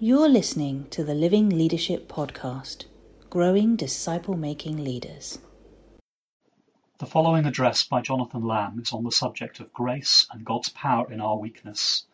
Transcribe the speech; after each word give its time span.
You're 0.00 0.28
listening 0.28 0.86
to 0.90 1.02
the 1.02 1.12
Living 1.12 1.50
Leadership 1.50 2.06
Podcast, 2.06 2.84
Growing 3.30 3.74
Disciple 3.74 4.36
Making 4.36 4.84
Leaders. 4.84 5.40
The 6.98 7.06
following 7.06 7.46
address 7.46 7.82
by 7.82 8.02
Jonathan 8.02 8.46
Lamb 8.46 8.78
is 8.78 8.92
on 8.92 9.02
the 9.02 9.10
subject 9.10 9.58
of 9.58 9.72
grace 9.72 10.28
and 10.30 10.44
God's 10.44 10.68
power 10.68 11.10
in 11.10 11.20
our 11.20 11.36
weakness. 11.36 12.04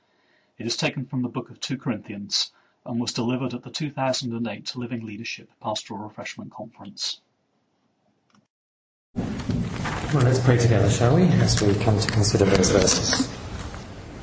It 0.57 0.67
is 0.67 0.79
taken 0.79 1.05
from 1.05 1.21
the 1.21 1.29
book 1.29 1.51
of 1.51 1.61
2 1.61 1.77
Corinthians 1.77 2.53
and 2.87 2.99
was 2.99 3.13
delivered 3.13 3.53
at 3.53 3.65
the 3.65 3.71
2008 3.71 4.77
Living 4.77 5.05
Leadership 5.05 5.51
Pastoral 5.61 6.01
Refreshment 6.01 6.53
Conference. 6.53 7.21
Well, 9.15 10.25
let's 10.25 10.39
pray 10.39 10.57
together, 10.57 10.89
shall 10.89 11.17
we, 11.17 11.25
as 11.25 11.61
we 11.61 11.75
come 11.85 12.01
to 12.01 12.11
consider 12.11 12.47
those 12.47 12.71
verses. 12.71 13.29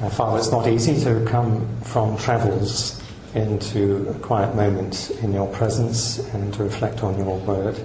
Uh, 0.01 0.09
Father, 0.09 0.39
it's 0.39 0.51
not 0.51 0.67
easy 0.67 0.99
to 1.03 1.23
come 1.29 1.79
from 1.83 2.17
travels 2.17 3.00
into 3.33 4.09
a 4.09 4.13
quiet 4.15 4.55
moment 4.55 5.11
in 5.21 5.33
your 5.33 5.47
presence 5.47 6.19
and 6.33 6.53
to 6.53 6.63
reflect 6.63 7.03
on 7.03 7.17
your 7.17 7.37
word. 7.39 7.79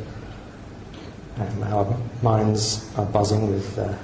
Um, 1.39 1.63
our 1.65 1.97
minds 2.23 2.91
are 2.97 3.07
buzzing 3.07 3.53
with 3.53 3.79
uh, 3.79 3.95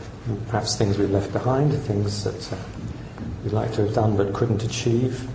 perhaps 0.49 0.77
things 0.77 0.99
we've 0.99 1.11
left 1.11 1.33
behind, 1.33 1.73
things 1.73 2.25
that 2.25 2.53
uh, 2.53 2.57
we'd 3.43 3.53
like 3.53 3.73
to 3.73 3.87
have 3.87 3.95
done 3.95 4.17
but 4.17 4.33
couldn't 4.33 4.63
achieve, 4.63 5.29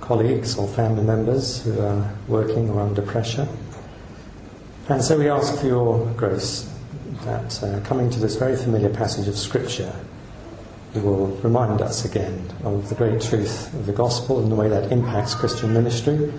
colleagues 0.00 0.58
or 0.58 0.68
family 0.68 1.04
members 1.04 1.62
who 1.62 1.80
are 1.80 2.12
working 2.28 2.68
or 2.70 2.80
under 2.80 3.02
pressure. 3.02 3.48
And 4.88 5.02
so 5.02 5.16
we 5.16 5.30
ask 5.30 5.60
for 5.60 5.66
your 5.66 6.06
grace 6.16 6.68
that 7.24 7.62
uh, 7.62 7.80
coming 7.84 8.10
to 8.10 8.20
this 8.20 8.36
very 8.36 8.56
familiar 8.56 8.90
passage 8.90 9.28
of 9.28 9.38
Scripture, 9.38 9.94
will 11.00 11.28
remind 11.42 11.80
us 11.80 12.04
again 12.04 12.50
of 12.64 12.88
the 12.88 12.94
great 12.94 13.20
truth 13.20 13.72
of 13.74 13.86
the 13.86 13.92
gospel 13.92 14.40
and 14.40 14.52
the 14.52 14.56
way 14.56 14.68
that 14.68 14.92
impacts 14.92 15.34
Christian 15.34 15.72
ministry, 15.72 16.32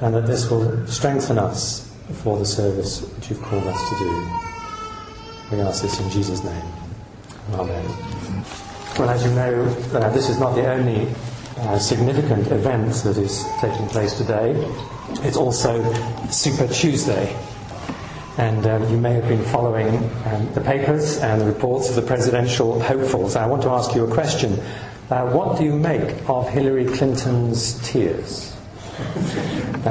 and 0.00 0.14
that 0.14 0.26
this 0.26 0.50
will 0.50 0.86
strengthen 0.86 1.38
us 1.38 1.88
for 2.22 2.38
the 2.38 2.44
service 2.44 3.02
which 3.02 3.30
you've 3.30 3.42
called 3.42 3.64
us 3.64 3.88
to 3.90 3.98
do. 3.98 5.56
We 5.56 5.62
ask 5.62 5.82
this 5.82 6.00
in 6.00 6.10
Jesus' 6.10 6.42
name. 6.42 6.64
Amen. 7.54 7.84
Well, 8.98 9.10
as 9.10 9.24
you 9.24 9.30
know, 9.32 9.64
uh, 9.94 10.10
this 10.10 10.28
is 10.28 10.38
not 10.38 10.54
the 10.54 10.68
only 10.70 11.08
uh, 11.58 11.78
significant 11.78 12.50
event 12.50 12.92
that 13.04 13.16
is 13.16 13.44
taking 13.60 13.86
place 13.88 14.14
today. 14.14 14.52
It's 15.22 15.36
also 15.36 15.82
Super 16.28 16.66
Tuesday. 16.68 17.36
And 18.40 18.66
um, 18.66 18.88
you 18.88 18.96
may 18.96 19.12
have 19.12 19.28
been 19.28 19.44
following 19.44 19.98
um, 20.24 20.50
the 20.54 20.62
papers 20.62 21.18
and 21.18 21.42
the 21.42 21.44
reports 21.44 21.90
of 21.90 21.94
the 21.94 22.00
presidential 22.00 22.80
hopefuls. 22.80 23.36
I 23.36 23.46
want 23.46 23.60
to 23.64 23.68
ask 23.68 23.94
you 23.94 24.02
a 24.04 24.10
question. 24.10 24.58
Uh, 25.10 25.30
what 25.30 25.58
do 25.58 25.64
you 25.64 25.76
make 25.76 26.26
of 26.26 26.48
Hillary 26.48 26.86
Clinton's 26.86 27.78
tears? 27.86 28.56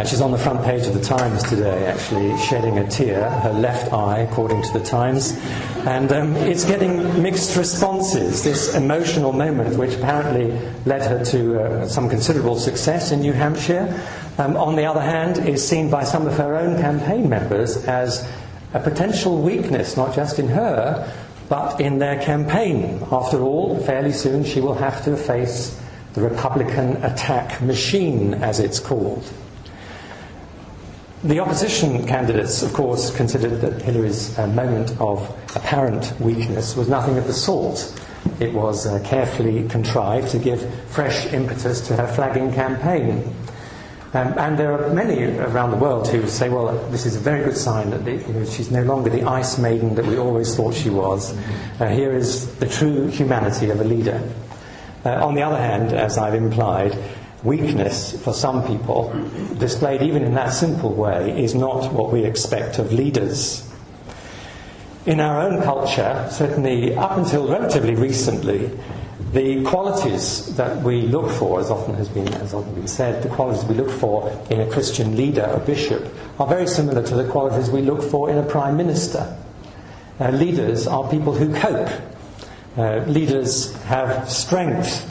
She's 0.08 0.22
on 0.22 0.32
the 0.32 0.38
front 0.38 0.64
page 0.64 0.88
of 0.88 0.96
the 0.96 1.02
Times 1.02 1.44
today, 1.44 1.86
actually 1.86 2.36
shedding 2.40 2.80
a 2.80 2.90
tear, 2.90 3.30
her 3.30 3.54
left 3.54 3.94
eye, 3.94 4.20
according 4.20 4.64
to 4.64 4.74
the 4.74 4.84
Times. 4.84 5.38
And 5.86 6.12
um, 6.12 6.36
it's 6.36 6.66
getting 6.66 7.22
mixed 7.22 7.56
responses, 7.56 8.44
this 8.44 8.74
emotional 8.74 9.32
moment, 9.32 9.78
which 9.78 9.94
apparently 9.94 10.52
led 10.86 11.04
her 11.04 11.24
to 11.26 11.62
uh, 11.62 11.88
some 11.88 12.10
considerable 12.10 12.56
success 12.56 13.12
in 13.12 13.22
New 13.22 13.34
Hampshire. 13.34 14.02
Um, 14.40 14.56
on 14.56 14.76
the 14.76 14.86
other 14.86 15.02
hand, 15.02 15.38
is 15.50 15.68
seen 15.68 15.90
by 15.90 16.04
some 16.04 16.26
of 16.26 16.38
her 16.38 16.56
own 16.56 16.80
campaign 16.80 17.28
members 17.28 17.84
as 17.86 18.26
a 18.74 18.80
potential 18.80 19.42
weakness, 19.42 19.98
not 19.98 20.14
just 20.16 20.40
in 20.40 20.48
her, 20.50 21.12
but 21.50 21.82
in 21.82 21.98
their 22.00 22.22
campaign. 22.22 23.02
After 23.12 23.42
all, 23.42 23.80
fairly 23.84 24.12
soon 24.12 24.44
she 24.44 24.62
will 24.62 24.76
have 24.76 25.04
to 25.06 25.18
face 25.18 25.80
the 26.14 26.22
Republican 26.22 26.98
attack 27.04 27.62
machine, 27.62 28.36
as 28.36 28.60
it's 28.60 28.80
called. 28.80 29.24
The 31.24 31.40
opposition 31.40 32.08
candidates, 32.08 32.62
of 32.62 32.72
course, 32.74 33.14
considered 33.14 33.60
that 33.62 33.82
Hillary's 33.82 34.38
uh, 34.40 34.48
moment 34.48 34.92
of 35.02 35.28
apparent 35.56 36.14
weakness 36.22 36.78
was 36.78 36.88
nothing 36.88 37.18
of 37.18 37.28
the 37.28 37.34
sort. 37.34 37.94
It 38.40 38.54
was 38.54 38.88
uh, 38.88 39.00
carefully 39.04 39.68
contrived 39.68 40.30
to 40.32 40.40
give 40.40 40.74
fresh 40.86 41.26
impetus 41.34 41.86
to 41.88 41.96
her 41.98 42.08
flagging 42.08 42.54
campaign. 42.54 43.36
Um, 44.12 44.34
and 44.40 44.58
there 44.58 44.72
are 44.74 44.92
many 44.92 45.24
around 45.38 45.70
the 45.70 45.78
world 45.78 46.08
who 46.08 46.28
say, 46.28 46.50
well, 46.50 46.76
this 46.90 47.06
is 47.06 47.16
a 47.16 47.20
very 47.20 47.44
good 47.44 47.56
sign 47.56 47.92
that 47.92 48.04
you 48.08 48.34
know, 48.34 48.44
she's 48.44 48.72
no 48.72 48.82
longer 48.82 49.12
the 49.12 49.22
ice 49.22 49.60
maiden 49.60 49.94
that 49.96 50.06
we 50.06 50.18
always 50.18 50.56
thought 50.56 50.74
she 50.74 50.90
was. 50.90 51.38
Uh, 51.80 51.90
here 51.90 52.12
is 52.12 52.56
the 52.56 52.68
true 52.68 53.08
humanity 53.08 53.70
of 53.70 53.80
a 53.80 53.84
leader. 53.84 54.20
Uh, 55.06 55.26
on 55.26 55.36
the 55.36 55.44
other 55.44 55.60
hand, 55.60 55.94
as 55.94 56.18
I've 56.18 56.34
implied, 56.34 56.98
weakness 57.44 58.20
for 58.24 58.34
some 58.34 58.66
people, 58.66 59.14
displayed 59.60 60.02
even 60.02 60.24
in 60.24 60.34
that 60.34 60.54
simple 60.54 60.92
way, 60.92 61.42
is 61.44 61.54
not 61.54 61.94
what 61.94 62.12
we 62.12 62.26
expect 62.26 62.80
of 62.80 62.92
leaders. 62.92 63.64
In 65.06 65.20
our 65.20 65.40
own 65.42 65.62
culture, 65.62 66.28
certainly 66.32 66.96
up 66.96 67.16
until 67.16 67.48
relatively 67.48 67.94
recently, 67.94 68.72
the 69.32 69.64
qualities 69.64 70.56
that 70.56 70.82
we 70.82 71.04
look 71.04 71.30
for, 71.32 71.60
as 71.60 71.70
often 71.70 71.94
has 71.96 72.10
been, 72.10 72.28
as 72.36 72.54
often 72.54 72.74
been 72.74 72.88
said, 72.88 73.22
the 73.22 73.30
qualities 73.30 73.64
we 73.66 73.76
look 73.76 73.92
for 73.92 74.30
in 74.50 74.60
a 74.60 74.70
Christian 74.70 75.16
leader, 75.16 75.44
a 75.44 75.60
bishop, 75.60 76.12
are 76.40 76.48
very 76.48 76.66
similar 76.66 77.04
to 77.04 77.16
the 77.16 77.28
qualities 77.30 77.70
we 77.70 77.82
look 77.82 78.02
for 78.02 78.30
in 78.30 78.38
a 78.38 78.44
prime 78.44 78.76
minister. 78.76 79.38
Uh, 80.20 80.30
leaders 80.32 80.88
are 80.88 81.08
people 81.10 81.34
who 81.34 81.54
cope. 81.54 81.90
Uh, 82.76 82.98
leaders 83.06 83.76
have 83.84 84.30
strength. 84.30 85.06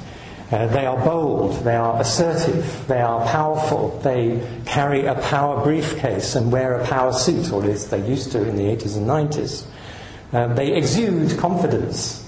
Uh, 0.50 0.66
they 0.68 0.86
are 0.86 0.96
bold, 1.04 1.62
they 1.62 1.76
are 1.76 2.00
assertive, 2.00 2.86
they 2.88 3.02
are 3.02 3.26
powerful, 3.26 4.00
they 4.02 4.40
carry 4.64 5.04
a 5.04 5.14
power 5.14 5.62
briefcase 5.62 6.34
and 6.36 6.50
wear 6.50 6.80
a 6.80 6.86
power 6.86 7.12
suit, 7.12 7.52
or 7.52 7.62
at 7.62 7.68
least 7.68 7.90
they 7.90 8.08
used 8.08 8.32
to 8.32 8.42
in 8.48 8.56
the 8.56 8.62
80s 8.62 8.96
and 8.96 9.06
90s. 9.06 9.66
Uh, 10.32 10.54
they 10.54 10.74
exude 10.74 11.38
confidence. 11.38 12.27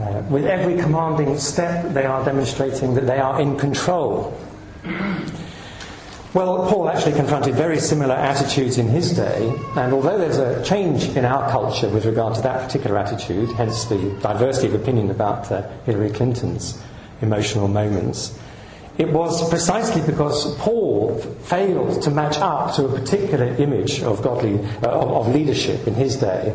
Uh, 0.00 0.22
with 0.30 0.46
every 0.46 0.80
commanding 0.80 1.36
step, 1.36 1.92
they 1.92 2.06
are 2.06 2.24
demonstrating 2.24 2.94
that 2.94 3.06
they 3.06 3.18
are 3.18 3.38
in 3.38 3.58
control. 3.58 4.34
Well, 6.32 6.70
Paul 6.70 6.88
actually 6.88 7.16
confronted 7.16 7.54
very 7.54 7.78
similar 7.78 8.14
attitudes 8.14 8.78
in 8.78 8.88
his 8.88 9.12
day, 9.12 9.52
and 9.76 9.92
although 9.92 10.16
there's 10.16 10.38
a 10.38 10.64
change 10.64 11.04
in 11.16 11.26
our 11.26 11.50
culture 11.50 11.88
with 11.88 12.06
regard 12.06 12.36
to 12.36 12.40
that 12.42 12.66
particular 12.66 12.96
attitude, 12.96 13.50
hence 13.50 13.84
the 13.86 14.16
diversity 14.22 14.68
of 14.68 14.74
opinion 14.80 15.10
about 15.10 15.52
uh, 15.52 15.68
Hillary 15.84 16.10
Clinton's 16.10 16.80
emotional 17.20 17.68
moments, 17.68 18.38
it 18.96 19.10
was 19.10 19.50
precisely 19.50 20.00
because 20.02 20.54
Paul 20.56 21.18
failed 21.42 22.00
to 22.02 22.10
match 22.10 22.38
up 22.38 22.74
to 22.76 22.86
a 22.86 22.88
particular 22.88 23.46
image 23.56 24.02
of 24.02 24.22
godly 24.22 24.60
uh, 24.82 24.88
of, 24.88 25.26
of 25.26 25.34
leadership 25.34 25.86
in 25.86 25.94
his 25.94 26.16
day 26.16 26.54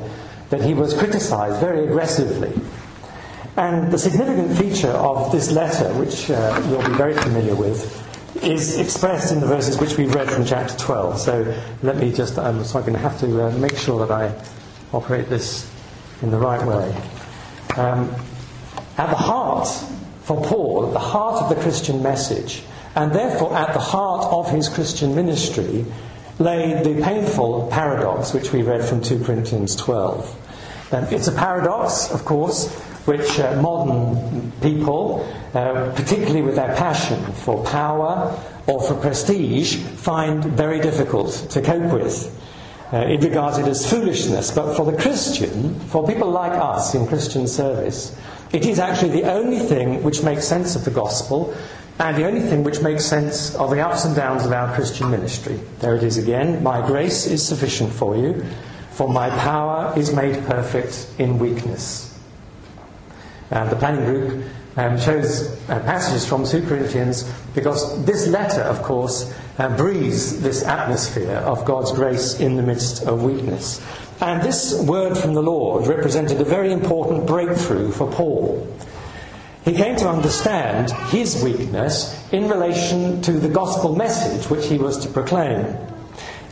that 0.50 0.62
he 0.62 0.74
was 0.74 0.94
criticized 0.94 1.60
very 1.60 1.84
aggressively. 1.84 2.54
And 3.58 3.90
the 3.92 3.98
significant 3.98 4.58
feature 4.58 4.92
of 4.92 5.32
this 5.32 5.52
letter, 5.52 5.94
which 5.94 6.30
uh, 6.30 6.62
you'll 6.70 6.86
be 6.86 6.96
very 6.98 7.14
familiar 7.14 7.56
with, 7.56 8.02
is 8.44 8.78
expressed 8.78 9.32
in 9.32 9.40
the 9.40 9.48
verses 9.48 9.80
which 9.80 9.98
we've 9.98 10.14
read 10.14 10.30
from 10.30 10.46
chapter 10.46 10.78
12. 10.78 11.20
So 11.20 11.62
let 11.82 11.96
me 11.96 12.12
just, 12.12 12.38
I'm 12.38 12.66
so 12.66 12.80
I'm 12.80 12.86
going 12.86 12.96
to 12.96 13.00
have 13.00 13.18
to 13.22 13.46
uh, 13.46 13.52
make 13.52 13.78
sure 13.78 14.06
that 14.06 14.12
I 14.12 14.34
operate 14.94 15.30
this 15.30 15.72
in 16.22 16.32
the 16.32 16.38
right 16.38 16.66
way. 16.66 16.94
Um, 17.78 18.14
at 18.98 19.10
the 19.10 19.16
heart 19.16 19.68
for 20.24 20.44
Paul, 20.44 20.88
at 20.88 20.94
the 20.94 21.00
heart 21.00 21.44
of 21.44 21.50
the 21.50 21.62
Christian 21.62 22.04
message, 22.04 22.64
and 22.96 23.14
therefore 23.14 23.56
at 23.56 23.74
the 23.74 23.80
heart 23.80 24.26
of 24.32 24.50
his 24.52 24.68
Christian 24.68 25.16
ministry, 25.16 25.86
lay 26.40 26.84
the 26.84 27.02
painful 27.02 27.70
paradox 27.72 28.34
which 28.34 28.52
we 28.52 28.64
read 28.64 28.84
from 28.84 29.02
2 29.02 29.24
Corinthians 29.24 29.76
12. 29.78 30.94
Um, 30.94 31.04
it's 31.06 31.28
a 31.28 31.32
paradox, 31.32 32.12
of 32.12 32.26
course, 32.26 32.68
which 33.06 33.40
uh, 33.40 33.62
modern 33.62 34.52
people, 34.62 35.28
uh, 35.54 35.92
particularly 35.96 36.42
with 36.42 36.56
their 36.56 36.76
passion 36.76 37.24
for 37.34 37.64
power 37.64 38.38
or 38.68 38.82
for 38.82 38.96
prestige, 38.96 39.78
find 39.78 40.44
very 40.44 40.80
difficult 40.80 41.32
to 41.52 41.62
cope 41.62 41.94
with. 41.94 42.32
Uh, 42.92 42.98
it 42.98 43.24
regards 43.24 43.58
it 43.58 43.68
as 43.68 43.90
foolishness, 43.90 44.52
but 44.52 44.76
for 44.76 44.90
the 44.92 44.98
Christian, 44.98 45.80
for 45.82 46.08
people 46.08 46.30
like 46.30 46.52
us 46.52 46.94
in 46.96 47.06
Christian 47.08 47.48
service, 47.48 48.18
it 48.52 48.66
is 48.66 48.80
actually 48.80 49.22
the 49.22 49.32
only 49.32 49.60
thing 49.60 50.04
which 50.04 50.24
makes 50.24 50.46
sense 50.48 50.76
of 50.76 50.86
the 50.86 50.92
gospel 50.92 51.56
and 52.00 52.18
the 52.18 52.26
only 52.26 52.42
thing 52.42 52.64
which 52.64 52.82
makes 52.82 53.06
sense 53.06 53.56
of 53.56 53.70
the 53.70 53.80
ups 53.80 54.06
and 54.06 54.16
downs 54.16 54.46
of 54.46 54.52
our 54.52 54.74
Christian 54.76 55.10
ministry. 55.10 55.60
There 55.80 55.96
it 55.96 56.04
is 56.04 56.18
again. 56.18 56.62
My 56.62 56.86
grace 56.86 57.26
is 57.26 57.46
sufficient 57.46 57.92
for 57.92 58.16
you, 58.16 58.46
for 58.92 59.10
my 59.10 59.30
power 59.30 59.94
is 59.98 60.14
made 60.14 60.44
perfect 60.46 61.08
in 61.18 61.40
weakness. 61.40 62.15
Uh, 63.52 63.70
the 63.70 63.76
planning 63.76 64.06
group 64.06 64.46
um, 64.78 64.98
chose 65.00 65.50
uh, 65.70 65.80
passages 65.82 66.26
from 66.26 66.46
2 66.46 66.68
Corinthians 66.68 67.32
because 67.54 68.04
this 68.06 68.28
letter, 68.28 68.62
of 68.62 68.82
course, 68.82 69.34
uh, 69.58 69.76
breathes 69.78 70.42
this 70.42 70.64
atmosphere 70.64 71.38
of 71.38 71.64
God's 71.66 71.92
grace 71.92 72.40
in 72.40 72.56
the 72.56 72.64
midst 72.64 73.04
of 73.04 73.24
weakness. 73.24 73.82
And 74.22 74.42
this 74.42 74.82
word 74.84 75.18
from 75.18 75.34
the 75.34 75.44
Lord 75.44 75.88
represented 75.88 76.40
a 76.42 76.46
very 76.46 76.72
important 76.72 77.26
breakthrough 77.28 77.92
for 77.92 78.10
Paul. 78.12 78.68
He 79.64 79.74
came 79.74 79.96
to 79.98 80.10
understand 80.10 80.92
his 81.10 81.44
weakness 81.44 82.16
in 82.32 82.48
relation 82.48 83.22
to 83.24 83.32
the 83.34 83.50
gospel 83.50 83.96
message 83.96 84.50
which 84.50 84.68
he 84.68 84.78
was 84.78 84.98
to 85.00 85.10
proclaim. 85.10 85.66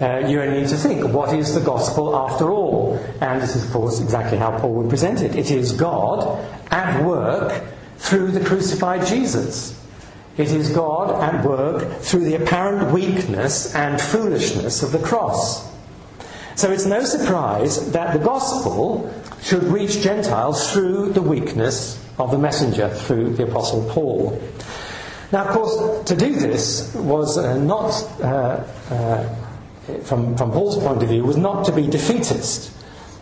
Uh, 0.04 0.28
you 0.28 0.42
only 0.42 0.60
need 0.60 0.68
to 0.68 0.76
think, 0.76 1.08
what 1.14 1.34
is 1.34 1.56
the 1.56 1.62
gospel 1.62 2.14
after 2.14 2.52
all? 2.52 2.98
And 3.22 3.42
this 3.42 3.56
is, 3.56 3.64
of 3.64 3.72
course, 3.72 4.02
exactly 4.02 4.38
how 4.38 4.60
Paul 4.60 4.74
would 4.74 4.90
present 4.90 5.22
it. 5.22 5.34
It 5.34 5.50
is 5.50 5.72
God 5.72 6.46
at 6.72 7.02
work 7.06 7.64
through 8.00 8.32
the 8.32 8.44
crucified 8.44 9.08
Jesus. 9.08 9.80
It 10.36 10.52
is 10.52 10.72
God 10.72 11.24
at 11.24 11.46
work 11.46 12.02
through 12.02 12.26
the 12.26 12.36
apparent 12.36 12.92
weakness 12.92 13.74
and 13.76 14.02
foolishness 14.02 14.84
of 14.84 14.92
the 14.92 15.00
cross. 15.00 15.72
So 16.56 16.70
it's 16.70 16.86
no 16.86 17.06
surprise 17.06 17.94
that 17.94 18.12
the 18.12 18.20
gospel 18.20 19.10
should 19.42 19.64
reach 19.64 20.02
Gentiles 20.02 20.74
through 20.74 21.14
the 21.14 21.22
weakness 21.22 21.98
of 22.20 22.32
the 22.32 22.38
messenger, 22.38 22.90
through 22.90 23.36
the 23.36 23.44
Apostle 23.44 23.90
Paul. 23.90 24.42
Now, 25.32 25.46
of 25.46 25.56
course, 25.56 26.04
to 26.10 26.16
do 26.16 26.36
this 26.36 26.94
was 26.94 27.38
uh, 27.38 27.58
not, 27.58 27.92
uh, 28.22 28.64
uh, 28.92 29.36
from, 30.04 30.36
from 30.38 30.52
Paul's 30.52 30.78
point 30.78 31.04
of 31.04 31.10
view, 31.10 31.24
was 31.24 31.38
not 31.38 31.66
to 31.66 31.72
be 31.72 31.88
defeatist. 31.88 32.72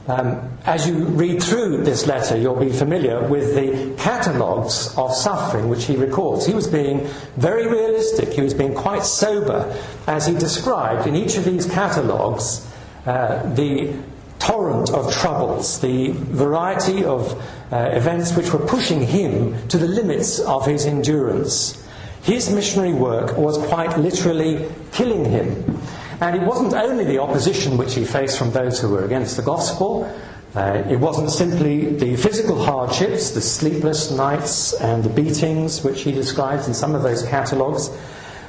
Um, 0.07 0.57
as 0.65 0.87
you 0.87 1.05
read 1.05 1.43
through 1.43 1.83
this 1.83 2.07
letter, 2.07 2.35
you'll 2.35 2.59
be 2.59 2.71
familiar 2.71 3.25
with 3.27 3.53
the 3.53 3.95
catalogues 4.01 4.93
of 4.97 5.13
suffering 5.13 5.69
which 5.69 5.85
he 5.85 5.95
records. 5.95 6.45
He 6.45 6.55
was 6.55 6.67
being 6.67 7.07
very 7.37 7.67
realistic, 7.67 8.29
he 8.29 8.41
was 8.41 8.55
being 8.55 8.73
quite 8.73 9.03
sober 9.03 9.77
as 10.07 10.25
he 10.25 10.33
described 10.33 11.07
in 11.07 11.15
each 11.15 11.37
of 11.37 11.45
these 11.45 11.67
catalogues 11.67 12.67
uh, 13.05 13.43
the 13.53 13.93
torrent 14.39 14.89
of 14.89 15.13
troubles, 15.13 15.79
the 15.81 16.11
variety 16.11 17.05
of 17.05 17.31
uh, 17.71 17.89
events 17.93 18.35
which 18.35 18.51
were 18.51 18.65
pushing 18.65 19.01
him 19.01 19.67
to 19.67 19.77
the 19.77 19.87
limits 19.87 20.39
of 20.39 20.65
his 20.65 20.85
endurance. 20.85 21.77
His 22.23 22.51
missionary 22.51 22.93
work 22.93 23.37
was 23.37 23.57
quite 23.69 23.97
literally 23.97 24.67
killing 24.91 25.25
him. 25.25 25.79
And 26.21 26.35
it 26.35 26.44
wasn't 26.44 26.73
only 26.73 27.03
the 27.03 27.18
opposition 27.18 27.77
which 27.77 27.95
he 27.95 28.06
faced 28.06 28.38
from 28.38 28.51
those 28.51 28.79
who 28.79 28.89
were 28.89 29.06
against 29.06 29.38
the 29.38 29.41
gospel, 29.41 30.06
uh, 30.53 30.83
it 30.88 31.00
wasn't 31.00 31.31
simply 31.31 31.95
the 31.95 32.15
physical 32.15 32.63
hardships, 32.63 33.31
the 33.31 33.41
sleepless 33.41 34.12
nights 34.12 34.73
and 34.73 35.03
the 35.03 35.09
beatings 35.09 35.83
which 35.83 36.01
he 36.01 36.12
describes 36.12 36.68
in 36.68 36.73
some 36.73 36.94
of 36.94 37.01
those 37.01 37.23
catalogues. 37.23 37.89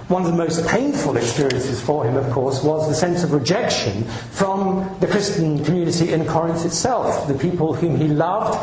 One 0.09 0.23
of 0.23 0.31
the 0.31 0.37
most 0.37 0.67
painful 0.67 1.17
experiences 1.17 1.81
for 1.81 2.05
him, 2.05 2.17
of 2.17 2.31
course, 2.31 2.63
was 2.63 2.89
the 2.89 2.95
sense 2.95 3.23
of 3.23 3.33
rejection 3.33 4.03
from 4.33 4.95
the 5.01 5.07
Christian 5.07 5.65
community 5.65 6.13
in 6.13 6.27
Corinth 6.27 6.67
itself, 6.67 7.27
the 7.27 7.39
people 7.39 7.73
whom 7.73 7.97
he 7.97 8.09
loved 8.09 8.59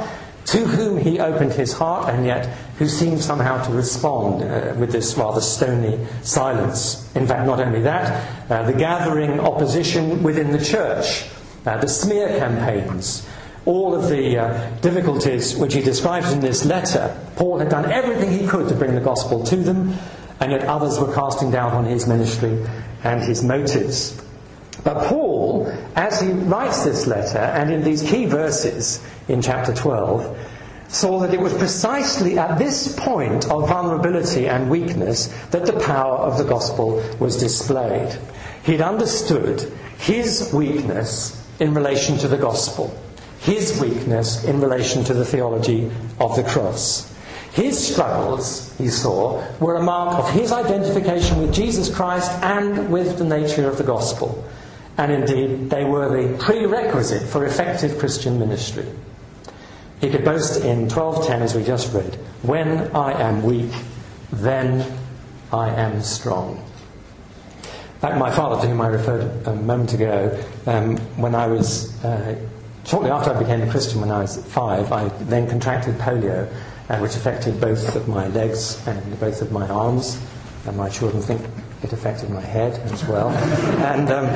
to 0.46 0.58
whom 0.66 0.98
he 0.98 1.20
opened 1.20 1.54
his 1.54 1.74
heart 1.74 2.14
and 2.14 2.26
yet 2.26 2.46
who 2.78 2.88
seemed 2.88 3.22
somehow 3.22 3.62
to 3.64 3.72
respond 3.72 4.42
uh, 4.42 4.74
with 4.78 4.92
this 4.92 5.16
rather 5.18 5.42
stony 5.42 6.00
silence. 6.22 7.14
In 7.16 7.28
fact, 7.28 7.46
not 7.46 7.60
only 7.60 7.82
that, 7.82 8.50
uh, 8.50 8.64
the 8.64 8.74
gathering 8.74 9.40
opposition 9.40 10.24
within 10.24 10.52
the 10.52 10.64
church, 10.64 11.26
uh, 11.66 11.78
the 11.78 11.88
smear 11.88 12.40
campaigns, 12.40 13.28
all 13.66 13.94
of 13.94 14.10
the 14.10 14.38
uh, 14.38 14.70
difficulties 14.82 15.56
which 15.56 15.74
he 15.74 15.82
describes 15.82 16.32
in 16.32 16.40
this 16.40 16.66
letter, 16.66 17.16
Paul 17.36 17.60
had 17.60 17.70
done 17.70 17.92
everything 17.92 18.32
he 18.32 18.48
could 18.48 18.70
to 18.70 18.76
bring 18.76 18.96
the 18.96 19.02
gospel 19.02 19.44
to 19.44 19.56
them, 19.58 19.94
and 20.40 20.52
yet 20.52 20.64
others 20.64 21.00
were 21.00 21.14
casting 21.14 21.52
doubt 21.52 21.74
on 21.74 21.86
his 21.86 22.08
ministry 22.08 22.66
and 23.04 23.22
his 23.22 23.44
motives. 23.44 24.20
But 24.84 25.08
Paul, 25.08 25.68
as 25.96 26.22
he 26.22 26.32
writes 26.32 26.86
this 26.86 27.06
letter, 27.06 27.40
and 27.40 27.72
in 27.72 27.84
these 27.84 28.02
key 28.02 28.26
verses 28.26 29.06
in 29.30 29.42
chapter 29.42 29.74
12, 29.74 30.38
saw 30.88 31.20
that 31.20 31.34
it 31.34 31.40
was 31.40 31.54
precisely 31.54 32.40
at 32.40 32.58
this 32.58 32.96
point 32.98 33.46
of 33.46 33.70
vulnerability 33.70 34.48
and 34.48 34.70
weakness 34.70 35.28
that 35.52 35.66
the 35.66 35.80
power 35.80 36.18
of 36.18 36.38
the 36.38 36.44
gospel 36.44 37.04
was 37.20 37.38
displayed. 37.38 38.18
He'd 38.64 38.82
understood 38.82 39.72
his 40.00 40.52
weakness 40.52 41.36
in 41.60 41.74
relation 41.74 42.18
to 42.18 42.28
the 42.28 42.38
gospel, 42.38 42.98
his 43.40 43.80
weakness 43.80 44.44
in 44.46 44.60
relation 44.60 45.04
to 45.06 45.14
the 45.14 45.26
theology 45.26 45.92
of 46.20 46.36
the 46.36 46.44
cross. 46.44 47.14
His 47.54 47.94
struggles, 47.94 48.76
he 48.78 48.90
saw, 48.90 49.44
were 49.60 49.76
a 49.76 49.84
mark 49.84 50.18
of 50.18 50.32
his 50.32 50.52
identification 50.52 51.40
with 51.42 51.54
Jesus 51.54 51.94
Christ 51.94 52.32
and 52.44 52.92
with 52.92 53.18
the 53.18 53.26
nature 53.26 53.68
of 53.68 53.78
the 53.78 53.84
gospel 53.84 54.44
and 55.00 55.14
indeed 55.14 55.70
they 55.70 55.86
were 55.86 56.10
the 56.10 56.38
prerequisite 56.38 57.24
for 57.30 57.46
effective 57.46 57.98
Christian 57.98 58.38
ministry. 58.38 58.86
He 60.02 60.10
could 60.10 60.24
boast 60.24 60.64
in 60.64 60.88
12:10 60.88 61.42
as 61.42 61.56
we 61.56 61.64
just 61.64 61.94
read, 61.94 62.18
"When 62.42 62.90
I 62.96 63.12
am 63.22 63.44
weak, 63.44 63.72
then 64.32 64.86
I 65.52 65.70
am 65.70 66.02
strong." 66.02 66.60
Fact, 68.00 68.18
my 68.18 68.32
father, 68.32 68.62
to 68.62 68.68
whom 68.68 68.80
I 68.80 68.88
referred 68.88 69.46
a 69.46 69.54
moment 69.54 69.94
ago, 69.94 70.38
um, 70.68 70.96
when 71.18 71.36
I 71.36 71.48
was 71.48 71.94
uh, 72.06 72.34
shortly 72.86 73.12
after 73.12 73.34
I 73.34 73.40
became 73.40 73.62
a 73.62 73.70
Christian, 73.70 74.00
when 74.00 74.10
I 74.10 74.22
was 74.22 74.38
five, 74.38 74.94
I 74.94 75.10
then 75.28 75.50
contracted 75.50 75.98
polio, 75.98 76.48
uh, 76.90 76.98
which 77.00 77.18
affected 77.18 77.60
both 77.60 77.98
of 77.98 78.08
my 78.08 78.28
legs 78.30 78.82
and 78.88 79.20
both 79.20 79.42
of 79.42 79.52
my 79.52 79.68
arms. 79.68 80.18
And 80.66 80.78
my 80.78 80.88
children 80.88 81.22
think 81.22 81.42
it 81.84 81.92
affected 81.92 82.30
my 82.30 82.42
head 82.42 82.80
as 82.92 83.06
well. 83.06 83.30
and 83.84 84.10
um, 84.10 84.28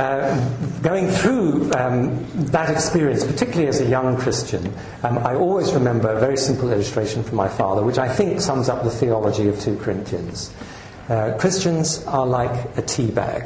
uh, 0.00 0.80
going 0.80 1.08
through 1.08 1.70
um, 1.74 2.24
that 2.46 2.70
experience, 2.70 3.22
particularly 3.22 3.68
as 3.68 3.82
a 3.82 3.86
young 3.86 4.16
Christian, 4.16 4.72
um, 5.02 5.18
I 5.18 5.34
always 5.34 5.74
remember 5.74 6.08
a 6.08 6.18
very 6.18 6.38
simple 6.38 6.72
illustration 6.72 7.22
from 7.22 7.36
my 7.36 7.48
father, 7.48 7.82
which 7.82 7.98
I 7.98 8.08
think 8.08 8.40
sums 8.40 8.70
up 8.70 8.82
the 8.82 8.90
theology 8.90 9.48
of 9.48 9.60
2 9.60 9.76
Corinthians. 9.76 10.54
Uh, 11.08 11.36
Christians 11.38 12.02
are 12.06 12.26
like 12.26 12.78
a 12.78 12.82
tea 12.82 13.10
bag. 13.10 13.44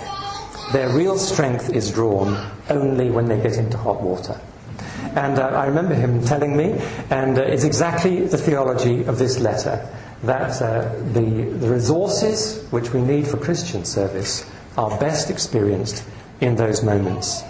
Their 0.73 0.91
real 0.91 1.19
strength 1.19 1.71
is 1.71 1.91
drawn 1.91 2.37
only 2.71 3.11
when 3.11 3.27
they 3.27 3.41
get 3.41 3.57
into 3.57 3.77
hot 3.77 4.01
water. 4.01 4.41
And 5.17 5.41
uh, 5.41 5.49
I 5.49 5.67
remember 5.67 5.95
him 5.95 6.25
telling 6.25 6.57
me, 6.57 6.81
and 7.11 7.37
uh, 7.37 7.43
it's 7.43 7.65
exactly 7.65 8.27
the 8.27 8.39
theology 8.39 9.03
of 9.05 9.19
this 9.19 9.41
letter, 9.41 9.89
that 10.23 10.63
uh, 10.63 10.89
the, 11.13 11.51
the 11.59 11.69
resources 11.69 12.65
which 12.71 12.93
we 12.93 13.03
need 13.03 13.27
for 13.27 13.39
Christian 13.39 13.85
service 13.85 14.49
are 14.77 14.97
best 15.01 15.31
experienced 15.31 16.05
in 16.41 16.57
those 16.57 16.83
moments. 16.83 17.43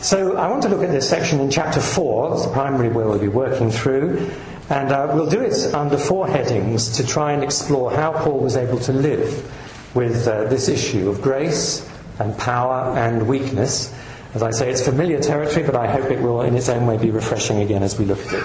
So 0.00 0.36
I 0.36 0.48
want 0.48 0.62
to 0.62 0.68
look 0.68 0.82
at 0.82 0.90
this 0.90 1.08
section 1.08 1.38
in 1.38 1.50
chapter 1.50 1.80
4, 1.80 2.30
that's 2.30 2.46
the 2.46 2.52
primary 2.52 2.88
where 2.88 3.06
we'll 3.06 3.18
be 3.18 3.28
working 3.28 3.70
through, 3.70 4.30
and 4.68 4.90
uh, 4.90 5.12
we'll 5.14 5.30
do 5.30 5.40
it 5.40 5.74
under 5.74 5.96
four 5.96 6.26
headings 6.26 6.96
to 6.96 7.06
try 7.06 7.32
and 7.32 7.44
explore 7.44 7.92
how 7.92 8.12
Paul 8.12 8.40
was 8.40 8.56
able 8.56 8.80
to 8.80 8.92
live 8.92 9.94
with 9.94 10.26
uh, 10.26 10.44
this 10.44 10.68
issue 10.68 11.08
of 11.08 11.22
grace 11.22 11.88
and 12.18 12.36
power 12.38 12.96
and 12.96 13.28
weakness. 13.28 13.94
As 14.34 14.42
I 14.42 14.50
say, 14.50 14.70
it's 14.70 14.84
familiar 14.84 15.20
territory, 15.20 15.64
but 15.64 15.76
I 15.76 15.86
hope 15.86 16.10
it 16.10 16.20
will 16.20 16.42
in 16.42 16.56
its 16.56 16.68
own 16.68 16.86
way 16.86 16.96
be 16.96 17.10
refreshing 17.10 17.60
again 17.60 17.82
as 17.82 17.98
we 17.98 18.04
look 18.04 18.20
at 18.26 18.32
it. 18.32 18.44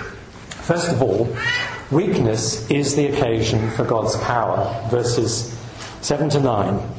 First 0.68 0.92
of 0.92 1.02
all, 1.02 1.34
weakness 1.92 2.70
is 2.70 2.96
the 2.96 3.08
occasion 3.08 3.72
for 3.72 3.86
God's 3.86 4.18
power, 4.18 4.88
verses 4.90 5.58
7 6.02 6.30
to 6.32 6.40
9. 6.42 6.97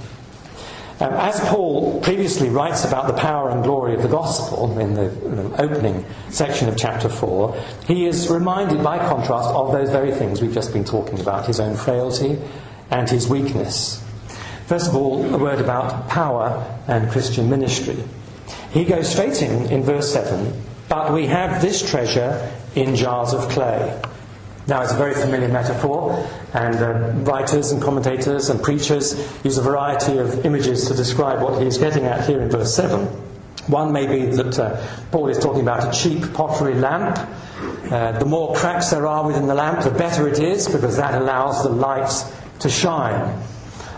Um, 1.00 1.12
as 1.14 1.38
Paul 1.40 2.00
previously 2.00 2.48
writes 2.48 2.84
about 2.84 3.06
the 3.06 3.12
power 3.12 3.50
and 3.50 3.62
glory 3.62 3.94
of 3.94 4.02
the 4.02 4.08
gospel 4.08 4.76
in 4.80 4.94
the, 4.94 5.04
in 5.26 5.36
the 5.36 5.62
opening 5.62 6.04
section 6.30 6.68
of 6.68 6.76
chapter 6.76 7.08
4, 7.08 7.56
he 7.86 8.06
is 8.06 8.28
reminded 8.28 8.82
by 8.82 8.98
contrast 8.98 9.48
of 9.50 9.70
those 9.70 9.90
very 9.90 10.10
things 10.10 10.42
we've 10.42 10.52
just 10.52 10.72
been 10.72 10.84
talking 10.84 11.20
about 11.20 11.46
his 11.46 11.60
own 11.60 11.76
frailty 11.76 12.36
and 12.90 13.08
his 13.08 13.28
weakness. 13.28 14.02
First 14.66 14.88
of 14.88 14.96
all, 14.96 15.24
a 15.32 15.38
word 15.38 15.60
about 15.60 16.08
power 16.08 16.78
and 16.88 17.08
Christian 17.10 17.48
ministry. 17.48 18.02
He 18.72 18.84
goes 18.84 19.08
straight 19.08 19.40
in 19.40 19.66
in 19.70 19.84
verse 19.84 20.12
7 20.12 20.52
But 20.88 21.12
we 21.12 21.26
have 21.26 21.62
this 21.62 21.88
treasure 21.88 22.52
in 22.74 22.96
jars 22.96 23.32
of 23.34 23.48
clay 23.50 24.02
now, 24.68 24.82
it's 24.82 24.92
a 24.92 24.96
very 24.96 25.14
familiar 25.14 25.48
metaphor, 25.48 26.28
and 26.52 26.76
uh, 26.76 26.92
writers 27.30 27.72
and 27.72 27.80
commentators 27.82 28.50
and 28.50 28.62
preachers 28.62 29.14
use 29.42 29.56
a 29.56 29.62
variety 29.62 30.18
of 30.18 30.44
images 30.44 30.88
to 30.88 30.94
describe 30.94 31.40
what 31.40 31.62
he's 31.62 31.78
getting 31.78 32.04
at 32.04 32.28
here 32.28 32.42
in 32.42 32.50
verse 32.50 32.74
7. 32.74 33.06
One 33.68 33.92
may 33.92 34.06
be 34.06 34.26
that 34.26 34.58
uh, 34.58 34.86
Paul 35.10 35.30
is 35.30 35.38
talking 35.38 35.62
about 35.62 35.88
a 35.88 35.98
cheap 35.98 36.34
pottery 36.34 36.74
lamp. 36.74 37.16
Uh, 37.90 38.18
the 38.18 38.26
more 38.26 38.54
cracks 38.54 38.90
there 38.90 39.06
are 39.06 39.26
within 39.26 39.46
the 39.46 39.54
lamp, 39.54 39.84
the 39.84 39.90
better 39.90 40.28
it 40.28 40.38
is, 40.38 40.68
because 40.68 40.98
that 40.98 41.14
allows 41.14 41.62
the 41.62 41.70
light 41.70 42.12
to 42.58 42.68
shine. 42.68 43.42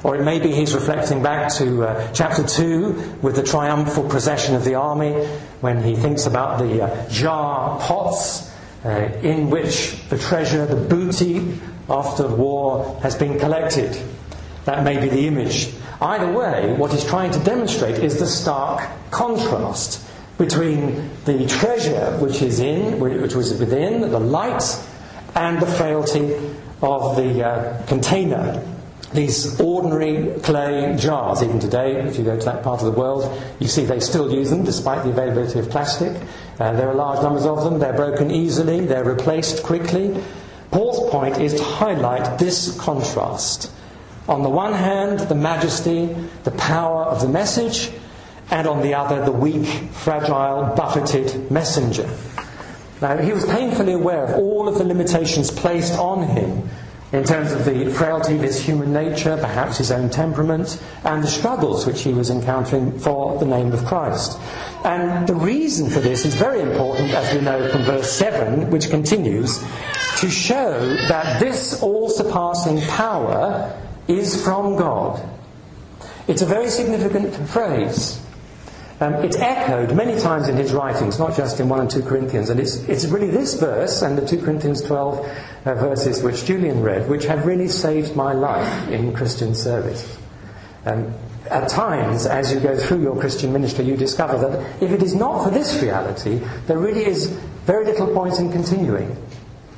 Or 0.04 0.14
it 0.14 0.22
may 0.22 0.38
be 0.38 0.52
he's 0.52 0.72
reflecting 0.72 1.20
back 1.20 1.52
to 1.54 1.82
uh, 1.82 2.12
chapter 2.12 2.44
2 2.46 3.18
with 3.22 3.34
the 3.34 3.42
triumphal 3.42 4.08
procession 4.08 4.54
of 4.54 4.64
the 4.64 4.76
army 4.76 5.14
when 5.62 5.82
he 5.82 5.96
thinks 5.96 6.26
about 6.26 6.60
the 6.60 6.84
uh, 6.84 7.08
jar 7.08 7.80
pots 7.80 8.49
in 8.84 9.50
which 9.50 9.96
the 10.08 10.18
treasure, 10.18 10.66
the 10.66 10.76
booty 10.76 11.58
after 11.88 12.26
war 12.28 12.98
has 13.02 13.14
been 13.14 13.38
collected. 13.38 14.00
That 14.64 14.84
may 14.84 14.98
be 14.98 15.08
the 15.08 15.26
image. 15.26 15.72
Either 16.00 16.32
way, 16.32 16.72
what 16.74 16.92
he's 16.92 17.04
trying 17.04 17.30
to 17.32 17.38
demonstrate 17.40 18.02
is 18.02 18.18
the 18.18 18.26
stark 18.26 18.88
contrast 19.10 20.06
between 20.38 21.10
the 21.26 21.46
treasure 21.46 22.16
which 22.18 22.40
is 22.40 22.60
in, 22.60 22.98
which 22.98 23.34
was 23.34 23.58
within, 23.58 24.00
the 24.00 24.18
light, 24.18 24.62
and 25.34 25.60
the 25.60 25.66
frailty 25.66 26.34
of 26.80 27.16
the 27.16 27.46
uh, 27.46 27.86
container. 27.86 28.64
These 29.12 29.60
ordinary 29.60 30.38
clay 30.40 30.96
jars, 30.96 31.42
even 31.42 31.58
today, 31.58 32.00
if 32.00 32.16
you 32.16 32.24
go 32.24 32.38
to 32.38 32.44
that 32.46 32.62
part 32.62 32.80
of 32.80 32.86
the 32.86 32.98
world, 32.98 33.30
you 33.58 33.66
see 33.66 33.84
they 33.84 34.00
still 34.00 34.32
use 34.32 34.50
them 34.50 34.64
despite 34.64 35.04
the 35.04 35.10
availability 35.10 35.58
of 35.58 35.68
plastic. 35.68 36.16
Uh, 36.60 36.72
there 36.72 36.90
are 36.90 36.94
large 36.94 37.22
numbers 37.22 37.46
of 37.46 37.64
them, 37.64 37.78
they're 37.78 37.94
broken 37.94 38.30
easily, 38.30 38.80
they're 38.80 39.02
replaced 39.02 39.62
quickly. 39.62 40.22
Paul's 40.70 41.10
point 41.10 41.38
is 41.38 41.54
to 41.54 41.64
highlight 41.64 42.38
this 42.38 42.78
contrast. 42.78 43.72
On 44.28 44.42
the 44.42 44.50
one 44.50 44.74
hand, 44.74 45.20
the 45.20 45.34
majesty, 45.34 46.14
the 46.44 46.50
power 46.50 47.04
of 47.04 47.22
the 47.22 47.28
message, 47.28 47.90
and 48.50 48.68
on 48.68 48.82
the 48.82 48.92
other, 48.92 49.24
the 49.24 49.32
weak, 49.32 49.66
fragile, 49.92 50.74
buffeted 50.76 51.50
messenger. 51.50 52.08
Now, 53.00 53.16
he 53.16 53.32
was 53.32 53.46
painfully 53.46 53.94
aware 53.94 54.26
of 54.26 54.34
all 54.34 54.68
of 54.68 54.76
the 54.76 54.84
limitations 54.84 55.50
placed 55.50 55.94
on 55.98 56.24
him 56.24 56.68
in 57.12 57.24
terms 57.24 57.50
of 57.52 57.64
the 57.64 57.90
frailty 57.90 58.36
of 58.36 58.42
his 58.42 58.60
human 58.60 58.92
nature, 58.92 59.36
perhaps 59.36 59.78
his 59.78 59.90
own 59.90 60.08
temperament, 60.10 60.80
and 61.04 61.22
the 61.22 61.28
struggles 61.28 61.86
which 61.86 62.02
he 62.02 62.12
was 62.12 62.30
encountering 62.30 62.96
for 63.00 63.38
the 63.38 63.44
name 63.44 63.72
of 63.72 63.84
Christ. 63.84 64.38
And 64.84 65.26
the 65.26 65.34
reason 65.34 65.90
for 65.90 66.00
this 66.00 66.24
is 66.24 66.34
very 66.34 66.60
important, 66.60 67.10
as 67.10 67.34
we 67.34 67.40
know 67.40 67.68
from 67.70 67.82
verse 67.82 68.12
7, 68.12 68.70
which 68.70 68.90
continues, 68.90 69.62
to 70.18 70.30
show 70.30 70.78
that 71.08 71.40
this 71.40 71.82
all 71.82 72.08
surpassing 72.08 72.80
power 72.82 73.76
is 74.06 74.42
from 74.44 74.76
God. 74.76 75.20
It's 76.28 76.42
a 76.42 76.46
very 76.46 76.68
significant 76.68 77.34
phrase. 77.48 78.19
Um, 79.00 79.14
it's 79.14 79.36
echoed 79.38 79.96
many 79.96 80.20
times 80.20 80.48
in 80.48 80.56
his 80.56 80.74
writings, 80.74 81.18
not 81.18 81.34
just 81.34 81.58
in 81.58 81.70
1 81.70 81.80
and 81.80 81.90
2 81.90 82.02
Corinthians. 82.02 82.50
And 82.50 82.60
it's, 82.60 82.76
it's 82.84 83.06
really 83.06 83.30
this 83.30 83.58
verse 83.58 84.02
and 84.02 84.18
the 84.18 84.26
2 84.26 84.42
Corinthians 84.42 84.82
12 84.82 85.18
uh, 85.64 85.74
verses 85.76 86.22
which 86.22 86.44
Julian 86.44 86.82
read, 86.82 87.08
which 87.08 87.24
have 87.24 87.46
really 87.46 87.68
saved 87.68 88.14
my 88.14 88.34
life 88.34 88.88
in 88.88 89.14
Christian 89.14 89.54
service. 89.54 90.18
Um, 90.84 91.14
at 91.48 91.70
times, 91.70 92.26
as 92.26 92.52
you 92.52 92.60
go 92.60 92.76
through 92.76 93.02
your 93.02 93.18
Christian 93.18 93.54
ministry, 93.54 93.86
you 93.86 93.96
discover 93.96 94.36
that 94.38 94.82
if 94.82 94.90
it 94.90 95.02
is 95.02 95.14
not 95.14 95.44
for 95.44 95.50
this 95.50 95.82
reality, 95.82 96.40
there 96.66 96.78
really 96.78 97.06
is 97.06 97.26
very 97.64 97.86
little 97.86 98.08
point 98.08 98.38
in 98.38 98.52
continuing. 98.52 99.16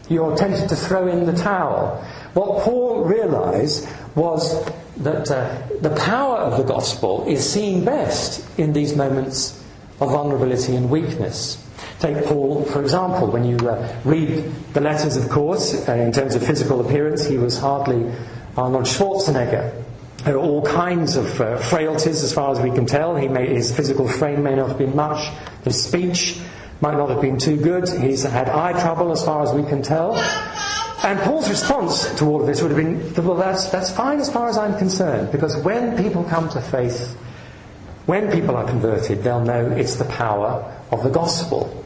You're 0.09 0.37
tempted 0.37 0.69
to 0.69 0.77
throw 0.77 1.07
in 1.07 1.27
the 1.27 1.33
towel. 1.33 2.05
What 2.35 2.65
Paul 2.65 3.05
realized 3.05 3.89
was 4.17 4.69
that 4.99 5.31
uh, 5.31 5.63
the 5.81 5.95
power 5.97 6.39
of 6.39 6.59
the 6.59 6.65
gospel 6.65 7.27
is 7.27 7.49
seen 7.49 7.85
best 7.85 8.47
in 8.59 8.73
these 8.73 8.95
moments 8.95 9.63
of 10.01 10.11
vulnerability 10.11 10.77
and 10.77 10.91
weakness. 10.91 11.59
Take 12.01 12.25
Paul, 12.25 12.65
for 12.65 12.83
example, 12.83 13.29
when 13.29 13.45
you 13.45 13.57
uh, 13.69 14.01
read 14.05 14.53
the 14.73 14.81
letters, 14.81 15.17
of 15.17 15.31
course, 15.31 15.89
uh, 15.89 15.93
in 15.93 16.13
terms 16.13 16.35
of 16.35 16.45
physical 16.45 16.81
appearance, 16.87 17.25
he 17.25 17.39
was 17.39 17.59
hardly 17.59 18.13
Arnold 18.57 18.85
Schwarzenegger. 18.85 19.83
There 20.25 20.37
are 20.37 20.41
all 20.41 20.63
kinds 20.63 21.17
of 21.17 21.41
uh, 21.41 21.59
frailties 21.59 22.23
as 22.23 22.33
far 22.33 22.53
as 22.53 22.61
we 22.61 22.71
can 22.71 22.87
tell. 22.87 23.15
May, 23.15 23.55
his 23.55 23.75
physical 23.75 24.09
frame 24.09 24.43
may 24.43 24.55
not 24.55 24.69
have 24.69 24.79
been 24.79 24.95
much. 24.95 25.33
His 25.65 25.83
speech 25.83 26.39
might 26.81 26.97
not 26.97 27.09
have 27.11 27.21
been 27.21 27.39
too 27.39 27.57
good. 27.57 27.89
He's 27.89 28.23
had 28.25 28.49
eye 28.49 28.73
trouble 28.81 29.13
as 29.13 29.25
far 29.25 29.43
as 29.43 29.53
we 29.53 29.63
can 29.65 29.83
tell. 29.83 30.15
And 31.03 31.19
Paul's 31.21 31.49
response 31.51 32.15
to 32.19 32.25
all 32.27 32.41
of 32.41 32.47
this 32.47 32.63
would 32.63 32.71
have 32.71 32.79
been, 32.79 33.25
well, 33.25 33.37
that's, 33.37 33.67
that's 33.71 33.91
fine 33.91 34.21
as 34.21 34.33
far 34.33 34.49
as 34.49 34.57
I'm 34.57 34.79
concerned, 34.79 35.33
because 35.33 35.57
when 35.59 35.97
people 35.97 36.23
come 36.25 36.49
to 36.51 36.61
faith, 36.61 37.17
when 38.07 38.31
people 38.31 38.57
are 38.57 38.67
converted, 38.67 39.25
they'll 39.25 39.45
know 39.45 39.71
it's 39.71 39.97
the 39.97 40.05
power 40.05 40.79
of 40.93 41.03
the 41.03 41.11
gospel. 41.11 41.85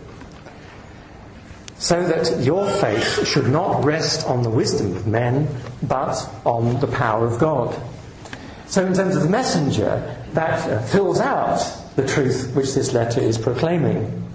So 1.79 2.07
that 2.07 2.43
your 2.43 2.69
faith 2.69 3.27
should 3.27 3.49
not 3.49 3.85
rest 3.85 4.27
on 4.27 4.43
the 4.43 4.51
wisdom 4.51 4.97
of 4.97 5.07
men, 5.07 5.49
but 5.83 6.17
on 6.45 6.81
the 6.81 6.87
power 6.87 7.27
of 7.27 7.39
God. 7.39 7.79
So, 8.67 8.85
in 8.85 8.95
terms 8.95 9.15
of 9.15 9.23
the 9.23 9.29
messenger, 9.29 10.17
that 10.33 10.69
uh, 10.69 10.83
fills 10.83 11.21
out 11.21 11.59
the 11.97 12.07
truth 12.07 12.55
which 12.55 12.75
this 12.75 12.93
letter 12.93 13.21
is 13.21 13.39
proclaiming. 13.39 14.26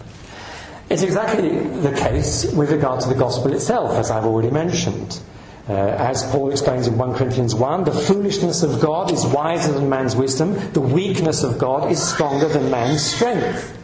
It's 0.92 1.04
exactly 1.04 1.58
the 1.58 1.94
case 1.94 2.52
with 2.52 2.70
regard 2.70 3.00
to 3.00 3.08
the 3.08 3.16
gospel 3.16 3.54
itself, 3.54 3.94
as 3.94 4.12
I've 4.12 4.26
already 4.26 4.52
mentioned. 4.52 5.22
Uh, 5.70 5.72
as 5.72 6.30
Paul 6.32 6.52
explains 6.52 6.86
in 6.86 6.98
1 6.98 7.14
Corinthians 7.14 7.56
1, 7.56 7.86
the 7.86 7.94
foolishness 7.94 8.62
of 8.62 8.82
God 8.82 9.10
is 9.10 9.26
wiser 9.26 9.72
than 9.72 9.88
man's 9.88 10.18
wisdom, 10.18 10.54
the 10.74 10.82
weakness 10.82 11.44
of 11.44 11.58
God 11.58 11.90
is 11.90 12.04
stronger 12.04 12.50
than 12.50 12.70
man's 12.70 13.02
strength. 13.02 13.78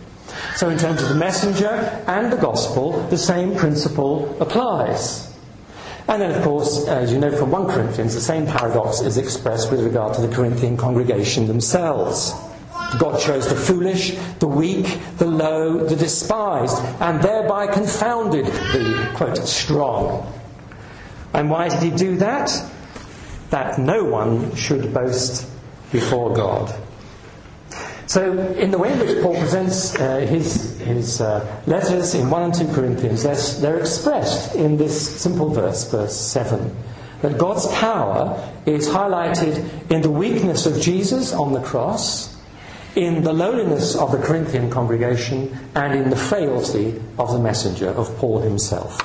So, 0.57 0.67
in 0.67 0.77
terms 0.77 1.01
of 1.01 1.07
the 1.07 1.15
messenger 1.15 1.69
and 2.07 2.29
the 2.29 2.35
gospel, 2.35 3.01
the 3.07 3.17
same 3.17 3.55
principle 3.55 4.35
applies. 4.41 5.33
And 6.09 6.21
then, 6.21 6.31
of 6.31 6.43
course, 6.43 6.89
as 6.89 7.13
you 7.13 7.19
know 7.19 7.33
from 7.37 7.51
1 7.51 7.69
Corinthians, 7.69 8.15
the 8.15 8.19
same 8.19 8.45
paradox 8.45 8.99
is 8.99 9.15
expressed 9.15 9.71
with 9.71 9.81
regard 9.81 10.13
to 10.15 10.21
the 10.21 10.35
Corinthian 10.35 10.75
congregation 10.75 11.47
themselves. 11.47 12.33
God 12.99 13.19
chose 13.19 13.47
the 13.47 13.55
foolish, 13.55 14.11
the 14.39 14.47
weak, 14.47 14.99
the 15.17 15.25
low, 15.25 15.85
the 15.85 15.95
despised, 15.95 16.77
and 17.01 17.21
thereby 17.21 17.67
confounded 17.67 18.45
the, 18.45 19.11
quote, 19.15 19.37
strong. 19.37 20.31
And 21.33 21.49
why 21.49 21.69
did 21.69 21.83
he 21.83 21.91
do 21.91 22.15
that? 22.17 22.49
That 23.49 23.77
no 23.77 24.05
one 24.05 24.55
should 24.55 24.93
boast 24.93 25.49
before 25.91 26.33
God. 26.33 26.73
So, 28.07 28.39
in 28.53 28.71
the 28.71 28.77
way 28.77 28.93
in 28.93 28.99
which 28.99 29.21
Paul 29.21 29.35
presents 29.35 29.93
uh, 29.99 30.19
his, 30.19 30.79
his 30.79 31.19
uh, 31.19 31.61
letters 31.67 32.15
in 32.15 32.29
1 32.29 32.43
and 32.43 32.53
2 32.53 32.73
Corinthians, 32.73 33.23
they're, 33.23 33.35
they're 33.59 33.79
expressed 33.79 34.55
in 34.55 34.77
this 34.77 35.19
simple 35.21 35.49
verse, 35.49 35.91
verse 35.91 36.15
7. 36.15 36.73
That 37.21 37.37
God's 37.37 37.67
power 37.67 38.49
is 38.65 38.87
highlighted 38.87 39.91
in 39.91 40.01
the 40.01 40.09
weakness 40.09 40.65
of 40.65 40.79
Jesus 40.79 41.33
on 41.33 41.51
the 41.51 41.61
cross 41.61 42.36
in 42.95 43.23
the 43.23 43.33
lowliness 43.33 43.95
of 43.95 44.11
the 44.11 44.17
Corinthian 44.17 44.69
congregation 44.69 45.55
and 45.75 45.93
in 45.93 46.09
the 46.09 46.15
frailty 46.15 47.01
of 47.17 47.31
the 47.31 47.39
messenger, 47.39 47.89
of 47.89 48.15
Paul 48.17 48.39
himself. 48.39 48.99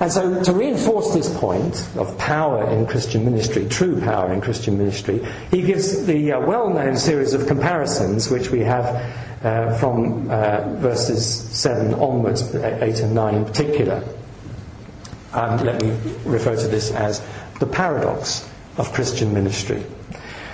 And 0.00 0.10
so, 0.10 0.42
to 0.42 0.52
reinforce 0.54 1.12
this 1.12 1.28
point 1.38 1.86
of 1.96 2.16
power 2.16 2.68
in 2.70 2.86
Christian 2.86 3.22
ministry, 3.22 3.66
true 3.68 4.00
power 4.00 4.32
in 4.32 4.40
Christian 4.40 4.78
ministry, 4.78 5.24
he 5.50 5.60
gives 5.60 6.06
the 6.06 6.32
uh, 6.32 6.40
well 6.40 6.70
known 6.70 6.96
series 6.96 7.34
of 7.34 7.46
comparisons 7.46 8.30
which 8.30 8.50
we 8.50 8.60
have 8.60 8.86
uh, 9.44 9.76
from 9.76 10.30
uh, 10.30 10.74
verses 10.76 11.26
7 11.26 11.94
onwards, 11.94 12.54
8 12.54 13.00
and 13.00 13.14
9 13.14 13.34
in 13.34 13.44
particular. 13.44 14.02
Um, 15.34 15.64
let 15.64 15.82
me 15.82 15.96
refer 16.24 16.56
to 16.56 16.68
this 16.68 16.90
as 16.92 17.22
the 17.58 17.66
paradox 17.66 18.48
of 18.78 18.92
Christian 18.94 19.34
ministry. 19.34 19.84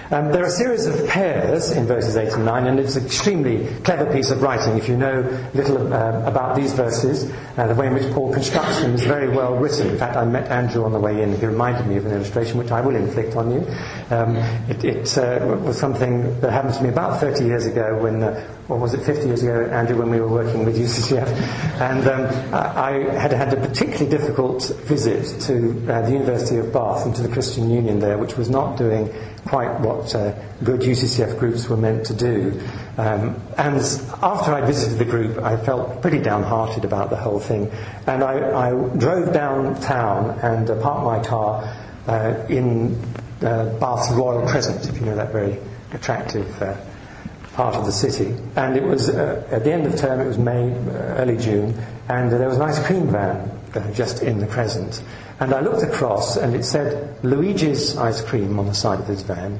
Um, 0.08 0.30
there 0.30 0.44
are 0.44 0.46
a 0.46 0.50
series 0.50 0.86
of 0.86 1.04
pairs 1.08 1.72
in 1.72 1.84
verses 1.84 2.16
8 2.16 2.34
and 2.34 2.44
9, 2.44 2.66
and 2.68 2.78
it's 2.78 2.94
an 2.94 3.04
extremely 3.04 3.66
clever 3.82 4.12
piece 4.12 4.30
of 4.30 4.40
writing. 4.40 4.78
If 4.78 4.88
you 4.88 4.96
know 4.96 5.22
little 5.52 5.92
uh, 5.92 6.22
about 6.22 6.54
these 6.54 6.72
verses, 6.75 7.28
uh, 7.56 7.66
the 7.66 7.75
way 7.75 7.88
in 7.88 7.94
which 7.94 8.08
Paul 8.12 8.32
constructs 8.32 8.82
them 8.82 8.94
is 8.94 9.04
very 9.04 9.28
well 9.28 9.56
written. 9.56 9.88
In 9.88 9.98
fact, 9.98 10.16
I 10.16 10.25
met 10.25 10.48
Andrew 10.48 10.84
on 10.84 10.92
the 10.92 11.00
way 11.00 11.22
in. 11.22 11.36
He 11.36 11.44
reminded 11.44 11.88
me 11.88 11.96
of 11.96 12.06
an 12.06 12.12
illustration 12.12 12.56
which 12.56 12.70
I 12.70 12.80
will 12.82 12.94
inflict 12.94 13.34
on 13.34 13.50
you. 13.50 13.66
Um, 14.10 14.36
it, 14.70 14.84
it 14.84 15.18
uh, 15.18 15.56
was 15.64 15.76
something 15.76 16.40
that 16.40 16.52
happened 16.52 16.75
to 16.75 16.82
me 16.84 16.88
about 16.88 17.18
30 17.18 17.44
years 17.44 17.66
ago 17.66 17.98
when, 18.00 18.22
or 18.68 18.78
was 18.78 18.94
it 18.94 19.02
50 19.02 19.26
years 19.28 19.42
ago, 19.42 19.64
Andrew, 19.70 19.99
when 19.99 20.11
we 20.11 20.20
were 20.20 20.28
working 20.28 20.64
with 20.64 20.76
UCCF. 20.76 21.28
And 21.80 22.06
um, 22.08 22.54
I 22.54 22.92
had 23.18 23.32
had 23.32 23.52
a 23.52 23.56
particularly 23.56 24.08
difficult 24.08 24.73
visit 24.85 25.40
to 25.42 25.92
uh, 25.92 26.02
the 26.02 26.12
University 26.12 26.56
of 26.56 26.73
Bath 26.73 27.06
and 27.06 27.14
to 27.14 27.23
the 27.23 27.28
Christian 27.28 27.70
Union 27.70 28.00
there, 28.00 28.18
which 28.18 28.37
was 28.37 28.50
not 28.50 28.76
doing 28.76 29.12
quite 29.46 29.78
what 29.80 30.12
uh, 30.14 30.32
good 30.64 30.80
UCCF 30.80 31.38
groups 31.38 31.68
were 31.68 31.76
meant 31.76 32.06
to 32.06 32.14
do. 32.14 32.61
Um, 32.99 33.40
and 33.56 33.76
after 34.23 34.52
I 34.52 34.62
visited 34.66 34.99
the 34.99 35.04
group, 35.04 35.38
I 35.38 35.56
felt 35.56 36.02
pretty 36.02 36.18
downhearted 36.18 36.85
about 36.85 37.11
the 37.11 37.16
whole 37.16 37.38
thing. 37.38 37.70
And 38.08 38.25
I, 38.25 38.70
I 38.70 38.70
drove 38.96 39.32
downtown 39.32 40.40
and 40.40 40.68
uh, 40.68 40.80
parked 40.80 41.04
my 41.04 41.23
car 41.23 41.62
uh, 42.08 42.46
in 42.49 43.00
uh, 43.42 43.66
Bath's 43.78 44.11
Royal 44.12 44.46
Crescent, 44.49 44.88
if 44.88 44.99
you 44.99 45.06
know 45.06 45.14
that 45.14 45.30
very 45.30 45.58
attractive 45.92 46.62
uh, 46.62 46.76
part 47.56 47.75
of 47.75 47.86
the 47.86 47.92
city. 47.92 48.36
And 48.54 48.76
it 48.76 48.82
was 48.82 49.08
uh, 49.08 49.48
at 49.50 49.64
the 49.64 49.72
end 49.72 49.86
of 49.86 49.96
term, 49.96 50.20
it 50.20 50.26
was 50.26 50.38
May, 50.38 50.72
early 51.16 51.38
June, 51.38 51.75
and 52.08 52.30
there 52.30 52.48
was 52.48 52.56
an 52.56 52.62
ice 52.62 52.86
cream 52.86 53.08
van 53.08 53.50
just 53.94 54.22
in 54.22 54.38
the 54.38 54.46
Crescent. 54.46 55.02
And 55.40 55.52
I 55.52 55.60
looked 55.60 55.82
across 55.82 56.36
and 56.36 56.54
it 56.54 56.64
said 56.64 57.22
Luigi's 57.22 57.96
ice 57.96 58.22
cream 58.22 58.58
on 58.58 58.66
the 58.66 58.75
side 58.75 59.00
of 59.00 59.06
his 59.06 59.22
van, 59.22 59.58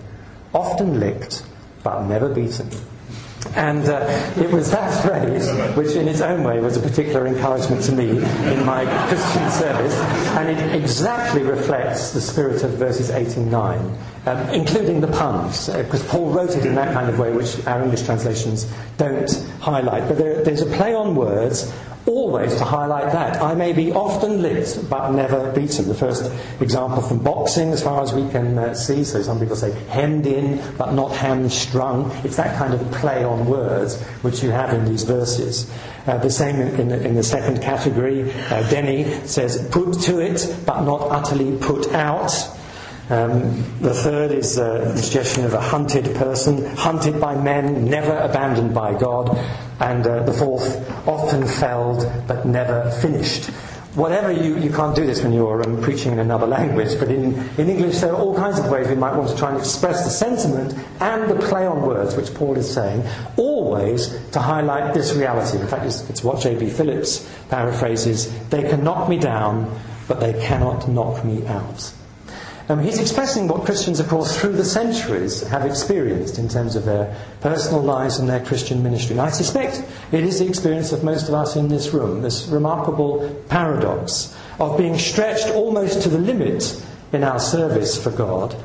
often 0.55 1.01
licked 1.01 1.45
but 1.83 2.07
never 2.07 2.29
beaten. 2.29 2.71
And 3.55 3.89
uh, 3.89 4.33
it 4.37 4.51
was 4.51 4.71
that 4.71 4.91
phrase, 5.05 5.49
which 5.77 5.97
in 5.97 6.09
its 6.09 6.21
own 6.21 6.45
way 6.45 6.61
was 6.61 6.77
a 6.77 6.81
particular 6.81 7.27
encouragement 7.27 7.83
to 7.85 7.93
me 7.93 8.11
in 8.11 8.65
my 8.67 8.85
Christian 9.09 9.51
service, 9.51 9.95
and 10.37 10.49
it 10.49 10.75
exactly 10.75 11.43
reflects 11.43 12.13
the 12.13 12.21
spirit 12.21 12.63
of 12.63 12.73
verses 12.73 13.11
8 13.11 13.37
and 13.37 13.51
9, 13.51 13.99
um, 14.27 14.39
including 14.51 15.01
the 15.01 15.09
puns, 15.09 15.69
because 15.69 16.05
uh, 16.05 16.11
Paul 16.11 16.31
wrote 16.31 16.51
it 16.51 16.67
in 16.67 16.75
that 16.75 16.93
kind 16.93 17.09
of 17.09 17.19
way, 17.19 17.33
which 17.33 17.65
our 17.67 17.83
English 17.83 18.03
translations 18.03 18.71
don't 18.99 19.31
highlight. 19.61 20.09
But 20.09 20.19
there, 20.19 20.43
there's 20.43 20.63
a 20.63 20.67
play 20.67 20.95
on 20.95 21.15
words 21.15 21.73
always 22.07 22.55
to 22.57 22.65
highlight 22.65 23.13
that. 23.13 23.43
I 23.43 23.55
may 23.55 23.73
be 23.73 23.93
often 23.93 24.43
licked, 24.43 24.89
but 24.89 25.11
never 25.11 25.53
beaten. 25.53 25.89
The 25.89 25.95
first 25.95 26.31
example 26.61 27.03
from 27.03 27.19
boxing, 27.19 27.73
as 27.73 27.83
far 27.83 28.03
as 28.03 28.13
we 28.15 28.29
can 28.31 28.59
uh, 28.59 28.75
see, 28.75 29.05
so 29.05 29.23
some 29.23 29.41
people 29.41 29.57
say 29.57 29.73
hemmed 29.89 30.27
in, 30.27 30.63
but 30.77 30.93
not 30.95 31.13
hamstrung. 31.13 32.11
It's 32.25 32.37
that 32.37 32.57
kind 32.57 32.75
of 32.75 32.93
play 32.93 33.25
on 33.25 33.47
words 33.47 34.01
which 34.23 34.43
you 34.43 34.51
have 34.51 34.73
in 34.73 34.85
these 34.85 35.03
verses. 35.03 35.71
Uh, 36.07 36.19
the 36.19 36.31
same 36.31 36.61
in, 36.61 36.81
in, 36.81 36.89
the, 36.89 37.05
in, 37.05 37.15
the, 37.17 37.23
second 37.23 37.61
category. 37.61 38.33
Uh, 38.33 38.69
Denny 38.71 39.05
says, 39.27 39.69
put 39.71 40.01
to 40.03 40.21
it, 40.21 40.57
but 40.65 40.83
not 40.83 41.11
utterly 41.11 41.59
put 41.59 41.93
out. 41.93 42.33
Um, 43.09 43.63
the 43.81 43.95
third 43.95 44.33
is 44.33 44.59
uh, 44.59 44.93
the 44.93 44.99
suggestion 44.99 45.45
of 45.45 45.55
a 45.55 45.61
hunted 45.61 46.13
person, 46.17 46.65
hunted 46.75 47.21
by 47.21 47.41
men, 47.41 47.85
never 47.85 48.17
abandoned 48.17 48.75
by 48.75 48.99
God. 48.99 49.31
And 49.79 50.05
uh, 50.05 50.25
the 50.25 50.33
fourth, 50.33 51.07
often 51.07 51.47
felled 51.47 52.11
but 52.27 52.47
never 52.47 52.91
finished. 53.03 53.51
Whatever 53.95 54.33
you, 54.33 54.59
you 54.59 54.71
can't 54.71 54.95
do 54.97 55.07
this 55.07 55.23
when 55.23 55.33
you're 55.33 55.63
um, 55.63 55.81
preaching 55.81 56.13
in 56.13 56.19
another 56.19 56.47
language, 56.59 56.99
but 56.99 57.09
in, 57.09 57.35
in 57.57 57.71
English 57.71 57.99
there 58.01 58.13
are 58.13 58.21
all 58.21 58.35
kinds 58.35 58.59
of 58.59 58.69
ways 58.69 58.89
we 58.89 58.97
might 58.97 59.15
want 59.15 59.31
to 59.31 59.37
try 59.37 59.51
and 59.51 59.59
express 59.59 60.05
the 60.05 60.11
sentiment 60.11 60.75
and 61.01 61.31
the 61.31 61.47
play 61.47 61.65
on 61.65 61.83
words, 61.83 62.17
which 62.17 62.35
Paul 62.35 62.57
is 62.57 62.69
saying, 62.69 63.05
always 63.37 64.19
to 64.33 64.41
highlight 64.41 64.95
this 64.95 65.15
reality. 65.15 65.59
In 65.59 65.69
fact, 65.69 65.85
it's, 65.85 66.11
it's 66.11 66.25
what 66.25 66.41
J.B. 66.41 66.71
Phillips 66.71 67.31
paraphrases 67.51 68.37
they 68.49 68.69
can 68.69 68.83
knock 68.83 69.09
me 69.09 69.17
down, 69.17 69.81
but 70.09 70.19
they 70.19 70.33
cannot 70.43 70.89
knock 70.89 71.25
me 71.25 71.47
out. 71.47 71.93
Um, 72.69 72.81
he's 72.81 72.99
expressing 72.99 73.47
what 73.47 73.65
Christians, 73.65 74.01
of 74.01 74.09
course, 74.09 74.37
through 74.37 74.55
the 74.55 74.65
centuries 74.65 75.47
have 75.47 75.65
experienced 75.65 76.39
in 76.39 76.49
terms 76.49 76.75
of 76.75 76.85
their 76.85 77.17
personal 77.41 77.81
lives 77.81 78.19
and 78.19 78.29
their 78.29 78.45
Christian 78.45 78.83
ministry. 78.83 79.13
And 79.13 79.21
I 79.21 79.31
suspect 79.31 79.85
it 80.11 80.25
is 80.25 80.41
the 80.41 80.49
experience 80.49 80.91
of 80.91 81.05
most 81.05 81.29
of 81.29 81.35
us 81.35 81.55
in 81.55 81.69
this 81.69 81.95
room, 81.95 82.23
this 82.23 82.49
remarkable 82.49 83.41
paradox 83.49 84.37
of 84.59 84.77
being 84.77 84.99
stretched 84.99 85.49
almost 85.51 86.03
to 86.03 86.09
the 86.09 86.19
limit 86.19 86.83
in 87.13 87.23
our 87.23 87.39
service 87.39 88.03
for 88.03 88.11
God, 88.11 88.57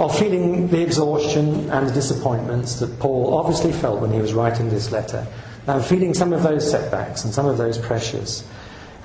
of 0.00 0.18
feeling 0.18 0.68
the 0.68 0.82
exhaustion 0.82 1.68
and 1.70 1.88
the 1.88 1.92
disappointments 1.92 2.76
that 2.76 2.98
Paul 3.00 3.34
obviously 3.34 3.72
felt 3.72 4.00
when 4.00 4.12
he 4.12 4.20
was 4.20 4.32
writing 4.32 4.70
this 4.70 4.90
letter, 4.90 5.26
and 5.66 5.84
feeling 5.84 6.14
some 6.14 6.32
of 6.32 6.42
those 6.42 6.68
setbacks 6.68 7.24
and 7.24 7.34
some 7.34 7.46
of 7.46 7.58
those 7.58 7.76
pressures. 7.76 8.44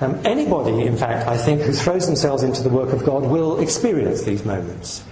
Um, 0.00 0.20
anybody, 0.24 0.86
in 0.86 0.96
fact, 0.96 1.26
I 1.26 1.36
think, 1.36 1.62
who 1.62 1.72
throws 1.72 2.06
themselves 2.06 2.42
into 2.42 2.62
the 2.62 2.68
work 2.68 2.92
of 2.92 3.04
God 3.04 3.24
will 3.24 3.58
experience 3.58 4.22
these 4.22 4.44
moments. 4.44 5.02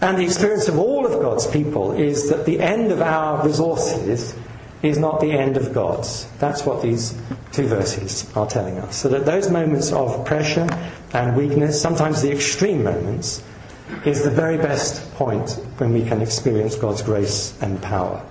And 0.00 0.18
the 0.18 0.24
experience 0.24 0.68
of 0.68 0.78
all 0.78 1.06
of 1.06 1.20
God's 1.20 1.46
people 1.46 1.92
is 1.92 2.28
that 2.30 2.44
the 2.44 2.60
end 2.60 2.92
of 2.92 3.00
our 3.00 3.44
resources 3.44 4.34
is 4.82 4.98
not 4.98 5.20
the 5.20 5.32
end 5.32 5.56
of 5.56 5.72
God's. 5.72 6.26
That's 6.38 6.64
what 6.64 6.82
these 6.82 7.16
two 7.52 7.66
verses 7.66 8.30
are 8.36 8.46
telling 8.46 8.78
us. 8.78 8.96
So 8.96 9.08
that 9.08 9.24
those 9.24 9.50
moments 9.50 9.92
of 9.92 10.24
pressure 10.24 10.68
and 11.12 11.36
weakness, 11.36 11.80
sometimes 11.80 12.22
the 12.22 12.30
extreme 12.30 12.84
moments, 12.84 13.42
is 14.04 14.22
the 14.22 14.30
very 14.30 14.56
best 14.56 15.12
point 15.14 15.50
when 15.78 15.92
we 15.92 16.04
can 16.04 16.22
experience 16.22 16.76
God's 16.76 17.02
grace 17.02 17.60
and 17.60 17.80
power. 17.82 18.24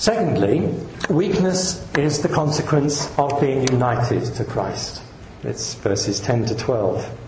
Secondly, 0.00 0.66
weakness 1.10 1.86
is 1.94 2.22
the 2.22 2.28
consequence 2.30 3.12
of 3.18 3.38
being 3.38 3.68
united 3.68 4.24
to 4.36 4.46
Christ. 4.46 5.02
It's 5.42 5.74
verses 5.74 6.20
10 6.20 6.46
to 6.46 6.54
12. 6.54 7.18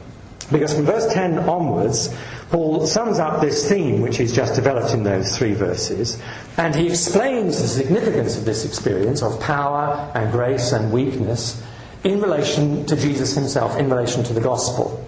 Because 0.51 0.73
from 0.73 0.87
verse 0.87 1.13
10 1.13 1.41
onwards, 1.41 2.17
Paul 2.51 2.87
sums 2.87 3.19
up 3.19 3.43
this 3.43 3.69
theme 3.69 4.01
which 4.01 4.17
he's 4.17 4.35
just 4.35 4.55
developed 4.55 4.95
in 4.95 5.03
those 5.03 5.37
three 5.37 5.53
verses, 5.53 6.19
and 6.57 6.75
he 6.75 6.87
explains 6.87 7.61
the 7.61 7.69
significance 7.69 8.39
of 8.39 8.47
this 8.47 8.65
experience 8.65 9.23
of 9.23 9.39
power 9.39 10.11
and 10.15 10.33
grace 10.33 10.73
and 10.73 10.91
weakness 10.91 11.63
in 12.05 12.23
relation 12.23 12.87
to 12.87 12.97
Jesus 12.97 13.35
himself, 13.35 13.77
in 13.77 13.91
relation 13.91 14.25
to 14.25 14.33
the 14.33 14.41
gospel. 14.41 15.07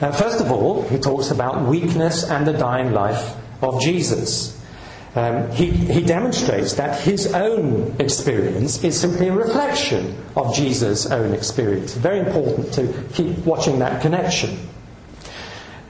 Now, 0.00 0.12
first 0.12 0.40
of 0.40 0.50
all, 0.50 0.88
he 0.88 0.96
talks 0.96 1.30
about 1.30 1.68
weakness 1.68 2.24
and 2.24 2.46
the 2.46 2.54
dying 2.54 2.92
life 2.92 3.36
of 3.62 3.82
Jesus. 3.82 4.53
Um, 5.14 5.48
he, 5.52 5.70
he 5.70 6.02
demonstrates 6.02 6.74
that 6.74 7.00
his 7.00 7.32
own 7.34 7.94
experience 8.00 8.82
is 8.82 9.00
simply 9.00 9.28
a 9.28 9.32
reflection 9.32 10.16
of 10.34 10.54
Jesus' 10.54 11.06
own 11.06 11.32
experience. 11.32 11.94
Very 11.94 12.18
important 12.18 12.72
to 12.74 12.92
keep 13.12 13.38
watching 13.38 13.78
that 13.78 14.02
connection. 14.02 14.58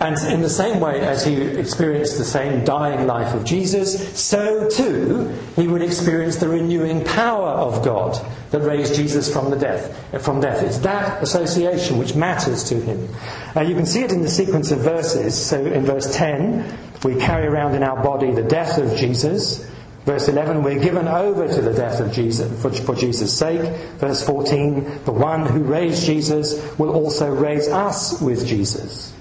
And 0.00 0.18
in 0.32 0.42
the 0.42 0.50
same 0.50 0.80
way 0.80 1.00
as 1.00 1.24
he 1.24 1.40
experienced 1.40 2.18
the 2.18 2.24
same 2.24 2.64
dying 2.64 3.06
life 3.06 3.32
of 3.34 3.44
Jesus, 3.44 4.18
so 4.18 4.68
too 4.68 5.28
he 5.56 5.68
would 5.68 5.82
experience 5.82 6.36
the 6.36 6.48
renewing 6.48 7.04
power 7.04 7.50
of 7.50 7.84
God 7.84 8.20
that 8.50 8.60
raised 8.60 8.94
Jesus 8.96 9.32
from 9.32 9.50
the 9.50 9.56
death. 9.56 10.22
From 10.22 10.40
death, 10.40 10.62
it's 10.62 10.78
that 10.78 11.22
association 11.22 11.98
which 11.98 12.14
matters 12.14 12.64
to 12.64 12.80
him. 12.80 13.08
Uh, 13.56 13.60
you 13.62 13.74
can 13.74 13.86
see 13.86 14.02
it 14.02 14.12
in 14.12 14.22
the 14.22 14.28
sequence 14.28 14.72
of 14.72 14.80
verses. 14.80 15.34
So 15.34 15.64
in 15.64 15.84
verse 15.84 16.14
10, 16.16 16.76
we 17.04 17.16
carry 17.16 17.46
around 17.46 17.74
in 17.74 17.82
our 17.82 18.02
body 18.02 18.32
the 18.32 18.42
death 18.42 18.78
of 18.78 18.96
Jesus. 18.98 19.70
Verse 20.04 20.28
11, 20.28 20.62
we're 20.62 20.82
given 20.82 21.08
over 21.08 21.48
to 21.48 21.62
the 21.62 21.72
death 21.72 22.00
of 22.00 22.12
Jesus 22.12 22.60
for, 22.60 22.70
for, 22.70 22.94
Jesus' 22.94 23.36
sake. 23.36 23.62
Verse 23.98 24.24
14, 24.26 25.04
the 25.04 25.12
one 25.12 25.46
who 25.46 25.62
raised 25.62 26.04
Jesus 26.04 26.60
will 26.78 26.92
also 26.92 27.30
raise 27.30 27.68
us 27.68 28.20
with 28.20 28.46
Jesus. 28.46 29.14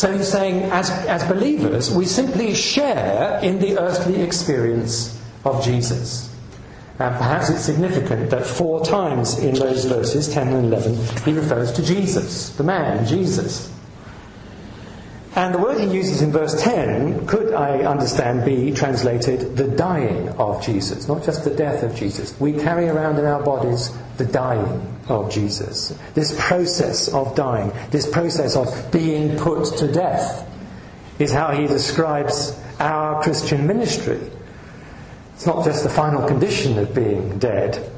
So 0.00 0.10
he's 0.16 0.28
saying, 0.28 0.62
as, 0.72 0.88
as 0.88 1.22
believers, 1.24 1.90
we 1.90 2.06
simply 2.06 2.54
share 2.54 3.38
in 3.42 3.58
the 3.58 3.78
earthly 3.78 4.22
experience 4.22 5.20
of 5.44 5.62
Jesus. 5.62 6.34
And 6.98 7.14
perhaps 7.16 7.50
it's 7.50 7.60
significant 7.60 8.30
that 8.30 8.46
four 8.46 8.82
times 8.82 9.38
in 9.40 9.56
those 9.56 9.84
verses, 9.84 10.32
10 10.32 10.48
and 10.48 10.72
11, 10.72 10.94
he 11.26 11.34
refers 11.34 11.70
to 11.72 11.82
Jesus, 11.82 12.48
the 12.56 12.64
man, 12.64 13.06
Jesus. 13.06 13.70
And 15.36 15.54
the 15.54 15.58
word 15.58 15.78
he 15.78 15.86
uses 15.86 16.22
in 16.22 16.32
verse 16.32 16.60
10 16.60 17.26
could, 17.26 17.54
I 17.54 17.84
understand, 17.84 18.44
be 18.44 18.72
translated 18.72 19.56
the 19.56 19.68
dying 19.68 20.28
of 20.30 20.64
Jesus, 20.64 21.06
not 21.06 21.22
just 21.24 21.44
the 21.44 21.54
death 21.54 21.84
of 21.84 21.94
Jesus. 21.94 22.38
We 22.40 22.52
carry 22.52 22.88
around 22.88 23.18
in 23.18 23.24
our 23.24 23.40
bodies 23.40 23.96
the 24.16 24.24
dying 24.24 24.96
of 25.08 25.30
Jesus. 25.30 25.96
This 26.14 26.34
process 26.38 27.08
of 27.08 27.36
dying, 27.36 27.72
this 27.90 28.10
process 28.10 28.56
of 28.56 28.90
being 28.90 29.36
put 29.38 29.66
to 29.78 29.92
death, 29.92 30.48
is 31.20 31.32
how 31.32 31.52
he 31.52 31.68
describes 31.68 32.58
our 32.80 33.22
Christian 33.22 33.68
ministry. 33.68 34.20
It's 35.34 35.46
not 35.46 35.64
just 35.64 35.84
the 35.84 35.90
final 35.90 36.26
condition 36.26 36.76
of 36.76 36.92
being 36.92 37.38
dead. 37.38 37.88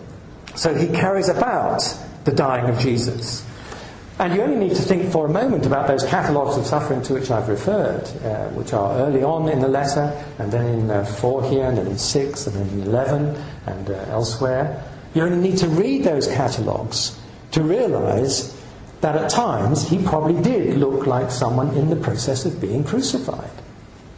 So 0.54 0.74
he 0.74 0.88
carries 0.88 1.30
about 1.30 1.82
the 2.24 2.32
dying 2.32 2.68
of 2.68 2.78
Jesus. 2.78 3.44
And 4.18 4.34
you 4.34 4.42
only 4.42 4.68
need 4.68 4.76
to 4.76 4.82
think 4.82 5.10
for 5.10 5.26
a 5.26 5.30
moment 5.30 5.66
about 5.66 5.88
those 5.88 6.04
catalogues 6.04 6.56
of 6.56 6.66
suffering 6.66 7.02
to 7.02 7.14
which 7.14 7.30
I've 7.30 7.48
referred, 7.48 8.04
uh, 8.24 8.48
which 8.50 8.72
are 8.72 8.92
early 8.98 9.22
on 9.22 9.48
in 9.48 9.60
the 9.60 9.68
letter, 9.68 10.12
and 10.38 10.52
then 10.52 10.66
in 10.66 10.90
uh, 10.90 11.04
4 11.04 11.48
here, 11.48 11.66
and 11.66 11.78
then 11.78 11.86
in 11.86 11.98
6, 11.98 12.46
and 12.46 12.56
then 12.56 12.80
in 12.80 12.88
11, 12.88 13.44
and 13.66 13.90
uh, 13.90 13.94
elsewhere. 14.08 14.84
You 15.14 15.22
only 15.22 15.48
need 15.50 15.58
to 15.58 15.68
read 15.68 16.04
those 16.04 16.26
catalogues 16.28 17.18
to 17.52 17.62
realize 17.62 18.56
that 19.00 19.16
at 19.16 19.30
times 19.30 19.88
he 19.88 20.02
probably 20.02 20.40
did 20.42 20.76
look 20.76 21.06
like 21.06 21.30
someone 21.30 21.74
in 21.76 21.90
the 21.90 21.96
process 21.96 22.44
of 22.44 22.60
being 22.60 22.84
crucified. 22.84 23.50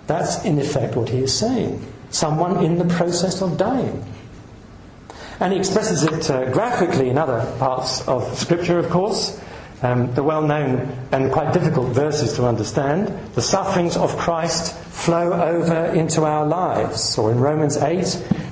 That's 0.07 0.45
in 0.45 0.59
effect 0.59 0.97
what 0.97 1.09
he 1.09 1.19
is 1.19 1.37
saying. 1.37 1.85
Someone 2.11 2.65
in 2.65 2.79
the 2.79 2.95
process 2.95 3.41
of 3.43 3.57
dying. 3.57 4.05
And 5.41 5.53
he 5.53 5.59
expresses 5.59 6.05
it 6.05 6.31
uh, 6.31 6.51
graphically 6.53 7.09
in 7.09 7.19
other 7.19 7.45
parts 7.59 8.07
of 8.07 8.39
Scripture, 8.39 8.79
of 8.79 8.91
course. 8.91 9.41
Um, 9.85 10.15
the 10.15 10.23
well 10.23 10.41
known 10.41 10.91
and 11.13 11.31
quite 11.31 11.53
difficult 11.53 11.89
verses 11.95 12.33
to 12.37 12.47
understand. 12.47 13.09
The 13.35 13.43
sufferings 13.43 13.99
of 13.99 14.17
Christ 14.17 14.75
flow 14.75 15.31
over 15.35 15.93
into 15.93 16.25
our 16.25 16.47
lives. 16.47 17.19
Or 17.19 17.31
in 17.31 17.39
Romans 17.39 17.77
8, 17.77 18.01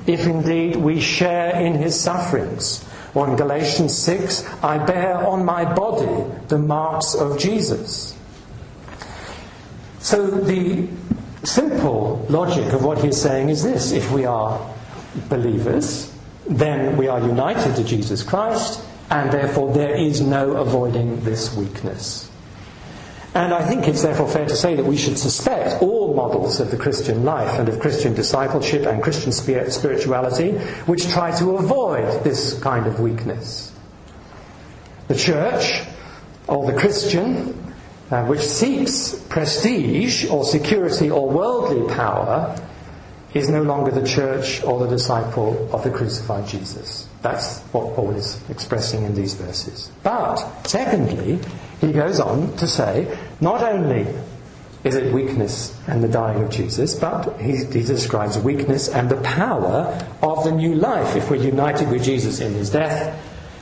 if 0.06 0.26
indeed 0.26 0.76
we 0.76 1.00
share 1.00 1.58
in 1.58 1.72
his 1.72 1.98
sufferings. 1.98 2.86
Or 3.14 3.26
in 3.30 3.36
Galatians 3.36 3.96
6, 3.96 4.46
I 4.62 4.84
bear 4.84 5.26
on 5.26 5.42
my 5.42 5.64
body 5.64 6.30
the 6.48 6.58
marks 6.58 7.14
of 7.14 7.38
Jesus. 7.38 8.14
So 10.00 10.26
the 10.26 10.86
simple 11.44 12.26
logic 12.28 12.74
of 12.74 12.84
what 12.84 13.02
he's 13.02 13.18
saying 13.18 13.48
is 13.48 13.62
this 13.62 13.92
if 13.92 14.12
we 14.12 14.26
are 14.26 14.60
believers, 15.30 16.14
then 16.46 16.98
we 16.98 17.08
are 17.08 17.20
united 17.20 17.74
to 17.76 17.84
Jesus 17.84 18.22
Christ 18.22 18.84
and 19.10 19.32
therefore 19.32 19.72
there 19.72 19.94
is 19.94 20.20
no 20.20 20.52
avoiding 20.52 21.20
this 21.20 21.54
weakness. 21.54 22.30
And 23.34 23.54
I 23.54 23.66
think 23.66 23.88
it's 23.88 24.02
therefore 24.02 24.28
fair 24.28 24.46
to 24.46 24.54
say 24.54 24.74
that 24.74 24.84
we 24.84 24.96
should 24.96 25.18
suspect 25.18 25.82
all 25.82 26.14
models 26.14 26.60
of 26.60 26.70
the 26.70 26.76
Christian 26.76 27.24
life 27.24 27.58
and 27.58 27.66
of 27.68 27.80
Christian 27.80 28.14
discipleship 28.14 28.86
and 28.86 29.02
Christian 29.02 29.32
spirituality 29.32 30.52
which 30.84 31.08
try 31.08 31.34
to 31.38 31.56
avoid 31.56 32.24
this 32.24 32.58
kind 32.60 32.86
of 32.86 33.00
weakness. 33.00 33.72
The 35.08 35.14
church, 35.14 35.82
or 36.46 36.70
the 36.70 36.78
Christian, 36.78 37.74
uh, 38.10 38.26
which 38.26 38.40
seeks 38.40 39.14
prestige 39.30 40.26
or 40.28 40.44
security 40.44 41.10
or 41.10 41.30
worldly 41.30 41.94
power, 41.94 42.54
is 43.32 43.48
no 43.48 43.62
longer 43.62 43.90
the 43.90 44.06
church 44.06 44.62
or 44.62 44.78
the 44.78 44.88
disciple 44.88 45.70
of 45.74 45.82
the 45.84 45.90
crucified 45.90 46.46
Jesus. 46.46 47.08
That's 47.22 47.60
what 47.72 47.94
Paul 47.94 48.10
is 48.10 48.42
expressing 48.50 49.04
in 49.04 49.14
these 49.14 49.34
verses. 49.34 49.90
But, 50.02 50.44
secondly, 50.66 51.38
he 51.80 51.92
goes 51.92 52.20
on 52.20 52.56
to 52.56 52.66
say, 52.66 53.16
not 53.40 53.62
only 53.62 54.06
is 54.84 54.96
it 54.96 55.12
weakness 55.12 55.78
and 55.86 56.02
the 56.02 56.08
dying 56.08 56.42
of 56.42 56.50
Jesus, 56.50 56.96
but 56.96 57.40
he, 57.40 57.64
he, 57.66 57.82
describes 57.82 58.36
weakness 58.38 58.88
and 58.88 59.08
the 59.08 59.20
power 59.22 60.06
of 60.22 60.42
the 60.42 60.50
new 60.50 60.74
life. 60.74 61.14
If 61.14 61.30
we're 61.30 61.36
united 61.36 61.88
with 61.88 62.02
Jesus 62.02 62.40
in 62.40 62.52
his 62.54 62.70
death, 62.70 63.16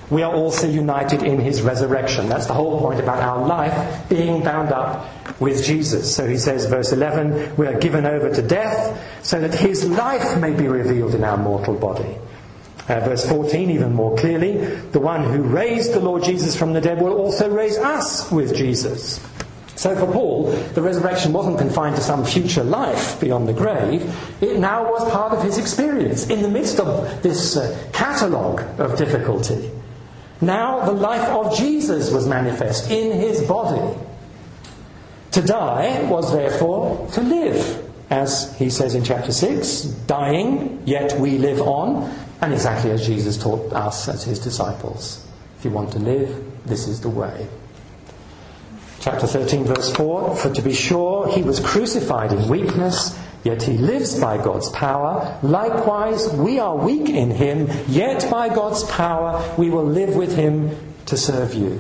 we 0.09 0.23
are 0.23 0.35
also 0.35 0.67
united 0.67 1.23
in 1.23 1.39
his 1.39 1.61
resurrection. 1.61 2.29
That's 2.29 2.47
the 2.47 2.55
whole 2.55 2.81
point 2.81 3.01
about 3.01 3.23
our 3.23 3.47
life 3.47 4.09
being 4.09 4.43
bound 4.43 4.73
up 4.73 5.07
with 5.41 5.63
Jesus. 5.63 6.15
So 6.15 6.27
he 6.27 6.39
says, 6.39 6.67
verse 6.67 6.93
11, 6.93 7.57
we 7.57 7.67
are 7.67 7.79
given 7.79 8.07
over 8.07 8.35
to 8.35 8.43
death 8.43 8.99
so 9.23 9.41
that 9.41 9.55
his 9.55 9.89
life 9.89 10.39
may 10.39 10.55
be 10.55 10.69
revealed 10.69 11.15
in 11.15 11.23
our 11.23 11.37
mortal 11.37 11.75
body. 11.75 12.17
Uh, 12.91 12.99
verse 12.99 13.25
14, 13.29 13.71
even 13.71 13.95
more 13.95 14.17
clearly, 14.19 14.57
the 14.91 14.99
one 14.99 15.23
who 15.23 15.43
raised 15.43 15.93
the 15.93 16.01
Lord 16.01 16.25
Jesus 16.25 16.57
from 16.57 16.73
the 16.73 16.81
dead 16.81 17.01
will 17.01 17.13
also 17.13 17.49
raise 17.49 17.79
us 17.79 18.29
with 18.33 18.53
Jesus. 18.57 19.25
So 19.77 19.95
for 19.95 20.13
Paul, 20.13 20.51
the 20.75 20.83
resurrection 20.83 21.33
wasn't 21.33 21.59
confined 21.59 21.95
to 21.95 22.03
some 22.03 22.25
future 22.25 22.65
life 22.65 23.21
beyond 23.21 23.47
the 23.47 23.53
grave. 23.53 24.03
It 24.41 24.59
now 24.59 24.91
was 24.91 25.09
part 25.13 25.33
of 25.33 25.45
his 25.45 25.57
experience 25.57 26.29
in 26.29 26.43
the 26.43 26.49
midst 26.49 26.81
of 26.81 27.23
this 27.23 27.57
uh, 27.57 27.79
catalogue 27.93 28.63
of 28.81 28.99
difficulty. 28.99 29.71
Now 30.41 30.85
the 30.85 30.93
life 30.93 31.29
of 31.29 31.57
Jesus 31.57 32.11
was 32.11 32.27
manifest 32.27 32.91
in 32.91 33.13
his 33.13 33.41
body. 33.43 33.97
To 35.31 35.43
die 35.43 36.03
was 36.11 36.33
therefore 36.33 37.09
to 37.13 37.21
live, 37.21 37.90
as 38.11 38.57
he 38.59 38.69
says 38.69 38.95
in 38.97 39.05
chapter 39.05 39.33
6, 39.33 39.83
dying, 40.07 40.83
yet 40.85 41.19
we 41.19 41.39
live 41.39 41.61
on, 41.61 42.13
and 42.41 42.53
exactly 42.53 42.91
as 42.91 43.07
Jesus 43.07 43.39
taught 43.39 43.73
us 43.73 44.09
as 44.09 44.25
his 44.25 44.41
disciples. 44.41 45.27
If 45.59 45.65
you 45.65 45.71
want 45.71 45.93
to 45.93 46.01
live, 46.01 46.45
this 46.67 46.89
is 46.89 47.01
the 47.01 47.09
way. 47.09 47.47
Chapter 48.99 49.27
13, 49.27 49.65
verse 49.65 49.95
4 49.95 50.37
For 50.37 50.53
to 50.53 50.61
be 50.61 50.75
sure, 50.75 51.29
he 51.29 51.43
was 51.43 51.61
crucified 51.61 52.33
in 52.33 52.49
weakness, 52.49 53.17
yet 53.45 53.63
he 53.63 53.79
lives 53.79 54.19
by 54.19 54.37
God's 54.37 54.69
power. 54.71 55.39
Likewise, 55.43 56.29
we 56.33 56.59
are 56.59 56.77
weak 56.77 57.09
in 57.09 57.31
him, 57.31 57.69
yet 57.89 58.29
by 58.31 58.49
God's 58.49 58.83
power 58.85 59.55
we 59.57 59.71
will 59.71 59.87
live 59.87 60.17
with 60.17 60.35
him 60.37 60.77
to 61.07 61.17
serve 61.17 61.55
you. 61.55 61.79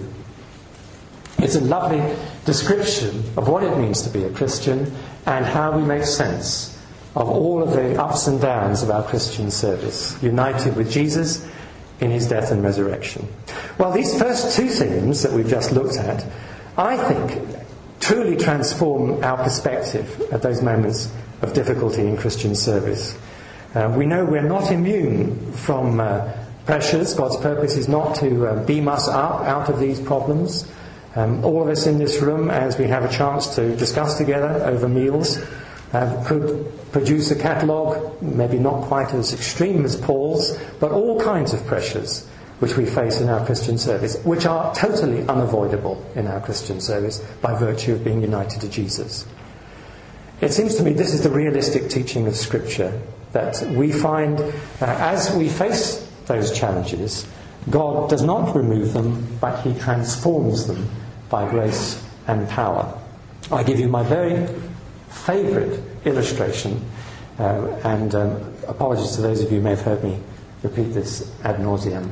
It's 1.38 1.56
a 1.56 1.60
lovely 1.60 2.02
description 2.44 3.24
of 3.36 3.48
what 3.48 3.62
it 3.62 3.76
means 3.78 4.02
to 4.02 4.10
be 4.10 4.24
a 4.24 4.30
Christian 4.30 4.94
and 5.26 5.44
how 5.44 5.76
we 5.76 5.83
make 5.83 6.04
sense 6.04 6.78
of 7.16 7.28
all 7.28 7.62
of 7.62 7.72
the 7.72 8.00
ups 8.00 8.26
and 8.26 8.40
downs 8.40 8.83
of 8.83 8.90
our 8.90 9.02
Christian 9.02 9.50
service, 9.50 10.20
united 10.22 10.76
with 10.76 10.90
Jesus 10.90 11.48
in 12.00 12.11
his 12.11 12.28
death 12.28 12.50
and 12.50 12.62
resurrection. 12.62 13.28
Well, 13.78 13.92
these 13.92 14.18
first 14.18 14.56
two 14.56 14.68
themes 14.68 15.22
that 15.22 15.33
we've 15.33 15.48
just 15.48 15.72
looked 15.72 15.96
at 15.96 16.24
I 16.80 16.96
think, 16.96 17.59
truly 18.00 18.37
transform 18.37 19.22
our 19.22 19.37
perspective 19.37 20.28
at 20.33 20.40
those 20.40 20.62
moments 20.62 21.12
of 21.42 21.52
difficulty 21.52 22.06
in 22.06 22.16
Christian 22.16 22.54
service. 22.54 23.18
Uh, 23.74 23.92
we 23.94 24.06
know 24.06 24.24
we're 24.24 24.40
not 24.40 24.72
immune 24.72 25.52
from 25.52 26.00
uh, 26.00 26.33
pressures. 26.64 27.12
God's 27.12 27.37
purpose 27.37 27.76
is 27.76 27.88
not 27.88 28.14
to 28.16 28.46
uh, 28.46 28.64
beam 28.64 28.88
us 28.88 29.09
up 29.09 29.42
out 29.42 29.68
of 29.68 29.78
these 29.78 30.00
problems. 30.00 30.66
Um, 31.16 31.44
all 31.44 31.62
of 31.62 31.68
us 31.68 31.87
in 31.87 31.99
this 31.99 32.20
room, 32.20 32.51
as 32.51 32.79
we 32.79 32.87
have 32.87 33.05
a 33.05 33.12
chance 33.12 33.55
to 33.57 33.75
discuss 33.77 34.16
together 34.16 34.64
over 34.64 34.88
meals, 34.88 35.38
uh, 35.92 36.25
could 36.27 36.73
produce 36.92 37.31
a 37.33 37.37
catalogue, 37.37 38.23
maybe 38.23 38.59
not 38.59 38.85
quite 38.85 39.12
as 39.12 39.33
extreme 39.33 39.85
as 39.85 39.96
Paul's, 39.96 40.57
but 40.79 40.92
all 40.92 41.20
kinds 41.20 41.53
of 41.53 41.66
pressures 41.66 42.27
which 42.61 42.77
we 42.77 42.85
face 42.85 43.20
in 43.20 43.29
our 43.29 43.44
Christian 43.44 43.79
service, 43.79 44.23
which 44.25 44.46
are 44.46 44.73
totally 44.75 45.27
unavoidable 45.27 46.05
in 46.14 46.27
our 46.27 46.40
Christian 46.40 46.81
service 46.81 47.18
by 47.40 47.59
virtue 47.59 47.94
of 47.94 48.05
being 48.05 48.20
united 48.20 48.61
to 48.61 48.68
Jesus. 48.68 49.27
It 50.40 50.53
seems 50.53 50.77
to 50.77 50.83
me 50.83 50.92
this 50.92 51.12
is 51.12 51.23
the 51.23 51.31
realistic 51.31 51.88
teaching 51.88 52.27
of 52.27 52.37
Scripture 52.37 53.01
that 53.33 53.61
we 53.75 53.92
find 53.92 54.38
uh, 54.40 54.53
as 54.81 55.35
we 55.35 55.49
face 55.49 56.07
those 56.27 56.57
challenges, 56.57 57.27
God 57.68 58.11
does 58.11 58.23
not 58.23 58.55
remove 58.55 58.92
them, 58.92 59.38
but 59.40 59.61
He 59.62 59.75
transforms 59.79 60.66
them 60.66 60.88
by 61.30 61.48
grace 61.48 62.04
and 62.26 62.48
power. 62.48 62.98
I 63.50 63.62
give 63.62 63.80
you 63.80 63.88
my 63.88 64.02
very 64.02 64.46
favourite 65.08 65.80
illustration, 66.04 66.84
uh, 67.38 67.80
and 67.84 68.14
um, 68.14 68.54
apologies 68.68 69.16
to 69.16 69.22
those 69.22 69.42
of 69.42 69.50
you 69.50 69.58
who 69.58 69.64
may 69.64 69.70
have 69.70 69.80
heard 69.80 70.04
me 70.04 70.18
repeat 70.62 70.92
this 70.92 71.32
ad 71.44 71.56
nauseum. 71.56 72.10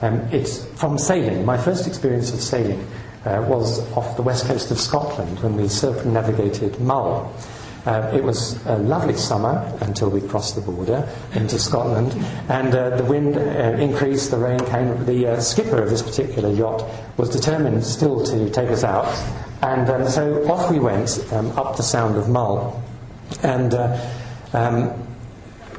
Um, 0.00 0.20
it's 0.32 0.64
from 0.80 0.96
sailing. 0.96 1.44
My 1.44 1.58
first 1.58 1.86
experience 1.86 2.32
of 2.32 2.40
sailing 2.40 2.86
uh, 3.24 3.44
was 3.46 3.80
off 3.92 4.16
the 4.16 4.22
west 4.22 4.46
coast 4.46 4.70
of 4.70 4.78
Scotland 4.78 5.38
when 5.40 5.56
we 5.56 5.68
circumnavigated 5.68 6.80
Mull. 6.80 7.34
Uh, 7.86 8.10
it 8.14 8.22
was 8.22 8.64
a 8.66 8.76
lovely 8.78 9.16
summer 9.16 9.72
until 9.80 10.10
we 10.10 10.20
crossed 10.20 10.54
the 10.54 10.60
border 10.60 11.08
into 11.34 11.58
Scotland, 11.58 12.12
and 12.48 12.74
uh, 12.74 12.96
the 12.96 13.04
wind 13.04 13.36
uh, 13.36 13.40
increased, 13.80 14.30
the 14.30 14.36
rain 14.36 14.58
came. 14.66 15.06
The 15.06 15.28
uh, 15.28 15.40
skipper 15.40 15.82
of 15.82 15.88
this 15.88 16.02
particular 16.02 16.50
yacht 16.50 16.84
was 17.16 17.30
determined 17.30 17.84
still 17.84 18.24
to 18.26 18.50
take 18.50 18.70
us 18.70 18.84
out, 18.84 19.06
and 19.62 19.88
um, 19.88 20.08
so 20.08 20.46
off 20.50 20.70
we 20.70 20.78
went 20.78 21.24
um, 21.32 21.50
up 21.58 21.76
the 21.76 21.82
Sound 21.82 22.16
of 22.16 22.28
Mull. 22.28 22.82
And 23.42 23.72
uh, 23.72 23.98
um, 24.52 25.09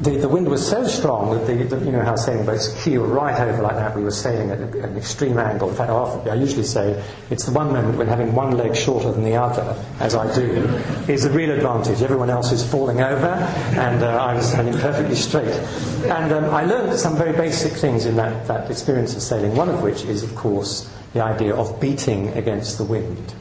the, 0.02 0.18
the 0.18 0.30
wind 0.30 0.50
was 0.50 0.68
so 0.68 0.88
strong 0.88 1.32
that 1.32 1.46
the, 1.46 1.64
the, 1.64 1.86
you 1.86 1.92
know 1.92 2.02
how 2.02 2.16
sailing 2.16 2.46
boats 2.46 2.84
keel 2.84 3.06
right 3.06 3.40
over 3.40 3.62
like 3.62 3.76
that. 3.76 3.96
We 3.96 4.04
were 4.04 4.10
sailing 4.10 4.50
at 4.50 4.60
an 4.60 4.98
extreme 4.98 5.38
angle. 5.38 5.70
In 5.70 5.76
fact, 5.76 5.92
I 6.28 6.34
usually 6.34 6.64
say 6.64 7.04
it's 7.30 7.46
the 7.46 7.52
one 7.52 7.72
moment 7.72 8.00
when 8.00 8.08
having 8.08 8.34
one 8.34 8.58
leg 8.58 8.76
shorter 8.76 9.12
than 9.12 9.24
the 9.24 9.36
other, 9.36 9.78
as 10.00 10.16
I 10.16 10.34
do, 10.34 10.68
is 11.08 11.24
the 11.24 11.30
real 11.30 11.52
advantage. 11.52 12.02
Everyone 12.02 12.32
else 12.32 12.52
is 12.52 12.68
falling 12.68 13.02
over, 13.02 13.28
and 13.28 14.04
uh, 14.04 14.18
I 14.18 14.34
was 14.34 14.50
standing 14.50 14.74
perfectly 14.74 15.16
straight. 15.16 15.54
And 16.10 16.34
um, 16.34 16.46
I 16.46 16.66
learned 16.66 16.98
some 16.98 17.16
very 17.16 17.34
basic 17.34 17.74
things 17.74 18.08
in 18.08 18.16
that, 18.16 18.48
that 18.48 18.72
experience 18.72 19.16
of 19.16 19.22
sailing. 19.22 19.56
One 19.56 19.70
of 19.70 19.84
which 19.84 20.04
is, 20.06 20.24
of 20.24 20.36
course, 20.36 20.92
the 21.14 21.24
idea 21.24 21.56
of 21.56 21.80
beating 21.80 22.30
against 22.30 22.80
the 22.80 22.86
wind. 22.86 23.36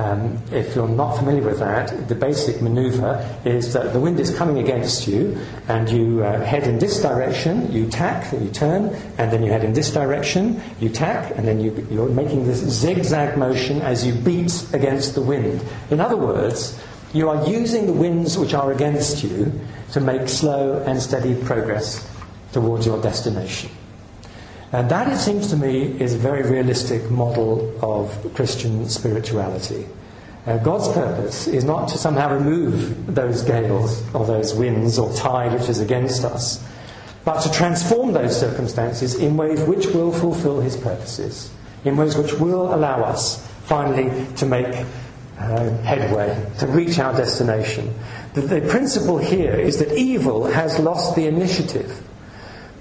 Um, 0.00 0.38
if 0.50 0.74
you're 0.74 0.88
not 0.88 1.18
familiar 1.18 1.42
with 1.42 1.58
that, 1.58 2.08
the 2.08 2.14
basic 2.14 2.62
maneuver 2.62 3.20
is 3.44 3.74
that 3.74 3.92
the 3.92 4.00
wind 4.00 4.18
is 4.18 4.34
coming 4.34 4.58
against 4.58 5.06
you, 5.06 5.36
and 5.68 5.90
you 5.90 6.24
uh, 6.24 6.40
head 6.40 6.66
in 6.66 6.78
this 6.78 7.02
direction, 7.02 7.70
you 7.70 7.86
tack, 7.86 8.32
you 8.32 8.48
turn, 8.48 8.96
and 9.18 9.30
then 9.30 9.42
you 9.42 9.50
head 9.50 9.62
in 9.62 9.74
this 9.74 9.92
direction, 9.92 10.62
you 10.80 10.88
tack, 10.88 11.36
and 11.36 11.46
then 11.46 11.60
you, 11.60 11.86
you're 11.90 12.08
making 12.08 12.46
this 12.46 12.60
zigzag 12.60 13.36
motion 13.36 13.82
as 13.82 14.06
you 14.06 14.14
beat 14.14 14.64
against 14.72 15.14
the 15.14 15.20
wind. 15.20 15.60
In 15.90 16.00
other 16.00 16.16
words, 16.16 16.80
you 17.12 17.28
are 17.28 17.46
using 17.46 17.84
the 17.84 17.92
winds 17.92 18.38
which 18.38 18.54
are 18.54 18.72
against 18.72 19.22
you 19.22 19.52
to 19.92 20.00
make 20.00 20.30
slow 20.30 20.82
and 20.86 21.02
steady 21.02 21.34
progress 21.44 22.08
towards 22.52 22.86
your 22.86 23.02
destination. 23.02 23.70
And 24.72 24.88
that, 24.90 25.12
it 25.12 25.18
seems 25.18 25.48
to 25.50 25.56
me, 25.56 26.00
is 26.00 26.14
a 26.14 26.18
very 26.18 26.48
realistic 26.48 27.10
model 27.10 27.74
of 27.82 28.34
Christian 28.34 28.88
spirituality. 28.88 29.86
Uh, 30.46 30.58
God's 30.58 30.88
purpose 30.92 31.48
is 31.48 31.64
not 31.64 31.88
to 31.88 31.98
somehow 31.98 32.32
remove 32.32 33.14
those 33.14 33.42
gales 33.42 34.02
or 34.14 34.24
those 34.24 34.54
winds 34.54 34.98
or 34.98 35.12
tide 35.14 35.52
which 35.52 35.68
is 35.68 35.80
against 35.80 36.24
us, 36.24 36.64
but 37.24 37.40
to 37.40 37.50
transform 37.50 38.12
those 38.12 38.38
circumstances 38.38 39.16
in 39.16 39.36
ways 39.36 39.60
which 39.62 39.86
will 39.88 40.12
fulfill 40.12 40.60
His 40.60 40.76
purposes, 40.76 41.50
in 41.84 41.96
ways 41.96 42.16
which 42.16 42.32
will 42.34 42.72
allow 42.72 43.02
us 43.02 43.46
finally 43.64 44.26
to 44.36 44.46
make 44.46 44.86
uh, 45.38 45.70
headway, 45.82 46.50
to 46.58 46.66
reach 46.68 46.98
our 46.98 47.14
destination. 47.16 47.92
The, 48.34 48.42
the 48.42 48.60
principle 48.62 49.18
here 49.18 49.54
is 49.54 49.78
that 49.78 49.92
evil 49.96 50.44
has 50.44 50.78
lost 50.78 51.16
the 51.16 51.26
initiative. 51.26 52.02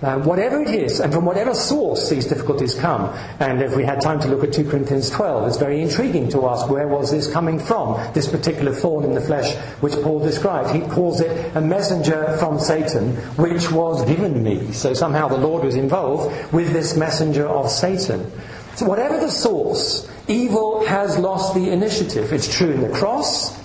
Uh, 0.02 0.18
whatever 0.20 0.62
it 0.62 0.70
is, 0.70 1.02
and 1.02 1.12
from 1.12 1.26
whatever 1.26 1.54
source 1.54 2.10
these 2.10 2.26
difficulties 2.26 2.74
come, 2.74 3.14
and 3.42 3.62
if 3.62 3.76
we 3.76 3.84
had 3.84 4.00
time 4.00 4.18
to 4.18 4.30
look 4.30 4.46
at 4.46 4.54
2 4.54 4.70
Corinthians 4.70 5.10
12, 5.10 5.50
it's 5.50 5.58
very 5.58 5.82
intriguing 5.82 6.30
to 6.30 6.48
ask 6.48 6.70
where 6.70 6.88
was 6.88 7.12
this 7.12 7.30
coming 7.30 7.60
from, 7.60 8.00
this 8.14 8.26
particular 8.26 8.72
thorn 8.72 9.04
in 9.04 9.14
the 9.14 9.20
flesh 9.20 9.54
which 9.82 9.92
Paul 9.96 10.22
described. 10.22 10.74
He 10.74 10.80
calls 10.90 11.20
it 11.20 11.54
a 11.54 11.60
messenger 11.60 12.38
from 12.38 12.60
Satan, 12.60 13.14
which 13.36 13.70
was 13.72 14.06
given 14.06 14.42
me. 14.42 14.72
So 14.72 14.94
somehow 14.94 15.28
the 15.28 15.38
Lord 15.38 15.66
was 15.66 15.76
involved 15.76 16.54
with 16.54 16.72
this 16.72 16.96
messenger 16.96 17.46
of 17.46 17.70
Satan. 17.70 18.32
So 18.76 18.86
whatever 18.86 19.20
the 19.20 19.30
source, 19.30 20.10
evil 20.30 20.86
has 20.86 21.18
lost 21.18 21.56
the 21.56 21.72
initiative. 21.72 22.32
It's 22.32 22.48
true 22.48 22.72
in 22.72 22.80
the 22.80 22.98
cross, 22.98 23.60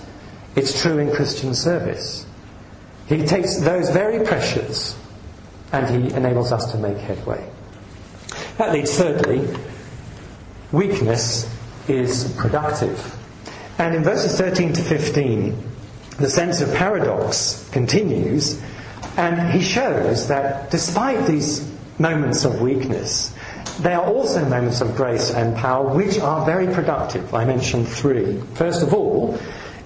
it's 0.57 0.81
true 0.81 0.97
in 0.97 1.13
Christian 1.13 1.55
service. 1.55 2.25
He 3.07 3.25
takes 3.25 3.61
those 3.61 3.89
very 3.91 4.25
pressures 4.25 4.97
and 5.75 6.03
he 6.03 6.15
enables 6.15 6.53
us 6.53 6.71
to 6.71 6.77
make 6.77 6.97
headway. 6.97 7.45
That 8.57 8.71
leads, 8.71 8.97
thirdly, 8.97 9.45
weakness 10.71 11.51
is 11.89 12.33
productive. 12.37 13.13
And 13.77 13.93
in 13.93 14.03
verses 14.03 14.37
13 14.37 14.71
to 14.73 14.81
15, 14.81 15.71
the 16.17 16.29
sense 16.29 16.61
of 16.61 16.73
paradox 16.73 17.69
continues, 17.73 18.61
and 19.17 19.51
he 19.51 19.61
shows 19.61 20.29
that 20.29 20.71
despite 20.71 21.27
these 21.27 21.69
moments 21.99 22.45
of 22.45 22.61
weakness, 22.61 23.35
they 23.79 23.91
are 23.91 24.05
also 24.05 24.47
moments 24.47 24.79
of 24.79 24.95
grace 24.95 25.31
and 25.31 25.57
power 25.57 25.93
which 25.93 26.17
are 26.19 26.45
very 26.45 26.73
productive. 26.73 27.33
I 27.33 27.43
mentioned 27.43 27.89
three. 27.89 28.39
First 28.53 28.81
of 28.81 28.93
all, 28.93 29.37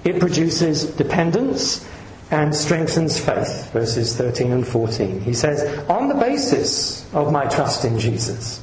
it 0.04 0.20
produces 0.20 0.86
dependence 0.86 1.84
and 2.32 2.56
strengthens 2.56 3.20
faith, 3.20 3.72
verses 3.74 4.16
13 4.16 4.52
and 4.52 4.68
14. 4.68 5.22
He 5.22 5.34
says, 5.34 5.64
On 5.90 6.08
the 6.08 6.16
basis 6.16 7.12
of 7.14 7.32
my 7.32 7.46
trust 7.46 7.86
in 7.86 8.00
Jesus, 8.00 8.62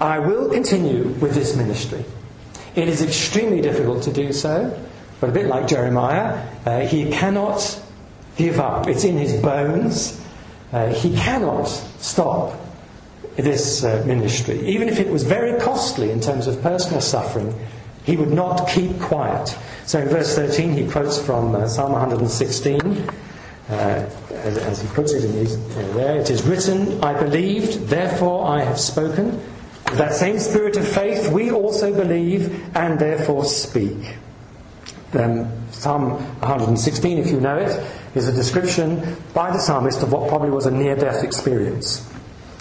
I 0.00 0.18
will 0.18 0.50
continue 0.50 1.08
with 1.20 1.34
this 1.34 1.56
ministry. 1.56 2.04
It 2.74 2.88
is 2.88 3.02
extremely 3.02 3.60
difficult 3.60 4.02
to 4.02 4.12
do 4.12 4.32
so, 4.32 4.76
but 5.20 5.30
a 5.30 5.32
bit 5.32 5.46
like 5.46 5.68
Jeremiah, 5.68 6.46
uh, 6.66 6.80
he 6.80 7.10
cannot 7.10 7.80
give 8.36 8.60
up. 8.60 8.86
It's 8.86 9.04
in 9.04 9.16
his 9.16 9.40
bones. 9.40 10.20
Uh, 10.72 10.92
he 10.92 11.16
cannot 11.16 11.64
stop 11.64 12.60
this 13.36 13.84
uh, 13.84 14.02
ministry. 14.06 14.60
Even 14.66 14.88
if 14.88 14.98
it 14.98 15.08
was 15.08 15.22
very 15.22 15.58
costly 15.60 16.10
in 16.10 16.20
terms 16.20 16.46
of 16.46 16.60
personal 16.62 17.00
suffering, 17.00 17.54
he 18.06 18.16
would 18.16 18.30
not 18.30 18.68
keep 18.68 18.98
quiet. 19.00 19.54
So 19.84 20.00
in 20.00 20.08
verse 20.08 20.34
13, 20.34 20.72
he 20.72 20.88
quotes 20.88 21.18
from 21.18 21.54
uh, 21.54 21.66
Psalm 21.66 21.92
116. 21.92 23.08
Uh, 23.68 23.72
as, 23.72 24.58
as, 24.58 24.80
he 24.80 24.88
puts 24.94 25.12
it 25.12 25.24
in 25.24 25.46
uh, 25.46 25.94
there, 25.94 26.20
it 26.20 26.30
is 26.30 26.44
written, 26.44 27.02
I 27.02 27.20
believed, 27.20 27.88
therefore 27.88 28.46
I 28.46 28.62
have 28.62 28.78
spoken. 28.78 29.32
With 29.86 29.98
that 29.98 30.14
same 30.14 30.38
spirit 30.38 30.76
of 30.76 30.86
faith, 30.86 31.32
we 31.32 31.50
also 31.50 31.92
believe 31.92 32.76
and 32.76 32.98
therefore 32.98 33.44
speak. 33.44 34.16
Um, 35.12 35.50
Psalm 35.72 36.10
116, 36.40 37.18
if 37.18 37.26
you 37.28 37.40
know 37.40 37.58
it, 37.58 37.84
is 38.14 38.28
a 38.28 38.32
description 38.32 39.16
by 39.34 39.50
the 39.50 39.58
psalmist 39.58 40.02
of 40.02 40.12
what 40.12 40.28
probably 40.28 40.50
was 40.50 40.66
a 40.66 40.70
near 40.70 40.94
death 40.94 41.24
experience. 41.24 42.08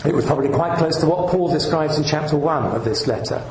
It 0.05 0.13
was 0.13 0.25
probably 0.25 0.49
quite 0.49 0.77
close 0.77 0.99
to 1.01 1.05
what 1.05 1.29
Paul 1.29 1.51
describes 1.51 1.97
in 1.97 2.03
chapter 2.03 2.35
1 2.35 2.75
of 2.75 2.83
this 2.83 3.07
letter, 3.07 3.43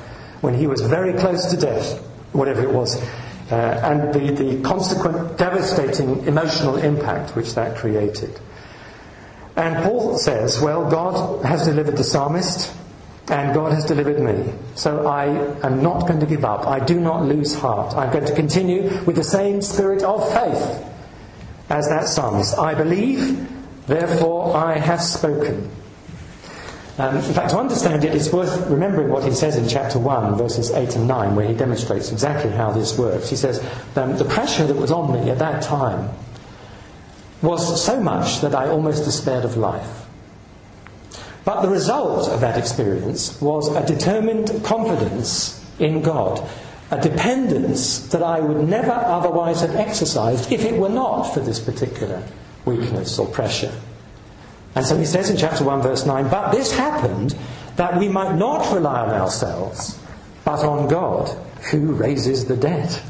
when 0.44 0.54
he 0.54 0.66
was 0.66 0.82
very 0.82 1.14
close 1.14 1.46
to 1.46 1.56
death, 1.56 1.98
whatever 2.32 2.62
it 2.62 2.70
was, 2.70 3.02
uh, 3.50 3.80
and 3.82 4.12
the, 4.12 4.30
the 4.30 4.60
consequent 4.62 5.38
devastating 5.38 6.22
emotional 6.26 6.76
impact 6.76 7.34
which 7.34 7.54
that 7.54 7.76
created. 7.76 8.38
And 9.56 9.82
Paul 9.82 10.18
says, 10.18 10.60
Well, 10.60 10.90
God 10.90 11.44
has 11.44 11.64
delivered 11.64 11.96
the 11.96 12.04
psalmist, 12.04 12.74
and 13.28 13.54
God 13.54 13.72
has 13.72 13.86
delivered 13.86 14.20
me. 14.20 14.52
So 14.74 15.06
I 15.06 15.26
am 15.66 15.82
not 15.82 16.06
going 16.06 16.20
to 16.20 16.26
give 16.26 16.44
up. 16.44 16.66
I 16.66 16.84
do 16.84 17.00
not 17.00 17.24
lose 17.24 17.54
heart. 17.54 17.94
I'm 17.96 18.12
going 18.12 18.26
to 18.26 18.34
continue 18.34 18.82
with 19.04 19.16
the 19.16 19.24
same 19.24 19.62
spirit 19.62 20.02
of 20.02 20.30
faith 20.32 20.84
as 21.70 21.88
that 21.88 22.06
psalmist. 22.06 22.58
I 22.58 22.74
believe, 22.74 23.48
therefore 23.86 24.54
I 24.54 24.78
have 24.78 25.00
spoken. 25.00 25.70
Um, 26.96 27.16
in 27.16 27.34
fact, 27.34 27.50
to 27.50 27.58
understand 27.58 28.04
it, 28.04 28.14
it's 28.14 28.32
worth 28.32 28.70
remembering 28.70 29.08
what 29.08 29.24
he 29.24 29.32
says 29.32 29.56
in 29.56 29.68
chapter 29.68 29.98
1, 29.98 30.36
verses 30.36 30.70
8 30.70 30.94
and 30.94 31.08
9, 31.08 31.34
where 31.34 31.46
he 31.46 31.54
demonstrates 31.54 32.12
exactly 32.12 32.52
how 32.52 32.70
this 32.70 32.96
works. 32.96 33.28
He 33.28 33.34
says, 33.34 33.64
um, 33.96 34.16
The 34.16 34.24
pressure 34.24 34.64
that 34.64 34.76
was 34.76 34.92
on 34.92 35.12
me 35.12 35.28
at 35.28 35.40
that 35.40 35.62
time 35.62 36.10
was 37.42 37.84
so 37.84 38.00
much 38.00 38.40
that 38.42 38.54
I 38.54 38.68
almost 38.68 39.04
despaired 39.04 39.44
of 39.44 39.56
life. 39.56 40.06
But 41.44 41.62
the 41.62 41.68
result 41.68 42.28
of 42.28 42.40
that 42.40 42.56
experience 42.56 43.40
was 43.40 43.74
a 43.74 43.84
determined 43.84 44.62
confidence 44.64 45.62
in 45.80 46.00
God, 46.00 46.48
a 46.92 47.00
dependence 47.00 48.06
that 48.08 48.22
I 48.22 48.38
would 48.38 48.68
never 48.68 48.92
otherwise 48.92 49.60
have 49.62 49.74
exercised 49.74 50.52
if 50.52 50.64
it 50.64 50.78
were 50.78 50.88
not 50.88 51.24
for 51.34 51.40
this 51.40 51.58
particular 51.58 52.22
weakness 52.64 53.18
or 53.18 53.26
pressure. 53.26 53.72
And 54.74 54.84
so 54.84 54.96
he 54.96 55.04
says 55.04 55.30
in 55.30 55.36
chapter 55.36 55.64
1, 55.64 55.82
verse 55.82 56.04
9, 56.04 56.28
But 56.28 56.50
this 56.50 56.72
happened 56.72 57.36
that 57.76 57.98
we 57.98 58.08
might 58.08 58.36
not 58.36 58.72
rely 58.74 59.00
on 59.00 59.10
ourselves, 59.10 59.98
but 60.44 60.60
on 60.60 60.88
God, 60.88 61.28
who 61.70 61.92
raises 61.92 62.46
the 62.46 62.56
dead. 62.56 63.00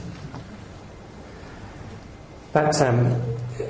That's 2.52 2.80
um, 2.80 3.20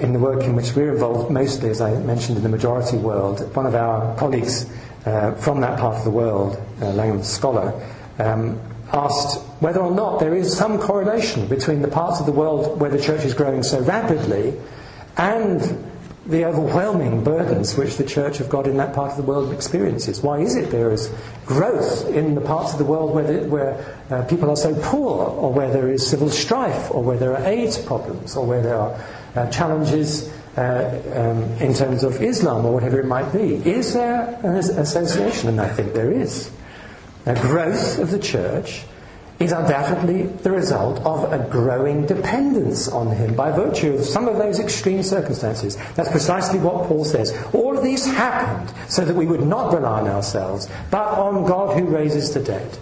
in 0.01 0.13
the 0.13 0.19
work 0.19 0.43
in 0.43 0.55
which 0.55 0.75
we're 0.75 0.93
involved, 0.93 1.31
mostly, 1.31 1.71
as 1.71 1.81
I 1.81 1.95
mentioned, 2.01 2.37
in 2.37 2.43
the 2.43 2.49
majority 2.49 2.97
world. 2.97 3.55
One 3.55 3.67
of 3.67 3.75
our 3.75 4.17
colleagues 4.17 4.67
uh, 5.07 5.33
from 5.37 5.61
that 5.61 5.79
part 5.79 5.97
of 5.97 6.05
the 6.05 6.11
world, 6.11 6.61
a 6.81 6.93
Langham 6.93 7.23
scholar, 7.23 7.73
um, 8.19 8.61
asked 8.93 9.41
whether 9.61 9.81
or 9.81 9.91
not 9.91 10.21
there 10.21 10.35
is 10.35 10.57
some 10.57 10.79
correlation 10.79 11.47
between 11.49 11.83
the 11.83 11.89
parts 11.89 12.21
of 12.21 12.27
the 12.27 12.33
world 12.33 12.81
where 12.81 12.91
the 12.91 13.01
church 13.01 13.25
is 13.25 13.35
growing 13.35 13.63
so 13.63 13.81
rapidly 13.81 14.55
and 15.17 15.63
the 16.27 16.45
overwhelming 16.45 17.23
burdens 17.23 17.77
which 17.77 17.97
the 17.97 18.05
Church 18.05 18.41
of 18.41 18.49
God 18.49 18.67
in 18.67 18.79
that 18.79 18.95
part 18.95 19.11
of 19.11 19.17
the 19.19 19.23
world 19.23 19.53
experiences. 19.53 20.23
Why 20.23 20.39
is 20.39 20.57
it 20.57 20.71
there 20.71 20.91
is 20.91 21.13
growth 21.45 22.09
in 22.09 22.35
the 22.35 22.41
parts 22.41 22.73
of 22.73 22.79
the 22.79 22.85
world 22.85 23.15
where, 23.15 23.25
the, 23.25 23.49
where 23.49 23.99
uh, 24.11 24.23
people 24.25 24.49
are 24.49 24.57
so 24.57 24.75
poor, 24.83 25.27
or 25.27 25.53
where 25.53 25.71
there 25.71 25.91
is 25.91 26.07
civil 26.07 26.31
strife, 26.31 26.91
or 26.91 27.03
where 27.03 27.19
there 27.19 27.37
are 27.37 27.45
AIDS 27.45 27.77
problems, 27.77 28.37
or 28.37 28.47
where 28.47 28.63
there 28.63 28.77
are 28.77 29.05
uh, 29.35 29.51
challenges 29.51 30.33
uh, 30.57 31.03
um, 31.15 31.43
in 31.61 31.75
terms 31.75 32.05
of 32.05 32.23
Islam, 32.23 32.65
or 32.65 32.73
whatever 32.73 33.01
it 33.01 33.07
might 33.07 33.31
be? 33.33 33.57
Is 33.69 33.93
there 33.93 34.39
an 34.43 34.57
association? 34.57 35.51
And 35.51 35.61
I 35.61 35.69
think 35.69 35.93
there 35.93 36.13
is. 36.13 36.51
A 37.27 37.35
growth 37.35 37.99
of 37.99 38.11
the 38.11 38.19
church 38.19 38.85
is 39.45 39.53
undoubtedly 39.53 40.23
the 40.23 40.51
result 40.51 41.01
of 41.05 41.33
a 41.33 41.47
growing 41.51 42.07
dependence 42.07 42.89
on 42.89 43.15
him 43.15 43.35
by 43.35 43.51
virtue 43.53 43.93
of 43.95 44.05
some 44.05 44.27
of 44.27 44.39
those 44.39 44.59
extreme 44.59 45.03
circumstances. 45.03 45.77
That's 45.95 46.11
precisely 46.11 46.59
what 46.59 46.89
Paul 46.89 47.05
says. 47.05 47.37
All 47.53 47.77
of 47.77 47.85
these 47.85 48.07
happened 48.07 48.73
so 48.89 49.05
that 49.05 49.15
we 49.15 49.27
would 49.27 49.43
not 49.43 49.73
rely 49.73 50.01
on 50.01 50.09
ourselves, 50.09 50.69
but 50.91 51.07
on 51.07 51.47
God 51.47 51.79
who 51.79 51.87
raises 51.87 52.33
the 52.33 52.41
dead. 52.41 52.79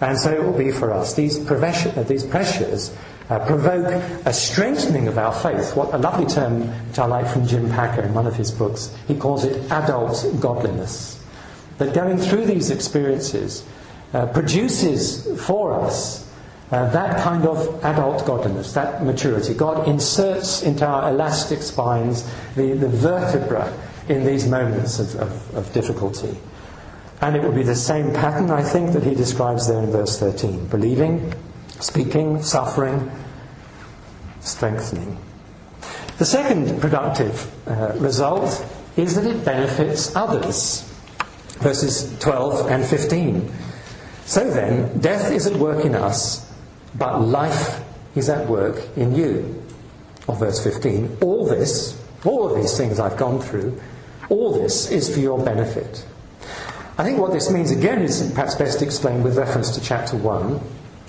And 0.00 0.18
so 0.18 0.32
it 0.32 0.42
will 0.42 0.56
be 0.56 0.70
for 0.70 0.92
us. 0.92 1.14
These, 1.14 1.50
uh, 1.50 2.04
these 2.06 2.24
pressures 2.24 2.96
uh, 3.30 3.44
provoke 3.46 3.86
a 4.26 4.32
strengthening 4.32 5.08
of 5.08 5.18
our 5.18 5.32
faith. 5.32 5.76
What 5.76 5.92
a 5.92 5.98
lovely 5.98 6.26
term 6.26 6.68
which 6.88 6.98
I 6.98 7.06
like 7.06 7.26
from 7.28 7.46
Jim 7.46 7.68
Packer 7.70 8.02
in 8.02 8.14
one 8.14 8.26
of 8.26 8.36
his 8.36 8.50
books. 8.50 8.94
He 9.06 9.16
calls 9.16 9.44
it 9.44 9.70
adult 9.70 10.24
godliness. 10.40 11.22
That 11.78 11.94
going 11.94 12.18
through 12.18 12.46
these 12.46 12.70
experiences 12.70 13.64
uh, 14.12 14.26
produces 14.26 15.40
for 15.44 15.72
us 15.72 16.28
uh, 16.70 16.90
that 16.90 17.22
kind 17.22 17.46
of 17.46 17.82
adult 17.84 18.26
godliness, 18.26 18.74
that 18.74 19.02
maturity. 19.02 19.54
God 19.54 19.88
inserts 19.88 20.62
into 20.62 20.86
our 20.86 21.10
elastic 21.10 21.62
spines 21.62 22.24
the, 22.56 22.74
the 22.74 22.88
vertebra 22.88 23.72
in 24.08 24.24
these 24.24 24.46
moments 24.46 24.98
of, 24.98 25.14
of, 25.16 25.54
of 25.54 25.72
difficulty. 25.72 26.36
And 27.20 27.36
it 27.36 27.42
will 27.42 27.52
be 27.52 27.62
the 27.62 27.74
same 27.74 28.12
pattern, 28.12 28.50
I 28.50 28.62
think, 28.62 28.92
that 28.92 29.02
he 29.02 29.14
describes 29.14 29.66
there 29.66 29.82
in 29.82 29.90
verse 29.90 30.18
13 30.18 30.66
believing, 30.68 31.32
speaking, 31.80 32.42
suffering, 32.42 33.10
strengthening. 34.40 35.18
The 36.18 36.24
second 36.24 36.80
productive 36.80 37.50
uh, 37.68 37.94
result 37.96 38.64
is 38.96 39.14
that 39.14 39.24
it 39.24 39.44
benefits 39.44 40.14
others. 40.14 40.82
Verses 41.60 42.16
12 42.18 42.70
and 42.70 42.84
15. 42.84 43.52
So 44.28 44.50
then, 44.50 44.98
death 44.98 45.32
is 45.32 45.46
at 45.46 45.56
work 45.56 45.86
in 45.86 45.94
us, 45.94 46.52
but 46.94 47.18
life 47.18 47.82
is 48.14 48.28
at 48.28 48.46
work 48.46 48.86
in 48.94 49.14
you. 49.14 49.64
Or 50.26 50.36
verse 50.36 50.62
15, 50.62 51.16
all 51.22 51.46
this, 51.46 51.98
all 52.26 52.50
of 52.50 52.60
these 52.60 52.76
things 52.76 53.00
I've 53.00 53.16
gone 53.16 53.40
through, 53.40 53.80
all 54.28 54.52
this 54.52 54.90
is 54.90 55.08
for 55.08 55.20
your 55.20 55.42
benefit. 55.42 56.04
I 56.98 57.04
think 57.04 57.18
what 57.18 57.32
this 57.32 57.50
means 57.50 57.70
again 57.70 58.02
is 58.02 58.30
perhaps 58.32 58.54
best 58.54 58.82
explained 58.82 59.24
with 59.24 59.38
reference 59.38 59.70
to 59.70 59.80
chapter 59.80 60.18
1, 60.18 60.56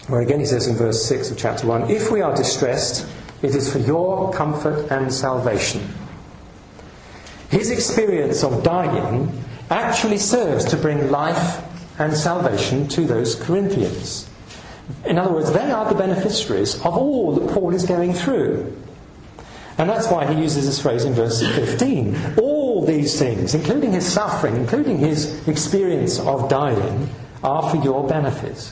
where 0.07 0.21
again 0.21 0.39
he 0.39 0.45
says 0.45 0.67
in 0.67 0.77
verse 0.77 1.03
6 1.03 1.31
of 1.31 1.37
chapter 1.37 1.67
1 1.67 1.91
If 1.91 2.11
we 2.11 2.21
are 2.21 2.33
distressed, 2.33 3.05
it 3.41 3.53
is 3.53 3.69
for 3.69 3.79
your 3.79 4.31
comfort 4.31 4.89
and 4.91 5.13
salvation. 5.13 5.85
His 7.49 7.69
experience 7.69 8.45
of 8.45 8.63
dying 8.63 9.43
actually 9.69 10.19
serves 10.19 10.63
to 10.63 10.77
bring 10.77 11.11
life 11.11 11.65
and 11.99 12.15
salvation 12.15 12.87
to 12.87 13.01
those 13.01 13.35
Corinthians. 13.35 14.29
In 15.05 15.17
other 15.19 15.33
words, 15.33 15.51
they 15.51 15.69
are 15.69 15.87
the 15.87 15.95
beneficiaries 15.95 16.75
of 16.77 16.97
all 16.97 17.35
that 17.35 17.53
Paul 17.53 17.73
is 17.75 17.85
going 17.85 18.13
through. 18.13 18.75
And 19.77 19.89
that's 19.89 20.07
why 20.09 20.31
he 20.31 20.41
uses 20.41 20.65
this 20.65 20.81
phrase 20.81 21.05
in 21.05 21.13
verse 21.13 21.41
15. 21.41 22.35
All 22.37 22.85
these 22.85 23.17
things, 23.17 23.53
including 23.53 23.93
his 23.93 24.05
suffering, 24.05 24.55
including 24.57 24.97
his 24.97 25.47
experience 25.47 26.19
of 26.19 26.49
dying, 26.49 27.09
are 27.43 27.69
for 27.69 27.77
your 27.77 28.07
benefit. 28.07 28.71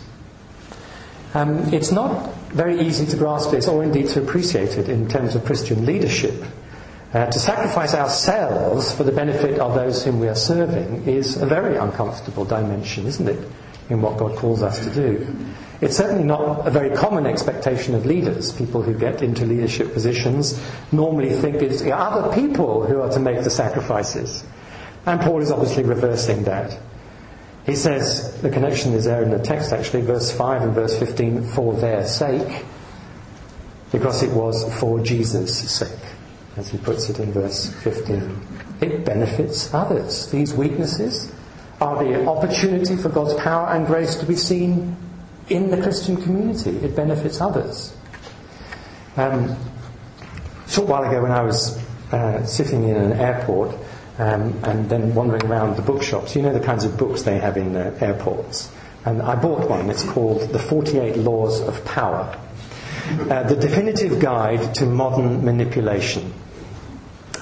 Um, 1.33 1.73
it's 1.73 1.91
not 1.91 2.33
very 2.49 2.81
easy 2.81 3.05
to 3.05 3.15
grasp 3.15 3.51
this 3.51 3.67
or 3.67 3.83
indeed 3.83 4.07
to 4.09 4.21
appreciate 4.21 4.77
it 4.77 4.89
in 4.89 5.07
terms 5.07 5.35
of 5.35 5.45
Christian 5.45 5.85
leadership. 5.85 6.43
Uh, 7.17 7.25
to 7.31 7.39
sacrifice 7.39 7.95
ourselves 7.95 8.93
for 8.93 9.03
the 9.03 9.11
benefit 9.11 9.57
of 9.57 9.73
those 9.73 10.05
whom 10.05 10.19
we 10.19 10.27
are 10.27 10.35
serving 10.35 11.03
is 11.07 11.35
a 11.41 11.47
very 11.47 11.75
uncomfortable 11.75 12.45
dimension, 12.45 13.07
isn't 13.07 13.27
it, 13.27 13.39
in 13.89 14.03
what 14.03 14.19
God 14.19 14.37
calls 14.37 14.61
us 14.61 14.85
to 14.85 14.93
do? 14.93 15.35
It's 15.81 15.97
certainly 15.97 16.25
not 16.25 16.67
a 16.67 16.69
very 16.69 16.95
common 16.95 17.25
expectation 17.25 17.95
of 17.95 18.05
leaders. 18.05 18.51
People 18.51 18.83
who 18.83 18.93
get 18.93 19.23
into 19.23 19.47
leadership 19.47 19.93
positions 19.93 20.63
normally 20.91 21.31
think 21.31 21.55
it's 21.55 21.81
other 21.81 22.31
people 22.35 22.85
who 22.85 23.01
are 23.01 23.09
to 23.09 23.19
make 23.19 23.43
the 23.43 23.49
sacrifices. 23.49 24.43
And 25.07 25.19
Paul 25.19 25.41
is 25.41 25.49
obviously 25.49 25.85
reversing 25.85 26.43
that. 26.43 26.77
He 27.65 27.75
says, 27.75 28.39
the 28.43 28.51
connection 28.51 28.93
is 28.93 29.05
there 29.05 29.23
in 29.23 29.31
the 29.31 29.39
text 29.39 29.73
actually, 29.73 30.03
verse 30.03 30.31
5 30.31 30.61
and 30.61 30.73
verse 30.75 30.95
15, 30.99 31.45
for 31.45 31.73
their 31.73 32.05
sake, 32.07 32.63
because 33.91 34.21
it 34.21 34.29
was 34.29 34.71
for 34.79 34.99
Jesus' 34.99 35.71
sake, 35.71 36.06
as 36.57 36.69
he 36.69 36.77
puts 36.77 37.09
it 37.09 37.19
in 37.19 37.31
verse 37.31 37.73
15. 37.83 38.39
It 38.81 39.05
benefits 39.05 39.73
others. 39.73 40.29
These 40.31 40.53
weaknesses 40.53 41.31
are 41.79 42.03
the 42.03 42.25
opportunity 42.27 42.95
for 42.95 43.09
God's 43.09 43.35
power 43.35 43.67
and 43.67 43.85
grace 43.85 44.15
to 44.15 44.25
be 44.25 44.35
seen 44.35 44.95
in 45.49 45.69
the 45.69 45.81
Christian 45.81 46.17
community. 46.21 46.71
It 46.71 46.95
benefits 46.95 47.39
others. 47.39 47.95
Um, 49.15 49.55
a 50.65 50.69
short 50.69 50.87
while 50.87 51.03
ago, 51.03 51.21
when 51.21 51.31
I 51.31 51.43
was 51.43 51.77
uh, 52.11 52.43
sitting 52.45 52.87
in 52.87 52.95
an 52.95 53.13
airport 53.13 53.75
um, 54.17 54.59
and 54.63 54.89
then 54.89 55.13
wandering 55.13 55.45
around 55.45 55.75
the 55.75 55.81
bookshops, 55.81 56.35
you 56.35 56.41
know 56.41 56.53
the 56.53 56.65
kinds 56.65 56.83
of 56.83 56.97
books 56.97 57.21
they 57.21 57.37
have 57.39 57.57
in 57.57 57.75
uh, 57.75 57.95
airports. 58.01 58.71
And 59.05 59.21
I 59.21 59.35
bought 59.35 59.69
one. 59.69 59.89
It's 59.89 60.03
called 60.03 60.41
The 60.49 60.59
48 60.59 61.17
Laws 61.17 61.61
of 61.61 61.83
Power. 61.85 62.37
Uh, 63.29 63.43
the 63.43 63.55
definitive 63.55 64.19
guide 64.19 64.75
to 64.75 64.85
modern 64.85 65.45
manipulation. 65.45 66.33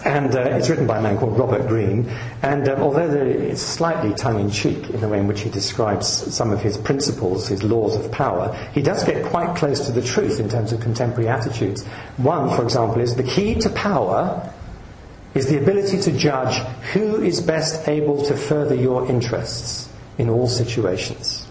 And 0.05 0.35
uh, 0.35 0.41
it's 0.41 0.69
written 0.69 0.85
by 0.85 0.99
a 0.99 1.01
man 1.01 1.17
called 1.17 1.37
Robert 1.37 1.67
Greene. 1.67 2.07
And 2.43 2.69
uh, 2.69 2.75
although 2.75 3.09
it's 3.11 3.61
slightly 3.61 4.13
tongue 4.13 4.39
in 4.39 4.51
cheek 4.51 4.91
in 4.91 5.01
the 5.01 5.09
way 5.09 5.19
in 5.19 5.27
which 5.27 5.41
he 5.41 5.49
describes 5.49 6.07
some 6.07 6.51
of 6.51 6.61
his 6.61 6.77
principles, 6.77 7.47
his 7.47 7.63
laws 7.63 7.95
of 7.95 8.11
power, 8.11 8.55
he 8.73 8.83
does 8.83 9.03
get 9.03 9.25
quite 9.25 9.55
close 9.57 9.87
to 9.87 9.91
the 9.91 10.03
truth 10.03 10.39
in 10.39 10.47
terms 10.47 10.71
of 10.71 10.79
contemporary 10.79 11.27
attitudes. 11.27 11.83
One, 12.17 12.55
for 12.55 12.63
example, 12.63 13.01
is 13.01 13.15
the 13.15 13.23
key 13.23 13.55
to 13.55 13.69
power 13.71 14.53
is 15.33 15.47
the 15.47 15.57
ability 15.57 15.99
to 16.01 16.11
judge 16.17 16.55
who 16.93 17.21
is 17.21 17.41
best 17.41 17.87
able 17.87 18.23
to 18.25 18.37
further 18.37 18.75
your 18.75 19.09
interests 19.09 19.89
in 20.17 20.29
all 20.29 20.47
situations. 20.47 21.47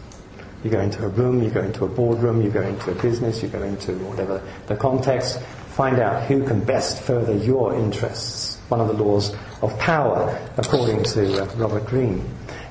You 0.63 0.71
go 0.71 0.81
into 0.81 1.05
a 1.05 1.09
room, 1.09 1.43
you 1.43 1.51
go 1.51 1.61
into 1.61 1.85
a 1.85 1.89
boardroom, 1.89 2.41
you 2.41 2.51
go 2.51 2.63
into 2.63 2.91
a 2.91 2.95
business, 2.95 3.43
you 3.43 3.49
go 3.49 3.63
into 3.63 3.93
whatever 3.99 4.41
the 4.67 4.77
context, 4.77 5.39
find 5.75 5.99
out 5.99 6.23
who 6.25 6.47
can 6.47 6.65
best 6.65 7.03
further 7.03 7.35
your 7.35 7.75
interests. 7.75 8.59
One 8.69 8.81
of 8.81 8.87
the 8.87 8.95
laws 8.95 9.35
of 9.61 9.77
power, 9.79 10.41
according 10.57 11.03
to 11.15 11.43
uh, 11.43 11.47
Robert 11.57 11.85
Greene. 11.85 12.25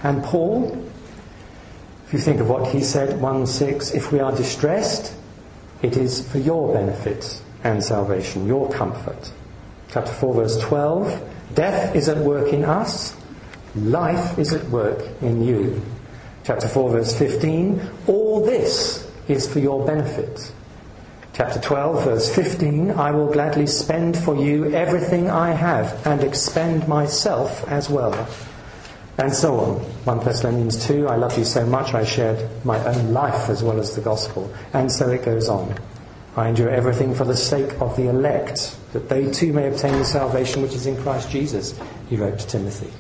And 0.04 0.24
Paul, 0.24 0.90
if 2.08 2.14
you 2.14 2.20
think 2.20 2.40
of 2.40 2.50
what 2.50 2.72
he 2.74 2.82
said, 2.82 3.22
1 3.22 3.46
6, 3.46 3.92
if 3.92 4.14
we 4.14 4.22
are 4.22 4.32
distressed, 4.32 5.14
it 5.82 5.98
is 5.98 6.26
for 6.32 6.38
your 6.38 6.74
benefit 6.74 7.42
and 7.66 7.84
salvation, 7.84 8.48
your 8.48 8.72
comfort. 8.72 9.32
Chapter 9.90 10.14
4, 10.14 10.36
verse 10.36 10.60
12, 10.60 11.30
death 11.56 11.96
is 11.96 12.08
at 12.08 12.18
work 12.18 12.54
in 12.54 12.64
us, 12.64 13.16
life 13.76 14.40
is 14.40 14.54
at 14.54 14.64
work 14.70 15.04
in 15.22 15.44
you. 15.44 15.82
Chapter 16.46 16.70
4, 16.70 16.90
verse 16.90 17.18
15, 17.18 17.82
all 18.08 18.46
this 18.46 19.10
is 19.28 19.52
for 19.52 19.60
your 19.60 19.86
benefit 19.86 20.54
Chapter 21.34 21.60
12, 21.60 22.04
verse 22.04 22.36
15 22.36 22.92
I 22.92 23.10
will 23.10 23.32
gladly 23.32 23.66
spend 23.66 24.16
for 24.16 24.36
you 24.36 24.72
everything 24.72 25.32
I 25.32 25.50
have 25.50 26.06
and 26.06 26.24
expend 26.24 26.88
myself 26.88 27.68
as 27.68 27.90
well. 27.90 28.14
And 29.18 29.34
so 29.34 29.60
on. 29.60 29.80
1 30.06 30.26
Thessalonians 30.26 30.86
2 30.86 31.08
I 31.08 31.16
love 31.16 31.36
you 31.36 31.44
so 31.44 31.66
much 31.66 31.96
I 31.96 32.04
shared 32.04 32.48
my 32.64 32.78
own 32.86 33.14
life 33.14 33.50
as 33.50 33.64
well 33.64 33.80
as 33.80 33.96
the 33.96 34.02
gospel. 34.02 34.54
And 34.74 34.92
so 34.92 35.10
it 35.10 35.26
goes 35.26 35.50
on. 35.50 35.76
I 36.36 36.50
endure 36.50 36.70
everything 36.70 37.16
for 37.16 37.26
the 37.26 37.36
sake 37.36 37.82
of 37.82 37.98
the 37.98 38.10
elect, 38.10 38.78
that 38.94 39.10
they 39.10 39.32
too 39.32 39.54
may 39.54 39.68
obtain 39.68 39.98
the 39.98 40.06
salvation 40.06 40.62
which 40.62 40.74
is 40.74 40.86
in 40.86 41.02
Christ 41.02 41.32
Jesus, 41.32 41.74
he 42.10 42.16
wrote 42.16 42.38
to 42.38 42.48
Timothy. 42.48 42.92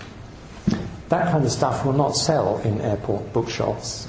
That 1.09 1.31
kind 1.31 1.45
of 1.45 1.51
stuff 1.51 1.85
will 1.85 1.93
not 1.93 2.15
sell 2.15 2.57
in 2.59 2.81
airport 2.81 3.31
bookshops. 3.31 4.07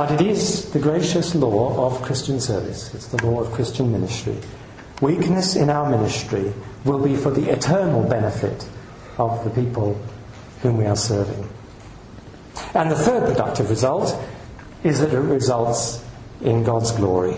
But 0.00 0.12
it 0.12 0.26
is 0.26 0.70
the 0.70 0.78
gracious 0.78 1.34
law 1.34 1.84
of 1.84 2.00
Christian 2.00 2.40
service. 2.40 2.94
It's 2.94 3.08
the 3.08 3.22
law 3.22 3.42
of 3.42 3.52
Christian 3.52 3.92
ministry. 3.92 4.34
Weakness 5.02 5.56
in 5.56 5.68
our 5.68 5.90
ministry 5.90 6.54
will 6.86 7.00
be 7.00 7.16
for 7.16 7.30
the 7.30 7.50
eternal 7.50 8.08
benefit 8.08 8.66
of 9.18 9.44
the 9.44 9.50
people 9.50 10.00
whom 10.62 10.78
we 10.78 10.86
are 10.86 10.96
serving. 10.96 11.46
And 12.72 12.90
the 12.90 12.96
third 12.96 13.26
productive 13.26 13.68
result 13.68 14.18
is 14.84 15.00
that 15.00 15.12
it 15.12 15.18
results 15.18 16.02
in 16.40 16.64
God's 16.64 16.92
glory. 16.92 17.36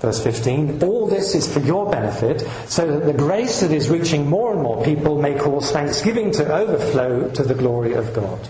Verse 0.00 0.20
15, 0.24 0.82
all 0.82 1.06
this 1.06 1.36
is 1.36 1.46
for 1.54 1.60
your 1.60 1.88
benefit, 1.88 2.40
so 2.66 2.84
that 2.84 3.06
the 3.06 3.16
grace 3.16 3.60
that 3.60 3.70
is 3.70 3.88
reaching 3.88 4.28
more 4.28 4.52
and 4.52 4.60
more 4.60 4.84
people 4.84 5.22
may 5.22 5.38
cause 5.38 5.70
thanksgiving 5.70 6.32
to 6.32 6.52
overflow 6.52 7.30
to 7.30 7.44
the 7.44 7.54
glory 7.54 7.92
of 7.92 8.12
God. 8.12 8.40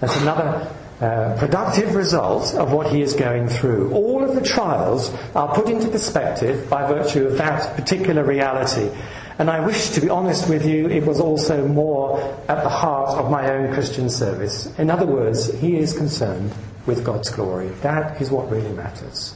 That's 0.00 0.20
another 0.20 0.70
uh, 1.02 1.36
productive 1.36 1.96
result 1.96 2.54
of 2.54 2.72
what 2.72 2.92
he 2.92 3.02
is 3.02 3.14
going 3.14 3.48
through. 3.48 3.92
All 3.92 4.22
of 4.22 4.36
the 4.36 4.40
trials 4.40 5.12
are 5.34 5.52
put 5.52 5.68
into 5.68 5.88
perspective 5.88 6.70
by 6.70 6.86
virtue 6.86 7.26
of 7.26 7.38
that 7.38 7.74
particular 7.74 8.22
reality. 8.22 8.88
And 9.40 9.50
I 9.50 9.58
wish 9.66 9.90
to 9.90 10.00
be 10.00 10.08
honest 10.08 10.48
with 10.48 10.64
you, 10.64 10.88
it 10.88 11.04
was 11.04 11.18
also 11.18 11.66
more 11.66 12.20
at 12.48 12.62
the 12.62 12.68
heart 12.68 13.18
of 13.18 13.32
my 13.32 13.50
own 13.50 13.74
Christian 13.74 14.08
service. 14.08 14.72
In 14.78 14.90
other 14.90 15.04
words, 15.04 15.52
he 15.60 15.76
is 15.76 15.92
concerned 15.92 16.52
with 16.86 17.04
God's 17.04 17.30
glory. 17.30 17.70
That 17.80 18.22
is 18.22 18.30
what 18.30 18.48
really 18.48 18.72
matters. 18.72 19.34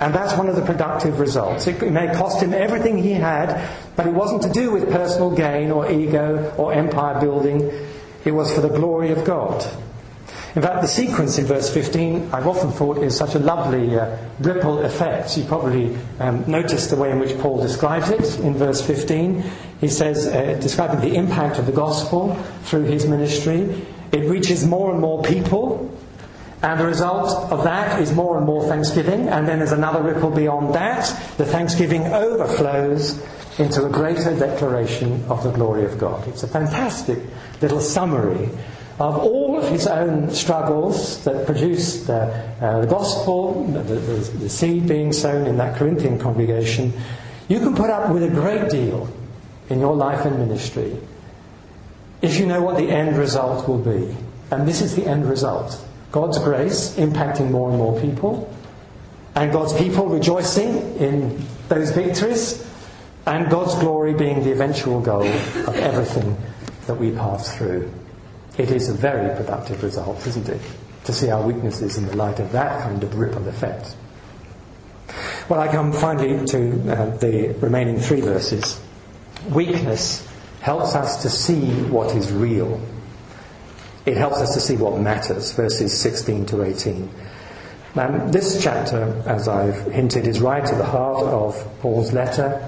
And 0.00 0.14
that's 0.14 0.38
one 0.38 0.48
of 0.48 0.56
the 0.56 0.64
productive 0.64 1.20
results. 1.20 1.66
It 1.66 1.82
may 1.92 2.06
cost 2.14 2.42
him 2.42 2.54
everything 2.54 2.96
he 2.96 3.12
had, 3.12 3.68
but 3.94 4.06
it 4.06 4.14
wasn't 4.14 4.40
to 4.44 4.50
do 4.50 4.70
with 4.70 4.90
personal 4.90 5.32
gain 5.32 5.70
or 5.70 5.90
ego 5.90 6.54
or 6.56 6.72
empire 6.72 7.20
building. 7.20 7.70
It 8.24 8.30
was 8.30 8.54
for 8.54 8.62
the 8.62 8.68
glory 8.68 9.10
of 9.10 9.26
God. 9.26 9.66
In 10.54 10.62
fact, 10.62 10.80
the 10.80 10.88
sequence 10.88 11.38
in 11.38 11.44
verse 11.44 11.72
15, 11.72 12.30
I've 12.32 12.46
often 12.46 12.70
thought, 12.70 12.98
is 12.98 13.16
such 13.16 13.34
a 13.34 13.38
lovely 13.38 13.98
uh, 13.98 14.16
ripple 14.40 14.80
effect. 14.80 15.36
You 15.36 15.44
probably 15.44 15.96
um, 16.20 16.44
noticed 16.50 16.90
the 16.90 16.96
way 16.96 17.10
in 17.10 17.18
which 17.18 17.38
Paul 17.38 17.60
describes 17.60 18.10
it 18.10 18.40
in 18.40 18.54
verse 18.54 18.80
15. 18.80 19.44
He 19.80 19.88
says, 19.88 20.26
uh, 20.26 20.58
describing 20.60 21.00
the 21.00 21.16
impact 21.16 21.58
of 21.58 21.66
the 21.66 21.72
gospel 21.72 22.34
through 22.64 22.84
his 22.84 23.06
ministry, 23.06 23.86
it 24.10 24.28
reaches 24.28 24.66
more 24.66 24.90
and 24.90 25.00
more 25.00 25.22
people, 25.22 25.94
and 26.62 26.80
the 26.80 26.86
result 26.86 27.52
of 27.52 27.62
that 27.64 28.00
is 28.00 28.12
more 28.12 28.36
and 28.36 28.46
more 28.46 28.66
thanksgiving, 28.66 29.28
and 29.28 29.46
then 29.46 29.58
there's 29.58 29.72
another 29.72 30.02
ripple 30.02 30.30
beyond 30.30 30.74
that. 30.74 31.04
The 31.36 31.44
thanksgiving 31.44 32.06
overflows 32.06 33.22
into 33.58 33.84
a 33.84 33.90
greater 33.90 34.36
declaration 34.36 35.24
of 35.28 35.44
the 35.44 35.50
glory 35.50 35.84
of 35.84 35.98
God. 35.98 36.26
It's 36.26 36.42
a 36.42 36.48
fantastic 36.48 37.18
little 37.60 37.80
summary 37.80 38.48
of 39.00 39.16
all 39.16 39.58
of 39.58 39.68
his 39.70 39.86
own 39.86 40.30
struggles 40.30 41.22
that 41.24 41.46
produced 41.46 42.10
uh, 42.10 42.14
uh, 42.60 42.80
the 42.80 42.86
gospel, 42.86 43.64
the, 43.64 43.82
the, 43.82 43.94
the, 44.38 44.48
seed 44.48 44.88
being 44.88 45.12
sown 45.12 45.46
in 45.46 45.56
that 45.56 45.76
Corinthian 45.76 46.18
congregation, 46.18 46.92
you 47.48 47.60
can 47.60 47.76
put 47.76 47.90
up 47.90 48.10
with 48.10 48.24
a 48.24 48.28
great 48.28 48.70
deal 48.70 49.08
in 49.70 49.78
your 49.78 49.94
life 49.94 50.24
and 50.24 50.38
ministry 50.38 50.96
if 52.22 52.40
you 52.40 52.46
know 52.46 52.60
what 52.60 52.76
the 52.76 52.90
end 52.90 53.16
result 53.16 53.68
will 53.68 53.78
be. 53.78 54.16
And 54.50 54.66
this 54.66 54.80
is 54.80 54.96
the 54.96 55.06
end 55.06 55.28
result 55.28 55.84
God's 56.10 56.38
grace 56.38 56.94
impacting 56.96 57.50
more 57.50 57.68
and 57.68 57.78
more 57.78 58.00
people, 58.00 58.52
and 59.34 59.52
God's 59.52 59.74
people 59.74 60.06
rejoicing 60.06 60.96
in 60.96 61.46
those 61.68 61.90
victories, 61.90 62.66
and 63.26 63.50
God's 63.50 63.74
glory 63.76 64.14
being 64.14 64.42
the 64.42 64.50
eventual 64.50 65.00
goal 65.00 65.26
of 65.26 65.76
everything 65.76 66.36
that 66.86 66.94
we 66.94 67.12
pass 67.12 67.56
through. 67.56 67.92
It 68.58 68.72
is 68.72 68.88
a 68.88 68.92
very 68.94 69.34
productive 69.36 69.82
result, 69.84 70.26
isn't 70.26 70.48
it? 70.48 70.60
To 71.04 71.12
see 71.12 71.30
our 71.30 71.40
weaknesses 71.40 71.96
in 71.96 72.06
the 72.06 72.16
light 72.16 72.40
of 72.40 72.50
that 72.52 72.82
kind 72.82 73.02
of 73.02 73.16
ripple 73.16 73.46
effect. 73.48 73.94
Well, 75.48 75.60
I 75.60 75.68
come 75.68 75.92
finally 75.92 76.44
to 76.46 76.92
uh, 76.92 77.16
the 77.16 77.54
remaining 77.60 77.98
three 77.98 78.20
verses. 78.20 78.80
Weakness 79.50 80.26
helps 80.60 80.94
us 80.94 81.22
to 81.22 81.30
see 81.30 81.70
what 81.84 82.14
is 82.16 82.32
real. 82.32 82.80
It 84.04 84.16
helps 84.16 84.40
us 84.40 84.54
to 84.54 84.60
see 84.60 84.76
what 84.76 85.00
matters, 85.00 85.52
verses 85.52 85.98
16 85.98 86.46
to 86.46 86.64
18. 86.64 87.10
Um, 87.94 88.30
this 88.30 88.62
chapter, 88.62 89.22
as 89.26 89.48
I've 89.48 89.92
hinted, 89.92 90.26
is 90.26 90.40
right 90.40 90.64
at 90.64 90.78
the 90.78 90.84
heart 90.84 91.24
of 91.24 91.80
Paul's 91.80 92.12
letter. 92.12 92.60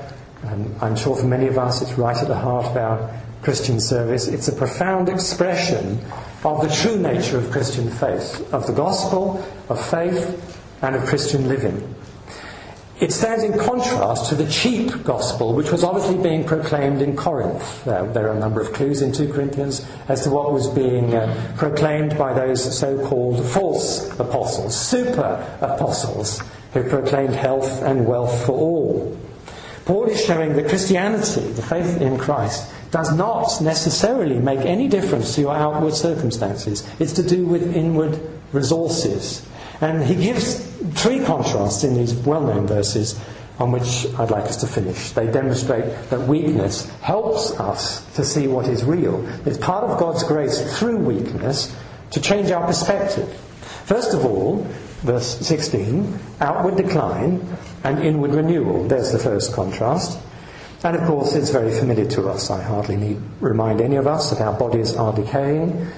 Um, 0.44 0.74
I'm 0.80 0.96
sure 0.96 1.16
for 1.16 1.26
many 1.26 1.48
of 1.48 1.58
us 1.58 1.82
it's 1.82 1.92
right 1.98 2.16
at 2.16 2.28
the 2.28 2.38
heart 2.38 2.66
of 2.66 2.76
our 2.76 3.20
Christian 3.42 3.80
service. 3.80 4.28
It's 4.28 4.48
a 4.48 4.52
profound 4.52 5.08
expression 5.08 5.98
of 6.44 6.62
the 6.62 6.74
true 6.74 6.98
nature 6.98 7.38
of 7.38 7.50
Christian 7.50 7.90
faith, 7.90 8.52
of 8.52 8.66
the 8.66 8.72
gospel, 8.72 9.44
of 9.68 9.84
faith, 9.90 10.58
and 10.82 10.96
of 10.96 11.04
Christian 11.06 11.48
living. 11.48 11.94
It 13.00 13.12
stands 13.12 13.44
in 13.44 13.58
contrast 13.58 14.28
to 14.28 14.34
the 14.34 14.46
cheap 14.50 15.04
gospel, 15.04 15.54
which 15.54 15.72
was 15.72 15.82
obviously 15.82 16.22
being 16.22 16.44
proclaimed 16.44 17.00
in 17.00 17.16
Corinth. 17.16 17.88
Uh, 17.88 18.04
there 18.12 18.28
are 18.28 18.36
a 18.36 18.38
number 18.38 18.60
of 18.60 18.74
clues 18.74 19.00
in 19.00 19.10
2 19.10 19.32
Corinthians 19.32 19.86
as 20.08 20.24
to 20.24 20.30
what 20.30 20.52
was 20.52 20.68
being 20.68 21.14
uh, 21.14 21.54
proclaimed 21.56 22.18
by 22.18 22.34
those 22.34 22.78
so 22.78 23.02
called 23.06 23.42
false 23.52 24.10
apostles, 24.20 24.78
super 24.78 25.58
apostles, 25.62 26.42
who 26.74 26.86
proclaimed 26.90 27.32
health 27.32 27.82
and 27.82 28.06
wealth 28.06 28.44
for 28.44 28.52
all. 28.52 29.18
Paul 29.86 30.04
is 30.04 30.22
showing 30.22 30.52
that 30.56 30.68
Christianity, 30.68 31.40
the 31.52 31.62
faith 31.62 32.02
in 32.02 32.18
Christ, 32.18 32.70
does 32.90 33.14
not 33.14 33.60
necessarily 33.60 34.38
make 34.38 34.60
any 34.60 34.88
difference 34.88 35.34
to 35.34 35.42
your 35.42 35.54
outward 35.54 35.94
circumstances. 35.94 36.88
It's 36.98 37.12
to 37.14 37.22
do 37.22 37.46
with 37.46 37.76
inward 37.76 38.20
resources. 38.52 39.46
And 39.80 40.02
he 40.02 40.14
gives 40.14 40.66
three 40.94 41.24
contrasts 41.24 41.84
in 41.84 41.94
these 41.94 42.14
well 42.14 42.42
known 42.42 42.66
verses 42.66 43.18
on 43.58 43.72
which 43.72 44.06
I'd 44.18 44.30
like 44.30 44.44
us 44.44 44.56
to 44.58 44.66
finish. 44.66 45.10
They 45.10 45.30
demonstrate 45.30 45.84
that 46.10 46.20
weakness 46.20 46.88
helps 47.00 47.52
us 47.60 48.04
to 48.16 48.24
see 48.24 48.48
what 48.48 48.66
is 48.66 48.84
real. 48.84 49.26
It's 49.46 49.58
part 49.58 49.84
of 49.84 49.98
God's 49.98 50.22
grace 50.24 50.78
through 50.78 50.96
weakness 50.96 51.74
to 52.12 52.20
change 52.20 52.50
our 52.50 52.66
perspective. 52.66 53.28
First 53.84 54.14
of 54.14 54.24
all, 54.24 54.66
verse 55.02 55.38
16, 55.46 56.18
outward 56.40 56.76
decline 56.76 57.46
and 57.84 57.98
inward 57.98 58.32
renewal. 58.32 58.88
There's 58.88 59.12
the 59.12 59.18
first 59.18 59.52
contrast. 59.52 60.18
And 60.82 60.96
of 60.96 61.06
course, 61.06 61.34
it's 61.34 61.50
very 61.50 61.78
familiar 61.78 62.06
to 62.06 62.28
us. 62.30 62.50
I 62.50 62.62
hardly 62.62 62.96
need 62.96 63.20
remind 63.40 63.82
any 63.82 63.96
of 63.96 64.06
us 64.06 64.30
that 64.30 64.40
our 64.40 64.58
bodies 64.58 64.96
are 64.96 65.12
decaying, 65.12 65.88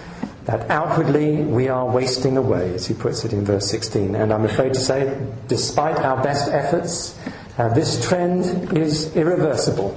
that 0.44 0.68
outwardly 0.70 1.36
we 1.36 1.68
are 1.68 1.86
wasting 1.86 2.36
away, 2.36 2.74
as 2.74 2.86
he 2.86 2.94
puts 2.94 3.24
it 3.24 3.32
in 3.32 3.44
verse 3.44 3.70
16. 3.70 4.16
And 4.16 4.32
I'm 4.32 4.44
afraid 4.44 4.74
to 4.74 4.80
say, 4.80 5.16
despite 5.46 5.98
our 5.98 6.20
best 6.22 6.50
efforts, 6.50 7.16
uh, 7.58 7.68
this 7.74 8.04
trend 8.08 8.76
is 8.76 9.14
irreversible. 9.14 9.96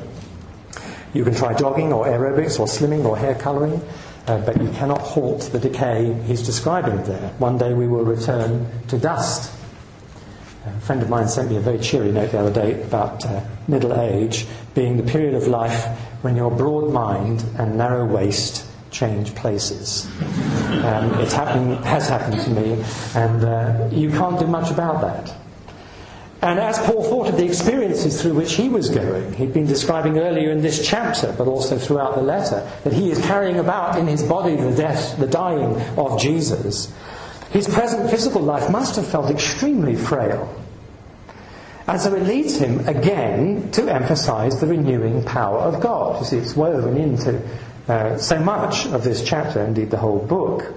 You 1.16 1.24
can 1.24 1.34
try 1.34 1.56
jogging 1.56 1.92
or 1.92 2.06
aerobics 2.06 2.60
or 2.60 2.68
slimming 2.68 3.06
or 3.06 3.18
hair 3.18 3.34
colouring, 3.34 3.82
uh, 4.28 4.40
but 4.46 4.62
you 4.62 4.70
cannot 4.70 5.02
halt 5.02 5.50
the 5.52 5.60
decay 5.60 6.14
he's 6.28 6.46
describing 6.46 7.02
there. 7.06 7.30
One 7.40 7.58
day 7.58 7.74
we 7.74 7.88
will 7.88 8.04
return 8.04 8.68
to 8.90 9.00
dust. 9.00 9.52
A 10.66 10.80
friend 10.82 11.01
of 11.01 11.09
mine 11.09 11.28
sent 11.28 11.49
me 11.49 11.57
a 11.57 11.59
very 11.59 11.78
cheery 11.78 12.11
note 12.11 12.32
the 12.32 12.39
other 12.39 12.53
day 12.53 12.82
about 12.82 13.24
uh, 13.26 13.41
middle 13.68 13.93
age 13.99 14.47
being 14.74 14.97
the 14.97 15.03
period 15.03 15.36
of 15.36 15.47
life 15.47 15.86
when 16.24 16.36
your 16.36 16.49
broad 16.49 16.91
mind 16.91 17.45
and 17.57 17.78
narrow 17.78 18.05
waist 18.05 18.66
change 18.89 19.36
places. 19.36 20.07
Um, 20.70 21.11
happened, 21.13 21.86
has 21.86 22.07
happened 22.07 22.41
to 22.41 22.49
me, 22.49 22.84
and 23.13 23.43
uh, 23.43 23.89
you 23.91 24.09
can't 24.09 24.39
do 24.39 24.47
much 24.47 24.72
about 24.72 25.01
that. 25.01 25.36
And 26.41 26.59
as 26.59 26.78
Paul 26.80 27.03
thought 27.03 27.30
of 27.30 27.38
the 27.38 27.45
experiences 27.45 28.22
through 28.22 28.34
which 28.34 28.53
he 28.53 28.70
was 28.70 28.89
going, 28.89 29.34
he'd 29.34 29.53
been 29.53 29.66
describing 29.66 30.20
earlier 30.20 30.51
in 30.51 30.61
this 30.61 30.88
chapter, 30.88 31.34
but 31.38 31.47
also 31.47 31.78
throughout 31.78 32.16
the 32.16 32.22
letter, 32.22 32.70
that 32.84 32.93
he 32.93 33.09
is 33.09 33.20
carrying 33.26 33.57
about 33.57 33.97
in 33.97 34.07
his 34.07 34.22
body 34.24 34.55
the 34.55 34.76
death, 34.76 35.18
the 35.18 35.28
dying 35.28 35.82
of 35.97 36.20
Jesus. 36.20 36.93
His 37.56 37.70
present 37.70 38.10
physical 38.10 38.41
life 38.41 38.70
must 38.70 38.97
have 38.97 39.08
felt 39.08 39.32
extremely 39.32 39.95
frail. 39.95 40.53
And 41.88 42.01
so 42.01 42.14
it 42.14 42.24
leads 42.24 42.58
him 42.58 42.86
again 42.86 43.72
to 43.72 43.88
emphasize 43.88 44.60
the 44.60 44.68
renewing 44.68 45.24
power 45.24 45.60
of 45.60 45.80
God. 45.80 46.20
You 46.20 46.26
see, 46.26 46.38
it's 46.38 46.53
woven 46.53 46.97
into 46.97 47.41
uh, 47.88 48.18
so 48.18 48.39
much 48.39 48.88
of 48.88 49.06
this 49.06 49.24
chapter, 49.24 49.64
indeed 49.64 49.89
the 49.89 49.95
whole 49.95 50.20
book. 50.20 50.74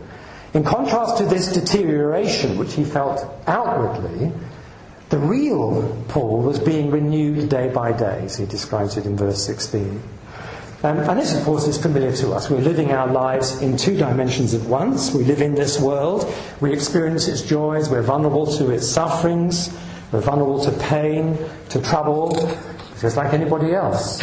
In 0.54 0.62
contrast 0.62 1.16
to 1.18 1.24
this 1.24 1.52
deterioration 1.52 2.58
which 2.58 2.74
he 2.74 2.84
felt 2.84 3.28
outwardly, 3.48 4.30
the 5.08 5.18
real 5.18 6.04
Paul 6.06 6.42
was 6.42 6.60
being 6.60 6.92
renewed 6.92 7.48
day 7.48 7.70
by 7.70 7.90
day, 7.90 8.22
as 8.26 8.36
he 8.36 8.46
describes 8.46 8.96
it 8.96 9.04
in 9.04 9.16
verse 9.16 9.44
16. 9.44 10.00
Um, 10.84 10.98
and 10.98 11.18
this, 11.18 11.34
of 11.34 11.42
course, 11.44 11.66
is 11.66 11.76
familiar 11.76 12.12
to 12.18 12.32
us. 12.32 12.48
We're 12.48 12.60
living 12.60 12.92
our 12.92 13.08
lives 13.08 13.60
in 13.60 13.76
two 13.76 13.96
dimensions 13.96 14.54
at 14.54 14.62
once. 14.62 15.12
We 15.12 15.24
live 15.24 15.42
in 15.42 15.56
this 15.56 15.80
world, 15.80 16.32
we 16.60 16.72
experience 16.72 17.26
its 17.26 17.42
joys, 17.42 17.90
we're 17.90 18.02
vulnerable 18.02 18.46
to 18.58 18.70
its 18.70 18.86
sufferings, 18.86 19.76
we're 20.12 20.20
vulnerable 20.20 20.64
to 20.64 20.70
pain, 20.78 21.36
to 21.70 21.82
trouble, 21.82 22.56
just 23.00 23.16
like 23.16 23.34
anybody 23.34 23.74
else. 23.74 24.22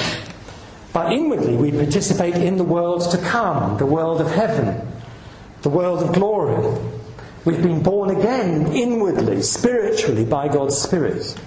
But 0.93 1.11
inwardly, 1.11 1.57
we 1.57 1.71
participate 1.71 2.35
in 2.35 2.55
the 2.55 2.63
world 2.63 3.11
to 3.11 3.17
come, 3.17 3.77
the 3.77 3.85
world 3.85 4.21
of 4.21 4.31
heaven, 4.31 4.87
the 5.61 5.69
world 5.69 6.03
of 6.03 6.13
glory. 6.13 6.79
We've 7.43 7.61
been 7.61 7.83
born 7.83 8.15
again 8.15 8.67
inwardly, 8.67 9.41
spiritually, 9.41 10.23
by 10.23 10.47
God's 10.47 10.77
Spirit. 10.77 11.37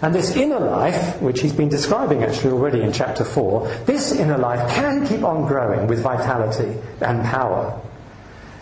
And 0.00 0.14
this 0.14 0.36
inner 0.36 0.60
life, 0.60 1.20
which 1.20 1.40
he's 1.40 1.52
been 1.52 1.68
describing 1.68 2.22
actually 2.22 2.52
already 2.52 2.82
in 2.82 2.92
chapter 2.92 3.24
4, 3.24 3.68
this 3.84 4.12
inner 4.12 4.38
life 4.38 4.70
can 4.72 5.06
keep 5.06 5.24
on 5.24 5.46
growing 5.46 5.88
with 5.88 6.02
vitality 6.02 6.78
and 7.00 7.24
power. 7.24 7.80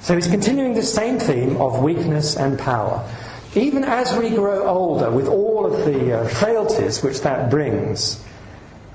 So 0.00 0.14
he's 0.14 0.28
continuing 0.28 0.74
the 0.74 0.82
same 0.82 1.18
theme 1.18 1.56
of 1.56 1.82
weakness 1.82 2.36
and 2.36 2.58
power. 2.58 3.06
Even 3.54 3.84
as 3.84 4.16
we 4.16 4.30
grow 4.30 4.66
older, 4.66 5.10
with 5.10 5.28
all 5.28 5.66
of 5.66 5.84
the 5.84 6.20
uh, 6.20 6.28
frailties 6.28 7.02
which 7.02 7.20
that 7.22 7.50
brings, 7.50 8.22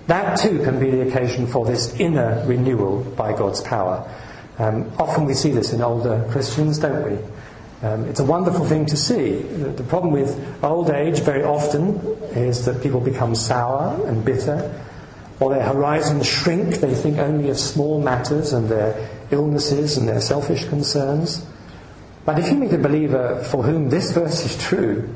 that 0.07 0.39
too 0.39 0.59
can 0.59 0.79
be 0.79 0.89
the 0.89 1.07
occasion 1.07 1.47
for 1.47 1.65
this 1.65 1.99
inner 1.99 2.43
renewal 2.45 3.03
by 3.03 3.33
God's 3.33 3.61
power. 3.61 4.09
Um, 4.57 4.91
often 4.99 5.25
we 5.25 5.33
see 5.33 5.51
this 5.51 5.73
in 5.73 5.81
older 5.81 6.27
Christians, 6.31 6.79
don't 6.79 7.09
we? 7.09 7.17
Um, 7.83 8.05
it's 8.05 8.19
a 8.19 8.23
wonderful 8.23 8.63
thing 8.65 8.85
to 8.87 8.95
see. 8.95 9.41
The 9.41 9.83
problem 9.83 10.13
with 10.13 10.37
old 10.63 10.91
age 10.91 11.19
very 11.21 11.43
often 11.43 11.97
is 12.35 12.63
that 12.65 12.83
people 12.83 12.99
become 12.99 13.33
sour 13.33 14.07
and 14.07 14.23
bitter, 14.23 14.71
or 15.39 15.55
their 15.55 15.63
horizons 15.63 16.27
shrink. 16.27 16.75
They 16.75 16.93
think 16.93 17.17
only 17.17 17.49
of 17.49 17.57
small 17.57 17.99
matters 17.99 18.53
and 18.53 18.69
their 18.69 19.09
illnesses 19.31 19.97
and 19.97 20.07
their 20.07 20.21
selfish 20.21 20.65
concerns. 20.65 21.43
But 22.23 22.37
if 22.37 22.51
you 22.51 22.57
meet 22.57 22.71
a 22.71 22.77
believer 22.77 23.43
for 23.45 23.63
whom 23.63 23.89
this 23.89 24.11
verse 24.11 24.45
is 24.45 24.63
true, 24.63 25.09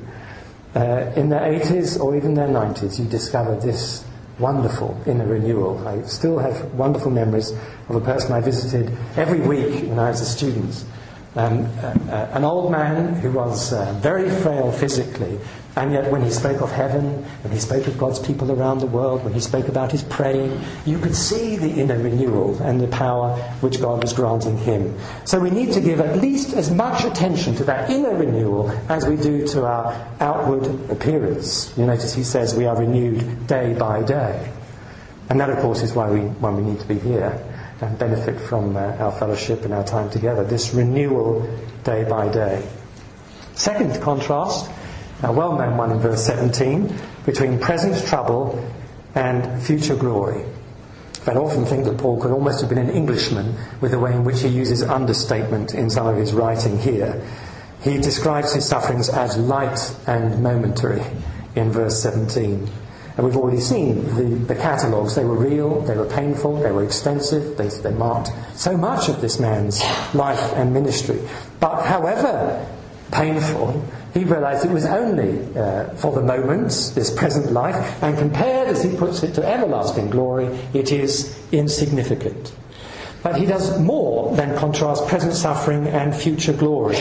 uh, 0.73 1.11
in 1.15 1.29
their 1.29 1.41
80s 1.41 1.99
or 1.99 2.15
even 2.15 2.33
their 2.33 2.47
90s, 2.47 2.97
you 2.97 3.05
discover 3.05 3.55
this 3.59 4.03
wonderful 4.39 4.99
inner 5.05 5.27
renewal. 5.27 5.87
I 5.87 6.01
still 6.01 6.39
have 6.39 6.73
wonderful 6.73 7.11
memories 7.11 7.51
of 7.89 7.95
a 7.95 8.01
person 8.01 8.31
I 8.31 8.41
visited 8.41 8.91
every 9.15 9.39
week 9.39 9.87
when 9.87 9.99
I 9.99 10.09
was 10.09 10.21
a 10.21 10.25
student 10.25 10.83
um, 11.35 11.65
uh, 11.65 11.93
uh, 12.11 12.29
an 12.31 12.45
old 12.45 12.71
man 12.71 13.15
who 13.15 13.31
was 13.31 13.73
uh, 13.73 13.91
very 14.01 14.29
frail 14.29 14.71
physically, 14.71 15.37
and 15.75 15.91
yet 15.91 16.09
when 16.09 16.23
he 16.23 16.29
spoke 16.29 16.61
of 16.61 16.71
heaven, 16.71 17.23
when 17.43 17.51
he 17.51 17.59
spoke 17.59 17.87
of 17.87 17.97
God's 17.97 18.19
people 18.19 18.51
around 18.51 18.79
the 18.79 18.87
world, 18.87 19.25
when 19.25 19.33
he 19.33 19.41
spoke 19.41 19.67
about 19.67 19.91
his 19.91 20.03
praying, 20.03 20.57
you 20.85 20.97
could 20.97 21.13
see 21.15 21.57
the 21.57 21.69
inner 21.69 21.97
renewal 21.97 22.57
and 22.61 22.79
the 22.79 22.87
power 22.87 23.35
which 23.59 23.81
God 23.81 24.01
was 24.01 24.13
granting 24.13 24.57
him. 24.57 24.97
So 25.25 25.37
we 25.37 25.49
need 25.49 25.73
to 25.73 25.81
give 25.81 25.99
at 25.99 26.17
least 26.19 26.53
as 26.53 26.71
much 26.71 27.03
attention 27.03 27.55
to 27.55 27.65
that 27.65 27.89
inner 27.89 28.15
renewal 28.15 28.71
as 28.87 29.05
we 29.05 29.17
do 29.17 29.45
to 29.47 29.65
our 29.65 30.15
outward 30.21 30.89
appearance. 30.89 31.77
You 31.77 31.85
notice 31.85 32.13
he 32.13 32.23
says 32.23 32.55
we 32.55 32.65
are 32.65 32.77
renewed 32.77 33.47
day 33.47 33.73
by 33.73 34.03
day. 34.03 34.49
And 35.29 35.39
that, 35.41 35.49
of 35.49 35.57
course, 35.57 35.81
is 35.81 35.93
why 35.93 36.09
we, 36.09 36.19
why 36.19 36.51
we 36.51 36.61
need 36.61 36.79
to 36.79 36.87
be 36.87 36.99
here 36.99 37.43
and 37.81 37.97
benefit 37.99 38.39
from 38.39 38.77
uh, 38.77 38.79
our 38.79 39.11
fellowship 39.11 39.65
and 39.65 39.73
our 39.73 39.83
time 39.83 40.09
together. 40.09 40.43
This 40.43 40.73
renewal 40.73 41.41
day 41.83 42.03
by 42.03 42.29
day. 42.29 42.67
Second 43.53 44.01
contrast, 44.01 44.69
a 45.23 45.31
well 45.31 45.57
known 45.57 45.77
one 45.77 45.91
in 45.91 45.99
verse 45.99 46.25
17, 46.25 46.93
between 47.25 47.59
present 47.59 48.05
trouble 48.07 48.63
and 49.15 49.61
future 49.63 49.95
glory. 49.95 50.43
I 51.27 51.31
often 51.31 51.65
think 51.65 51.85
that 51.85 51.97
Paul 51.97 52.21
could 52.21 52.31
almost 52.31 52.61
have 52.61 52.69
been 52.69 52.77
an 52.77 52.91
Englishman 52.91 53.55
with 53.81 53.91
the 53.91 53.99
way 53.99 54.13
in 54.13 54.23
which 54.23 54.41
he 54.41 54.47
uses 54.47 54.83
understatement 54.83 55.73
in 55.73 55.89
some 55.89 56.05
of 56.05 56.17
his 56.17 56.33
writing 56.33 56.77
here. 56.77 57.25
He 57.81 57.97
describes 57.97 58.53
his 58.53 58.67
sufferings 58.67 59.09
as 59.09 59.37
light 59.37 59.79
and 60.05 60.43
momentary 60.43 61.01
in 61.55 61.71
verse 61.71 62.01
17. 62.01 62.69
And 63.17 63.25
we've 63.25 63.37
already 63.37 63.61
seen 63.61 64.03
the, 64.15 64.53
the 64.53 64.55
catalogues. 64.55 65.15
They 65.15 65.23
were 65.23 65.35
real, 65.37 65.81
they 65.81 65.95
were 65.95 66.05
painful, 66.05 66.57
they 66.57 66.71
were 66.71 66.83
extensive, 66.83 67.57
they, 67.57 67.69
they 67.69 67.93
marked 67.93 68.29
so 68.55 68.75
much 68.75 69.07
of 69.07 69.21
this 69.21 69.39
man's 69.39 69.81
life 70.13 70.53
and 70.53 70.73
ministry. 70.73 71.21
But 71.59 71.85
however 71.85 72.67
painful, 73.11 73.85
he 74.13 74.23
realized 74.23 74.65
it 74.65 74.71
was 74.71 74.85
only 74.85 75.45
uh, 75.55 75.89
for 75.95 76.13
the 76.13 76.21
moment, 76.21 76.91
this 76.95 77.13
present 77.13 77.51
life, 77.51 77.75
and 78.01 78.17
compared, 78.17 78.67
as 78.67 78.83
he 78.83 78.95
puts 78.95 79.23
it, 79.23 79.33
to 79.35 79.45
everlasting 79.45 80.09
glory, 80.09 80.47
it 80.73 80.91
is 80.91 81.37
insignificant. 81.51 82.53
But 83.23 83.37
he 83.37 83.45
does 83.45 83.79
more 83.79 84.14
than 84.35 84.57
contrast 84.57 85.07
present 85.07 85.33
suffering 85.33 85.87
and 85.87 86.15
future 86.15 86.53
glory. 86.53 86.97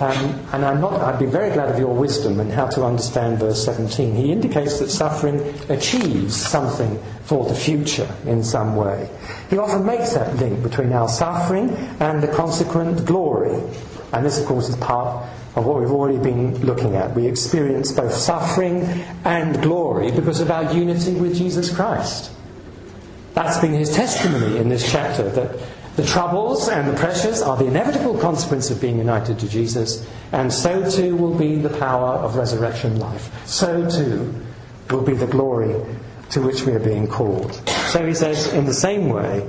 Um, 0.00 0.16
and 0.52 0.64
I'm 0.64 0.80
not, 0.80 0.94
I'd 1.00 1.18
be 1.18 1.26
very 1.26 1.52
glad 1.52 1.70
of 1.70 1.78
your 1.78 1.94
wisdom 1.94 2.40
in 2.40 2.50
how 2.50 2.66
to 2.68 2.84
understand 2.84 3.38
verse 3.38 3.64
17. 3.64 4.14
He 4.14 4.32
indicates 4.32 4.78
that 4.78 4.90
suffering 4.90 5.40
achieves 5.68 6.34
something 6.34 7.00
for 7.22 7.46
the 7.46 7.54
future 7.54 8.08
in 8.26 8.42
some 8.42 8.76
way. 8.76 9.10
He 9.50 9.58
often 9.58 9.84
makes 9.84 10.14
that 10.14 10.36
link 10.36 10.62
between 10.62 10.92
our 10.92 11.08
suffering 11.08 11.70
and 12.00 12.22
the 12.22 12.28
consequent 12.28 13.04
glory. 13.04 13.60
And 14.12 14.24
this, 14.24 14.40
of 14.40 14.46
course, 14.46 14.68
is 14.68 14.76
part 14.76 15.28
of 15.56 15.66
what 15.66 15.80
we've 15.80 15.90
already 15.90 16.18
been 16.18 16.58
looking 16.64 16.94
at. 16.94 17.14
We 17.14 17.26
experience 17.26 17.92
both 17.92 18.14
suffering 18.14 18.82
and 19.24 19.60
glory 19.62 20.10
because 20.10 20.40
of 20.40 20.50
our 20.50 20.72
unity 20.72 21.14
with 21.14 21.36
Jesus 21.36 21.74
Christ. 21.74 22.30
That's 23.34 23.58
been 23.58 23.72
his 23.72 23.94
testimony 23.94 24.56
in 24.56 24.68
this 24.68 24.90
chapter 24.90 25.28
that 25.30 25.60
the 25.98 26.06
troubles 26.06 26.68
and 26.68 26.88
the 26.88 26.96
pressures 26.96 27.42
are 27.42 27.56
the 27.56 27.66
inevitable 27.66 28.16
consequence 28.16 28.70
of 28.70 28.80
being 28.80 28.98
united 28.98 29.36
to 29.36 29.48
Jesus, 29.48 30.06
and 30.30 30.52
so 30.52 30.88
too 30.88 31.16
will 31.16 31.34
be 31.34 31.56
the 31.56 31.76
power 31.76 32.10
of 32.18 32.36
resurrection 32.36 33.00
life. 33.00 33.32
So 33.48 33.90
too 33.90 34.32
will 34.90 35.02
be 35.02 35.14
the 35.14 35.26
glory 35.26 35.74
to 36.30 36.40
which 36.40 36.62
we 36.62 36.72
are 36.72 36.78
being 36.78 37.08
called. 37.08 37.52
So 37.88 38.06
he 38.06 38.14
says, 38.14 38.52
in 38.54 38.64
the 38.64 38.74
same 38.74 39.08
way, 39.08 39.44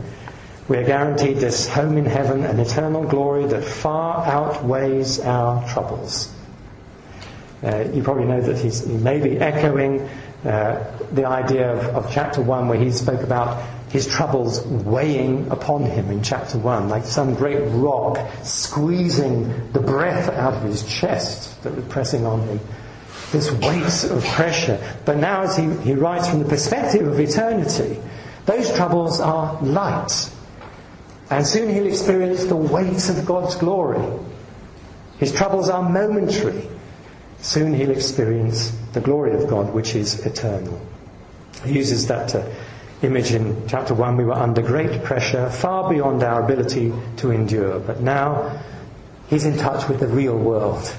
we 0.68 0.78
are 0.78 0.84
guaranteed 0.84 1.38
this 1.38 1.68
home 1.68 2.00
in 2.00 2.06
heaven, 2.06 2.43
an 2.43 2.60
eternal 2.60 3.04
glory 3.04 3.45
that 3.45 3.64
far 3.64 4.26
outweighs 4.26 5.20
our 5.20 5.70
troubles. 5.70 6.34
Uh, 7.62 7.86
you 7.93 8.02
probably 8.02 8.26
know 8.26 8.41
that 8.41 8.58
he's, 8.58 8.84
he 8.88 8.97
may 8.97 9.20
be 9.20 9.38
echoing 9.38 10.02
uh, 10.45 10.97
the 11.12 11.28
idea 11.28 11.74
of, 11.74 12.06
of 12.06 12.12
chapter 12.12 12.41
1 12.41 12.70
where 12.70 12.80
he 12.80 12.89
spoke 12.89 13.22
about 13.22 13.64
his 13.90 14.08
troubles 14.08 14.66
weighing 14.66 15.50
upon 15.50 15.84
him 15.84 16.12
in 16.12 16.22
chapter 16.22 16.58
1, 16.58 16.90
like 16.90 17.06
some 17.06 17.34
great 17.34 17.62
rock 17.72 18.20
squeezing 18.44 19.72
the 19.72 19.80
breath 19.80 20.30
out 20.30 20.54
of 20.54 20.64
his 20.64 20.84
chest 20.84 21.62
that 21.64 21.76
was 21.76 21.86
pressing 21.86 22.26
on 22.26 22.42
him. 22.42 22.60
This 23.32 23.52
weight 23.52 24.12
of 24.12 24.24
pressure. 24.26 24.80
But 25.06 25.18
now, 25.18 25.42
as 25.44 25.58
he, 25.58 25.70
he 25.84 25.94
writes 25.94 26.30
from 26.30 26.40
the 26.40 26.50
perspective 26.50 27.08
of 27.08 27.20
eternity, 27.20 28.00
those 28.46 28.74
troubles 28.76 29.20
are 29.20 29.62
light. 29.62 30.32
And 31.30 31.46
soon 31.46 31.74
he'll 31.74 31.86
experience 31.86 32.46
the 32.46 32.56
weight 32.56 33.10
of 33.10 33.26
God's 33.26 33.56
glory. 33.56 34.04
His 35.18 35.32
troubles 35.32 35.70
are 35.70 35.88
momentary. 35.88 36.68
Soon 37.42 37.74
he'll 37.74 37.92
experience 37.92 38.76
the 38.94 39.02
glory 39.02 39.34
of 39.34 39.48
God, 39.48 39.74
which 39.74 39.96
is 39.96 40.26
eternal. 40.26 40.80
He 41.64 41.74
uses 41.74 42.08
that 42.08 42.34
uh, 42.36 42.48
image 43.02 43.32
in 43.32 43.68
chapter 43.68 43.93
1. 43.93 44.18
We 44.18 44.26
were 44.26 44.34
under 44.34 44.62
great 44.62 45.04
pressure, 45.04 45.50
far 45.50 45.89
beyond 45.89 46.24
our 46.24 46.43
ability 46.43 46.93
to 47.18 47.32
endure. 47.32 47.80
But 47.80 48.02
now 48.02 48.62
he's 49.28 49.45
in 49.45 49.58
touch 49.58 49.88
with 49.88 50.00
the 50.00 50.08
real 50.08 50.38
world. 50.38 50.95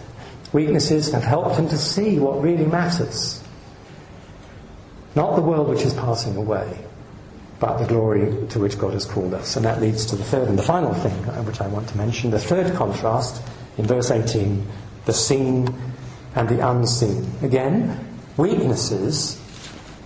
Weaknesses 0.53 1.12
have 1.12 1.22
helped 1.22 1.57
him 1.57 1.68
to 1.68 1.78
see 1.78 2.18
what 2.18 2.42
really 2.42 2.66
matters. 2.66 3.42
Not 5.14 5.36
the 5.36 5.42
world 5.42 5.68
which 5.68 5.82
is 5.82 5.94
passing 5.94 6.36
away, 6.36 6.78
but 7.59 7.78
the 7.78 7.86
glory 7.86 8.46
to 8.48 8.59
which 8.59 8.78
God 8.78 8.94
has 8.94 9.05
called 9.05 9.34
us. 9.34 9.57
And 9.57 9.64
that 9.64 9.80
leads 9.80 10.07
to 10.07 10.16
the 10.16 10.24
third 10.24 10.48
and 10.48 10.59
the 10.59 10.62
final 10.62 10.94
thing 10.94 11.12
uh, 11.28 11.42
which 11.42 11.61
I 11.61 11.66
want 11.66 11.88
to 11.88 11.96
mention. 11.96 12.30
The 12.30 12.38
third 12.38 12.74
contrast 12.74 13.42
in 13.78 13.86
verse 13.86 14.11
18 14.11 14.66
the 15.07 15.12
seen 15.12 15.74
and 16.34 16.48
the 16.48 16.66
unseen. 16.68 17.28
Again, 17.42 18.07
weaknesses 18.36 19.40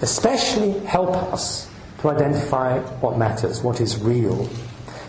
especially 0.01 0.79
help 0.87 1.11
us 1.11 1.69
to 2.05 2.11
identify 2.11 2.79
what 3.01 3.17
matters, 3.17 3.63
what 3.63 3.81
is 3.81 3.99
real. 3.99 4.49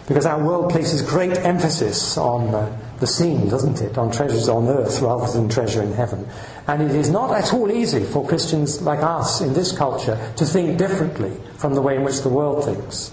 Because 0.07 0.25
our 0.25 0.41
world 0.41 0.71
places 0.71 1.01
great 1.01 1.37
emphasis 1.39 2.17
on 2.17 2.53
uh, 2.55 2.81
the 2.99 3.07
seen, 3.07 3.49
doesn't 3.49 3.81
it? 3.81 3.97
On 3.97 4.11
treasures 4.11 4.47
on 4.47 4.67
earth 4.67 5.01
rather 5.01 5.29
than 5.33 5.49
treasure 5.49 5.81
in 5.81 5.91
heaven. 5.91 6.25
And 6.67 6.81
it 6.81 6.91
is 6.91 7.09
not 7.09 7.35
at 7.35 7.53
all 7.53 7.69
easy 7.69 8.05
for 8.05 8.25
Christians 8.25 8.81
like 8.81 8.99
us 8.99 9.41
in 9.41 9.53
this 9.53 9.75
culture 9.77 10.15
to 10.37 10.45
think 10.45 10.77
differently 10.77 11.35
from 11.57 11.73
the 11.73 11.81
way 11.81 11.97
in 11.97 12.03
which 12.03 12.21
the 12.21 12.29
world 12.29 12.63
thinks. 12.63 13.11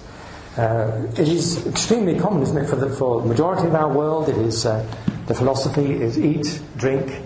Uh, 0.56 1.08
it 1.18 1.26
is 1.26 1.66
extremely 1.66 2.18
common, 2.20 2.42
isn't 2.42 2.58
it, 2.58 2.68
for 2.68 2.76
the, 2.76 2.90
for 2.90 3.24
majority 3.24 3.66
of 3.66 3.74
our 3.74 3.90
world? 3.90 4.28
It 4.28 4.36
is 4.36 4.64
uh, 4.64 4.86
the 5.26 5.34
philosophy 5.34 5.94
is 5.94 6.18
eat, 6.18 6.60
drink, 6.76 7.22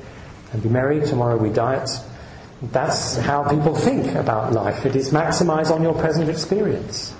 and 0.52 0.62
be 0.62 0.68
merry. 0.70 1.00
Tomorrow 1.00 1.36
we 1.36 1.50
diet. 1.50 1.90
That's 2.62 3.16
how 3.16 3.48
people 3.48 3.74
think 3.74 4.14
about 4.14 4.52
life. 4.52 4.86
It 4.86 4.96
is 4.96 5.10
maximize 5.10 5.70
on 5.70 5.82
your 5.82 5.94
present 5.94 6.30
experience. 6.30 7.14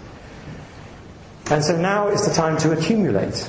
And 1.50 1.62
so 1.62 1.76
now 1.76 2.08
is 2.08 2.26
the 2.26 2.32
time 2.32 2.56
to 2.58 2.72
accumulate. 2.72 3.48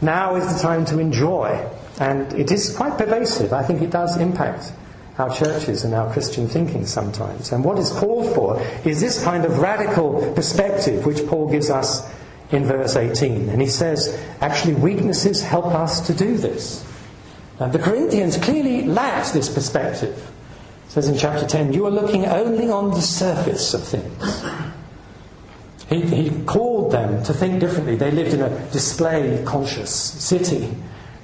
Now 0.00 0.36
is 0.36 0.54
the 0.54 0.60
time 0.60 0.84
to 0.86 0.98
enjoy. 0.98 1.68
And 1.98 2.32
it 2.34 2.52
is 2.52 2.74
quite 2.74 2.96
pervasive. 2.96 3.52
I 3.52 3.62
think 3.62 3.82
it 3.82 3.90
does 3.90 4.16
impact 4.18 4.72
our 5.18 5.34
churches 5.34 5.84
and 5.84 5.94
our 5.94 6.12
Christian 6.12 6.46
thinking 6.46 6.86
sometimes. 6.86 7.52
And 7.52 7.64
what 7.64 7.78
is 7.78 7.90
called 7.90 8.34
for 8.34 8.60
is 8.84 9.00
this 9.00 9.22
kind 9.24 9.44
of 9.44 9.58
radical 9.58 10.32
perspective 10.34 11.06
which 11.06 11.26
Paul 11.26 11.50
gives 11.50 11.70
us 11.70 12.08
in 12.52 12.64
verse 12.64 12.96
18. 12.96 13.48
And 13.48 13.60
he 13.60 13.68
says, 13.68 14.22
actually, 14.40 14.74
weaknesses 14.74 15.42
help 15.42 15.66
us 15.66 16.06
to 16.06 16.14
do 16.14 16.36
this. 16.36 16.84
And 17.58 17.72
the 17.72 17.78
Corinthians 17.78 18.36
clearly 18.36 18.84
lacked 18.84 19.32
this 19.32 19.48
perspective. 19.48 20.30
Says 20.88 21.08
in 21.08 21.18
chapter 21.18 21.46
10, 21.46 21.72
you 21.72 21.86
are 21.86 21.90
looking 21.90 22.26
only 22.26 22.70
on 22.70 22.90
the 22.90 23.02
surface 23.02 23.74
of 23.74 23.82
things. 23.82 24.44
He, 25.88 26.00
he 26.02 26.44
called 26.44 26.92
them 26.92 27.22
to 27.24 27.32
think 27.32 27.60
differently. 27.60 27.96
They 27.96 28.10
lived 28.10 28.34
in 28.34 28.42
a 28.42 28.70
display 28.70 29.42
conscious 29.46 29.90
city. 29.90 30.74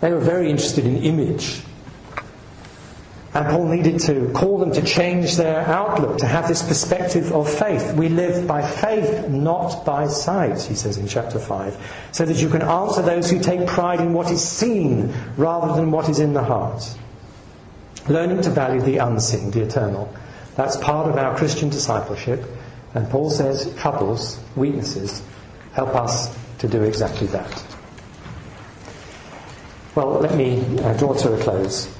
They 0.00 0.12
were 0.12 0.20
very 0.20 0.50
interested 0.50 0.86
in 0.86 0.98
image. 0.98 1.62
And 3.34 3.46
Paul 3.46 3.68
needed 3.68 3.98
to 4.00 4.30
call 4.34 4.58
them 4.58 4.72
to 4.72 4.82
change 4.82 5.36
their 5.36 5.60
outlook, 5.60 6.18
to 6.18 6.26
have 6.26 6.48
this 6.48 6.62
perspective 6.62 7.32
of 7.32 7.48
faith. 7.50 7.94
We 7.94 8.10
live 8.10 8.46
by 8.46 8.60
faith, 8.60 9.28
not 9.28 9.86
by 9.86 10.06
sight, 10.06 10.60
he 10.60 10.74
says 10.74 10.98
in 10.98 11.08
chapter 11.08 11.38
5, 11.38 12.08
so 12.12 12.26
that 12.26 12.36
you 12.36 12.50
can 12.50 12.60
answer 12.60 13.00
those 13.00 13.30
who 13.30 13.40
take 13.40 13.66
pride 13.66 14.00
in 14.00 14.12
what 14.12 14.30
is 14.30 14.46
seen 14.46 15.14
rather 15.38 15.74
than 15.74 15.90
what 15.90 16.10
is 16.10 16.20
in 16.20 16.34
the 16.34 16.44
heart. 16.44 16.84
Learning 18.08 18.40
to 18.42 18.50
value 18.50 18.80
the 18.80 18.98
unseen, 18.98 19.50
the 19.50 19.62
eternal. 19.62 20.12
That's 20.56 20.76
part 20.76 21.08
of 21.08 21.16
our 21.16 21.36
Christian 21.36 21.68
discipleship. 21.68 22.44
And 22.94 23.08
Paul 23.08 23.30
says 23.30 23.74
troubles, 23.76 24.40
weaknesses, 24.56 25.22
help 25.72 25.94
us 25.94 26.36
to 26.58 26.68
do 26.68 26.82
exactly 26.82 27.26
that. 27.28 27.64
Well, 29.94 30.20
let 30.20 30.34
me 30.34 30.60
uh, 30.80 30.94
draw 30.94 31.14
to 31.14 31.34
a 31.34 31.42
close. 31.42 31.94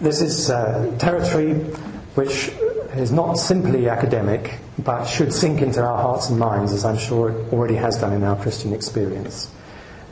This 0.00 0.20
is 0.20 0.50
uh, 0.50 0.94
territory 0.98 1.54
which 2.14 2.48
is 2.94 3.12
not 3.12 3.34
simply 3.34 3.88
academic, 3.88 4.58
but 4.78 5.06
should 5.06 5.32
sink 5.32 5.62
into 5.62 5.82
our 5.82 5.96
hearts 5.96 6.28
and 6.28 6.38
minds, 6.38 6.72
as 6.72 6.84
I'm 6.84 6.98
sure 6.98 7.30
it 7.30 7.52
already 7.52 7.76
has 7.76 7.98
done 7.98 8.12
in 8.12 8.22
our 8.22 8.36
Christian 8.36 8.72
experience. 8.72 9.50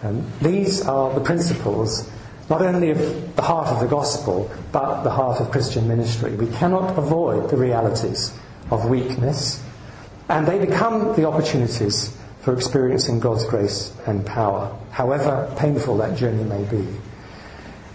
Um, 0.03 0.25
these 0.41 0.87
are 0.87 1.13
the 1.13 1.21
principles 1.21 2.11
not 2.51 2.63
only 2.63 2.91
of 2.91 3.37
the 3.37 3.43
heart 3.43 3.69
of 3.69 3.79
the 3.79 3.87
gospel, 3.87 4.51
but 4.73 5.05
the 5.05 5.11
heart 5.11 5.41
of 5.41 5.53
Christian 5.53 5.87
ministry. 5.87 6.35
We 6.35 6.49
cannot 6.49 6.99
avoid 6.99 7.49
the 7.49 7.57
realities 7.57 8.37
of 8.73 8.91
weakness, 8.91 9.63
and 10.29 10.47
they 10.47 10.59
become 10.59 11.15
the 11.15 11.29
opportunities 11.29 12.17
for 12.41 12.53
experiencing 12.53 13.21
God's 13.21 13.45
grace 13.45 13.97
and 14.07 14.27
power, 14.27 14.77
however 14.91 15.53
painful 15.59 15.97
that 15.99 16.19
journey 16.19 16.43
may 16.43 16.65
be. 16.65 16.87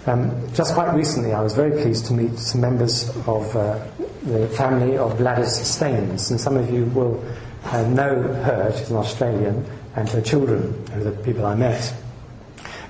Um, 0.06 0.32
just 0.54 0.74
quite 0.74 0.94
recently, 0.94 1.34
I 1.34 1.42
was 1.42 1.54
very 1.54 1.82
pleased 1.82 2.06
to 2.08 2.14
meet 2.14 2.38
some 2.38 2.62
members 2.62 3.10
of 3.28 3.54
uh, 3.56 3.84
the 4.24 4.48
family 4.50 4.98
of 4.98 5.18
Gladys 5.18 5.60
Staines, 5.68 6.32
and 6.32 6.40
some 6.40 6.56
of 6.56 6.72
you 6.72 6.86
will 6.86 7.22
uh, 7.66 7.82
know 7.88 8.22
her. 8.22 8.74
She's 8.78 8.90
an 8.90 8.98
Australian, 8.98 9.66
and 9.96 10.08
her 10.10 10.22
children 10.22 10.86
are 10.94 11.04
the 11.04 11.12
people 11.12 11.46
I 11.46 11.56
met. 11.56 11.94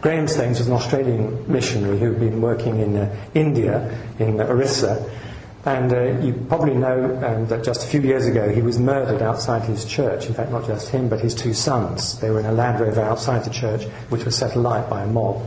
Graham 0.02 0.28
Staines 0.28 0.60
was 0.60 0.68
an 0.68 0.74
Australian 0.74 1.52
missionary 1.52 1.98
who 2.00 2.12
had 2.12 2.20
been 2.20 2.42
working 2.42 2.80
in 2.80 2.96
uh, 2.96 3.16
India, 3.34 3.98
in 4.20 4.40
Orissa, 4.40 5.10
and 5.66 5.92
uh, 5.92 6.22
you 6.22 6.34
probably 6.48 6.76
know 6.76 7.20
um, 7.26 7.48
that 7.48 7.64
just 7.64 7.84
a 7.84 7.88
few 7.88 8.00
years 8.00 8.28
ago 8.28 8.50
he 8.50 8.62
was 8.62 8.78
murdered 8.78 9.24
outside 9.24 9.64
his 9.64 9.84
church. 9.84 10.28
In 10.28 10.36
fact, 10.36 10.52
not 10.52 10.68
just 10.68 10.90
him, 10.90 11.10
but 11.10 11.20
his 11.20 11.34
two 11.34 11.56
sons. 11.56 12.20
They 12.20 12.30
were 12.30 12.40
in 12.40 12.46
a 12.46 12.52
Land 12.52 12.80
Rover 12.80 13.02
outside 13.02 13.44
the 13.44 13.50
church, 13.50 13.86
which 14.10 14.26
was 14.26 14.38
set 14.38 14.56
alight 14.56 14.88
by 14.90 15.02
a 15.02 15.08
mob. 15.08 15.44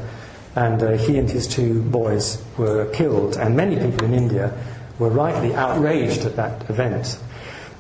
And 0.56 0.82
uh, 0.82 0.92
he 0.92 1.18
and 1.18 1.30
his 1.30 1.46
two 1.46 1.82
boys 1.82 2.42
were 2.56 2.86
killed. 2.86 3.36
And 3.36 3.56
many 3.56 3.76
people 3.76 4.06
in 4.06 4.12
India 4.14 4.52
were 4.98 5.08
rightly 5.08 5.54
outraged 5.54 6.22
at 6.22 6.34
that 6.34 6.68
event. 6.68 7.16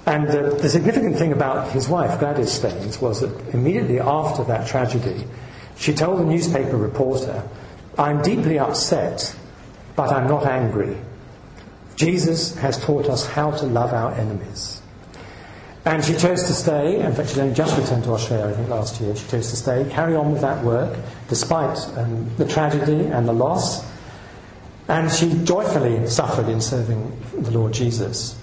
And 0.06 0.28
uh, 0.28 0.50
the 0.54 0.68
significant 0.68 1.18
thing 1.18 1.32
about 1.32 1.72
his 1.72 1.88
wife, 1.88 2.20
Gladys 2.20 2.52
Staines, 2.52 3.00
was 3.00 3.20
that 3.20 3.52
immediately 3.52 3.98
after 3.98 4.44
that 4.44 4.68
tragedy, 4.68 5.24
she 5.78 5.94
told 5.94 6.18
the 6.20 6.24
newspaper 6.24 6.76
reporter, 6.76 7.42
I'm 7.96 8.22
deeply 8.22 8.58
upset, 8.58 9.34
but 9.96 10.12
I'm 10.12 10.28
not 10.28 10.44
angry. 10.44 10.96
Jesus 11.96 12.54
has 12.56 12.82
taught 12.84 13.08
us 13.08 13.26
how 13.26 13.50
to 13.52 13.66
love 13.66 13.92
our 13.92 14.12
enemies. 14.12 14.80
And 15.84 16.04
she 16.04 16.14
chose 16.14 16.44
to 16.44 16.52
stay. 16.52 17.00
In 17.00 17.14
fact, 17.14 17.30
she'd 17.30 17.40
only 17.40 17.54
just 17.54 17.76
returned 17.78 18.04
to 18.04 18.12
Australia, 18.12 18.52
I 18.52 18.56
think, 18.56 18.68
last 18.68 19.00
year. 19.00 19.16
She 19.16 19.26
chose 19.28 19.50
to 19.50 19.56
stay, 19.56 19.88
carry 19.90 20.14
on 20.14 20.32
with 20.32 20.42
that 20.42 20.62
work, 20.62 20.98
despite 21.28 21.78
um, 21.96 22.30
the 22.36 22.46
tragedy 22.46 23.06
and 23.06 23.26
the 23.26 23.32
loss. 23.32 23.86
And 24.88 25.10
she 25.10 25.32
joyfully 25.44 26.06
suffered 26.06 26.48
in 26.48 26.60
serving 26.60 27.20
the 27.38 27.50
Lord 27.52 27.72
Jesus. 27.72 28.36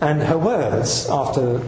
And 0.00 0.22
her 0.22 0.38
words 0.38 1.08
after 1.10 1.60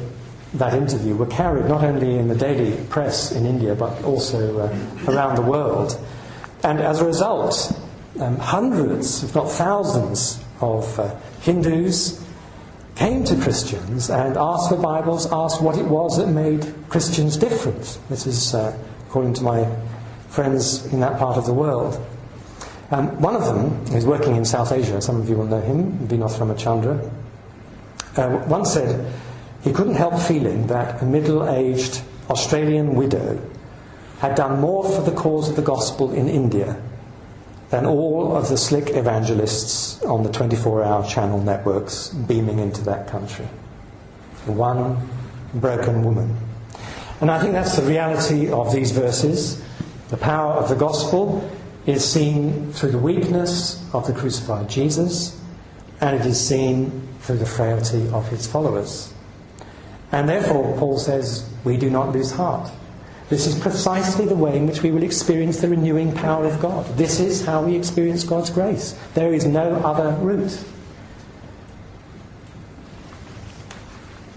that 0.54 0.74
interview 0.74 1.16
were 1.16 1.26
carried 1.26 1.66
not 1.66 1.82
only 1.82 2.18
in 2.18 2.28
the 2.28 2.34
daily 2.34 2.76
press 2.86 3.32
in 3.32 3.46
India, 3.46 3.74
but 3.74 4.02
also 4.04 4.58
uh, 4.60 5.10
around 5.10 5.36
the 5.36 5.42
world. 5.42 5.98
And 6.62 6.80
as 6.80 7.00
a 7.00 7.06
result, 7.06 7.72
um, 8.20 8.36
hundreds, 8.36 9.24
if 9.24 9.34
not 9.34 9.50
thousands, 9.50 10.42
of 10.62 10.98
uh, 10.98 11.14
Hindus 11.40 12.24
came 12.94 13.24
to 13.24 13.36
Christians 13.36 14.10
and 14.10 14.36
asked 14.36 14.68
for 14.68 14.76
Bibles, 14.76 15.30
asked 15.32 15.60
what 15.60 15.76
it 15.76 15.86
was 15.86 16.18
that 16.18 16.28
made 16.28 16.72
Christians 16.88 17.36
different. 17.36 17.98
This 18.08 18.26
is 18.26 18.54
uh, 18.54 18.76
according 19.08 19.34
to 19.34 19.42
my 19.42 19.68
friends 20.28 20.86
in 20.92 21.00
that 21.00 21.18
part 21.18 21.36
of 21.36 21.46
the 21.46 21.52
world. 21.52 22.00
Um, 22.90 23.20
one 23.20 23.34
of 23.34 23.44
them 23.44 23.96
is 23.96 24.06
working 24.06 24.36
in 24.36 24.44
South 24.44 24.70
Asia. 24.70 25.00
Some 25.00 25.20
of 25.20 25.28
you 25.28 25.36
will 25.36 25.46
know 25.46 25.60
him, 25.60 26.06
Vinoth 26.06 26.38
Ramachandra. 26.38 27.10
Uh, 28.16 28.44
once 28.46 28.74
said, 28.74 29.10
he 29.62 29.72
couldn't 29.72 29.94
help 29.94 30.20
feeling 30.20 30.66
that 30.66 31.00
a 31.02 31.04
middle 31.04 31.48
aged 31.48 32.02
Australian 32.28 32.94
widow 32.94 33.40
had 34.18 34.34
done 34.34 34.60
more 34.60 34.84
for 34.84 35.02
the 35.02 35.16
cause 35.16 35.48
of 35.48 35.56
the 35.56 35.62
gospel 35.62 36.12
in 36.12 36.28
India 36.28 36.80
than 37.70 37.86
all 37.86 38.36
of 38.36 38.48
the 38.48 38.56
slick 38.56 38.90
evangelists 38.90 40.02
on 40.04 40.22
the 40.22 40.30
24 40.30 40.84
hour 40.84 41.06
channel 41.06 41.40
networks 41.40 42.08
beaming 42.10 42.58
into 42.58 42.82
that 42.82 43.08
country. 43.08 43.46
One 44.46 45.08
broken 45.54 46.04
woman. 46.04 46.36
And 47.20 47.30
I 47.30 47.40
think 47.40 47.52
that's 47.52 47.76
the 47.76 47.82
reality 47.82 48.50
of 48.50 48.72
these 48.72 48.90
verses. 48.90 49.62
The 50.10 50.16
power 50.16 50.52
of 50.52 50.68
the 50.68 50.74
gospel 50.74 51.48
is 51.86 52.04
seen 52.04 52.72
through 52.72 52.90
the 52.90 52.98
weakness 52.98 53.82
of 53.94 54.06
the 54.06 54.12
crucified 54.12 54.68
Jesus, 54.68 55.40
and 56.00 56.16
it 56.16 56.26
is 56.26 56.38
seen 56.38 57.08
through 57.20 57.38
the 57.38 57.46
frailty 57.46 58.08
of 58.10 58.28
his 58.28 58.46
followers. 58.46 59.12
And 60.12 60.28
therefore, 60.28 60.76
Paul 60.78 60.98
says, 60.98 61.48
we 61.64 61.78
do 61.78 61.88
not 61.88 62.12
lose 62.12 62.30
heart. 62.30 62.70
This 63.30 63.46
is 63.46 63.58
precisely 63.58 64.26
the 64.26 64.34
way 64.34 64.58
in 64.58 64.66
which 64.66 64.82
we 64.82 64.90
will 64.90 65.02
experience 65.02 65.60
the 65.60 65.68
renewing 65.70 66.12
power 66.12 66.44
of 66.44 66.60
God. 66.60 66.84
This 66.98 67.18
is 67.18 67.46
how 67.46 67.62
we 67.62 67.74
experience 67.74 68.24
God's 68.24 68.50
grace. 68.50 68.94
There 69.14 69.32
is 69.32 69.46
no 69.46 69.76
other 69.76 70.10
route. 70.22 70.62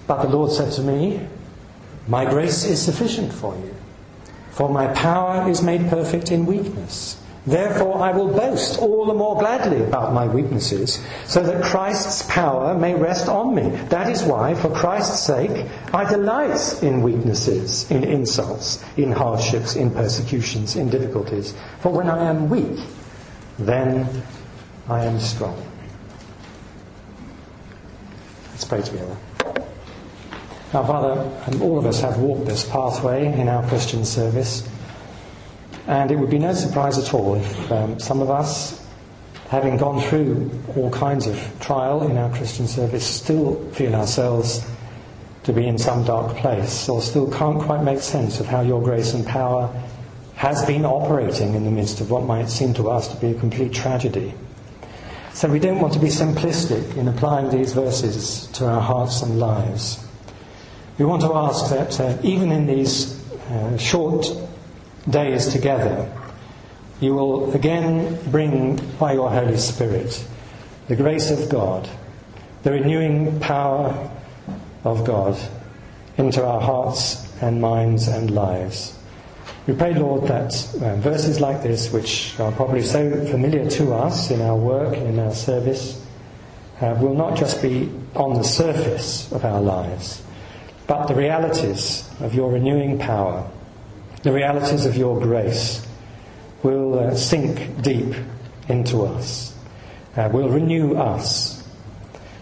But 0.07 0.21
the 0.21 0.29
Lord 0.29 0.51
said 0.51 0.71
to 0.73 0.81
me, 0.81 1.27
My 2.07 2.23
grace 2.23 2.63
is 2.63 2.81
sufficient 2.81 3.33
for 3.33 3.53
you, 3.55 3.75
for 4.51 4.69
my 4.69 4.87
power 4.93 5.49
is 5.49 5.61
made 5.61 5.89
perfect 5.89 6.31
in 6.31 6.45
weakness. 6.45 7.21
Therefore, 7.47 8.01
I 8.01 8.11
will 8.11 8.27
boast 8.27 8.79
all 8.79 9.05
the 9.05 9.13
more 9.13 9.37
gladly 9.37 9.83
about 9.83 10.13
my 10.13 10.27
weaknesses, 10.27 10.99
so 11.25 11.43
that 11.43 11.63
Christ's 11.63 12.23
power 12.23 12.75
may 12.75 12.95
rest 12.95 13.27
on 13.29 13.53
me. 13.53 13.69
That 13.89 14.09
is 14.09 14.23
why, 14.23 14.55
for 14.55 14.69
Christ's 14.69 15.23
sake, 15.23 15.67
I 15.93 16.09
delight 16.09 16.81
in 16.81 17.03
weaknesses, 17.03 17.89
in 17.91 18.03
insults, 18.03 18.83
in 18.97 19.11
hardships, 19.11 19.75
in 19.75 19.91
persecutions, 19.91 20.75
in 20.75 20.89
difficulties. 20.89 21.53
For 21.81 21.91
when 21.91 22.09
I 22.09 22.23
am 22.25 22.49
weak, 22.49 22.79
then 23.59 24.23
I 24.89 25.05
am 25.05 25.19
strong. 25.19 25.63
Let's 28.51 28.65
pray 28.65 28.81
together. 28.81 29.17
Now, 30.73 30.83
Father, 30.83 31.21
um, 31.47 31.61
all 31.61 31.77
of 31.77 31.85
us 31.85 32.01
have 32.01 32.17
walked 32.17 32.47
this 32.47 32.67
pathway 32.67 33.27
in 33.39 33.47
our 33.47 33.65
Christian 33.67 34.03
service. 34.03 34.67
And 35.87 36.09
it 36.09 36.17
would 36.17 36.29
be 36.29 36.39
no 36.39 36.53
surprise 36.53 36.97
at 36.97 37.13
all 37.13 37.35
if 37.35 37.71
um, 37.71 37.99
some 37.99 38.21
of 38.21 38.29
us, 38.29 38.83
having 39.49 39.77
gone 39.77 40.01
through 40.01 40.49
all 40.75 40.89
kinds 40.89 41.27
of 41.27 41.39
trial 41.59 42.07
in 42.07 42.17
our 42.17 42.31
Christian 42.35 42.67
service, 42.67 43.05
still 43.05 43.63
feel 43.71 43.93
ourselves 43.93 44.65
to 45.43 45.53
be 45.53 45.67
in 45.67 45.77
some 45.77 46.03
dark 46.03 46.35
place, 46.37 46.89
or 46.89 47.01
still 47.01 47.31
can't 47.31 47.61
quite 47.61 47.83
make 47.83 47.99
sense 47.99 48.39
of 48.39 48.47
how 48.47 48.61
your 48.61 48.81
grace 48.81 49.13
and 49.13 49.27
power 49.27 49.71
has 50.35 50.65
been 50.65 50.85
operating 50.85 51.53
in 51.53 51.63
the 51.65 51.71
midst 51.71 52.01
of 52.01 52.09
what 52.09 52.23
might 52.23 52.49
seem 52.49 52.73
to 52.73 52.89
us 52.89 53.07
to 53.07 53.15
be 53.17 53.27
a 53.27 53.39
complete 53.39 53.71
tragedy. 53.71 54.33
So 55.33 55.47
we 55.47 55.59
don't 55.59 55.79
want 55.79 55.93
to 55.93 55.99
be 55.99 56.07
simplistic 56.07 56.97
in 56.97 57.07
applying 57.07 57.49
these 57.49 57.73
verses 57.73 58.47
to 58.53 58.65
our 58.65 58.81
hearts 58.81 59.21
and 59.21 59.39
lives. 59.39 60.03
We 60.97 61.05
want 61.05 61.21
to 61.21 61.33
ask 61.35 61.69
that 61.69 61.99
uh, 61.99 62.17
even 62.23 62.51
in 62.51 62.65
these 62.65 63.21
uh, 63.49 63.77
short 63.77 64.25
days 65.09 65.47
together, 65.47 66.11
you 66.99 67.13
will 67.13 67.53
again 67.53 68.17
bring 68.31 68.77
by 68.97 69.13
your 69.13 69.29
Holy 69.29 69.57
Spirit 69.57 70.25
the 70.87 70.95
grace 70.95 71.31
of 71.31 71.49
God, 71.49 71.89
the 72.63 72.71
renewing 72.71 73.39
power 73.39 74.09
of 74.83 75.03
God 75.03 75.37
into 76.17 76.45
our 76.45 76.61
hearts 76.61 77.31
and 77.41 77.59
minds 77.61 78.07
and 78.07 78.31
lives. 78.31 78.97
We 79.67 79.73
pray, 79.73 79.93
Lord, 79.95 80.27
that 80.27 80.53
uh, 80.81 80.95
verses 80.97 81.39
like 81.39 81.63
this, 81.63 81.91
which 81.91 82.39
are 82.39 82.51
probably 82.51 82.83
so 82.83 83.25
familiar 83.25 83.69
to 83.71 83.93
us 83.93 84.31
in 84.31 84.41
our 84.41 84.55
work, 84.55 84.95
in 84.95 85.19
our 85.19 85.33
service, 85.33 86.05
uh, 86.81 86.95
will 86.99 87.15
not 87.15 87.35
just 87.35 87.61
be 87.61 87.91
on 88.15 88.35
the 88.35 88.43
surface 88.43 89.31
of 89.31 89.43
our 89.43 89.61
lives, 89.61 90.21
but 90.87 91.07
the 91.07 91.15
realities 91.15 92.07
of 92.19 92.33
your 92.35 92.51
renewing 92.51 92.99
power 92.99 93.49
the 94.25 94.31
realities 94.31 94.87
of 94.87 94.97
your 94.97 95.19
grace 95.21 95.85
will 96.63 96.97
uh, 96.97 97.13
sink 97.13 97.79
deep 97.83 98.15
into 98.67 99.03
us, 99.03 99.55
uh, 100.17 100.27
will 100.33 100.49
renew 100.49 100.95
us. 100.95 101.63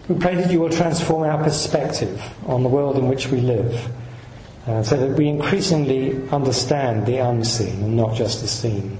We 0.08 0.18
pray 0.18 0.34
that 0.34 0.50
you 0.50 0.60
will 0.60 0.70
transform 0.70 1.24
our 1.24 1.44
perspective 1.44 2.22
on 2.46 2.62
the 2.62 2.70
world 2.70 2.96
in 2.96 3.06
which 3.06 3.26
we 3.26 3.42
live 3.42 3.90
uh, 4.66 4.82
so 4.82 4.96
that 4.96 5.18
we 5.18 5.28
increasingly 5.28 6.26
understand 6.30 7.04
the 7.04 7.18
unseen 7.18 7.82
and 7.82 7.96
not 7.98 8.16
just 8.16 8.40
the 8.40 8.48
seen. 8.48 8.96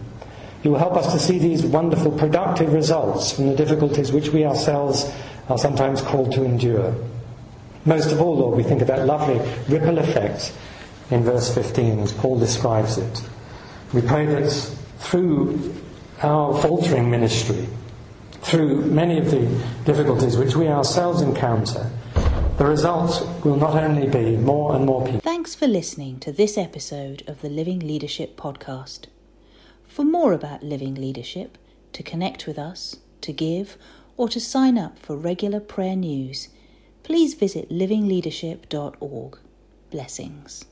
You 0.62 0.72
will 0.72 0.78
help 0.78 0.92
us 0.92 1.10
to 1.14 1.18
see 1.18 1.38
these 1.38 1.64
wonderful 1.64 2.12
productive 2.12 2.74
results 2.74 3.32
from 3.32 3.46
the 3.46 3.56
difficulties 3.56 4.12
which 4.12 4.28
we 4.28 4.44
ourselves 4.44 5.10
are 5.48 5.56
sometimes 5.56 6.02
called 6.02 6.32
to 6.32 6.44
endure. 6.44 6.94
Most 7.86 8.12
of 8.12 8.20
all, 8.20 8.36
Lord, 8.36 8.58
we 8.58 8.62
think 8.62 8.82
of 8.82 8.88
that 8.88 9.06
lovely 9.06 9.40
ripple 9.70 9.98
effect 9.98 10.52
in 11.10 11.22
verse 11.22 11.54
15 11.54 12.00
as 12.00 12.12
Paul 12.12 12.38
describes 12.38 12.98
it. 12.98 13.22
We 13.92 14.02
pray 14.02 14.26
that 14.26 14.50
through 14.98 15.74
our 16.22 16.60
faltering 16.60 17.10
ministry, 17.10 17.68
through 18.42 18.82
many 18.86 19.18
of 19.18 19.30
the 19.30 19.46
difficulties 19.84 20.36
which 20.36 20.56
we 20.56 20.68
ourselves 20.68 21.20
encounter, 21.20 21.90
the 22.58 22.64
result 22.64 23.26
will 23.44 23.56
not 23.56 23.76
only 23.76 24.08
be 24.08 24.36
more 24.36 24.76
and 24.76 24.86
more 24.86 25.04
people. 25.04 25.20
Thanks 25.20 25.54
for 25.54 25.66
listening 25.66 26.20
to 26.20 26.32
this 26.32 26.56
episode 26.56 27.22
of 27.26 27.40
the 27.42 27.48
Living 27.48 27.80
Leadership 27.80 28.36
Podcast. 28.36 29.06
For 29.88 30.04
more 30.04 30.32
about 30.32 30.62
living 30.62 30.94
leadership, 30.94 31.58
to 31.92 32.02
connect 32.02 32.46
with 32.46 32.58
us, 32.58 32.96
to 33.22 33.32
give, 33.32 33.76
or 34.16 34.28
to 34.28 34.40
sign 34.40 34.78
up 34.78 34.98
for 34.98 35.16
regular 35.16 35.60
prayer 35.60 35.96
news, 35.96 36.48
please 37.02 37.34
visit 37.34 37.70
livingleadership.org. 37.70 39.38
Blessings. 39.90 40.64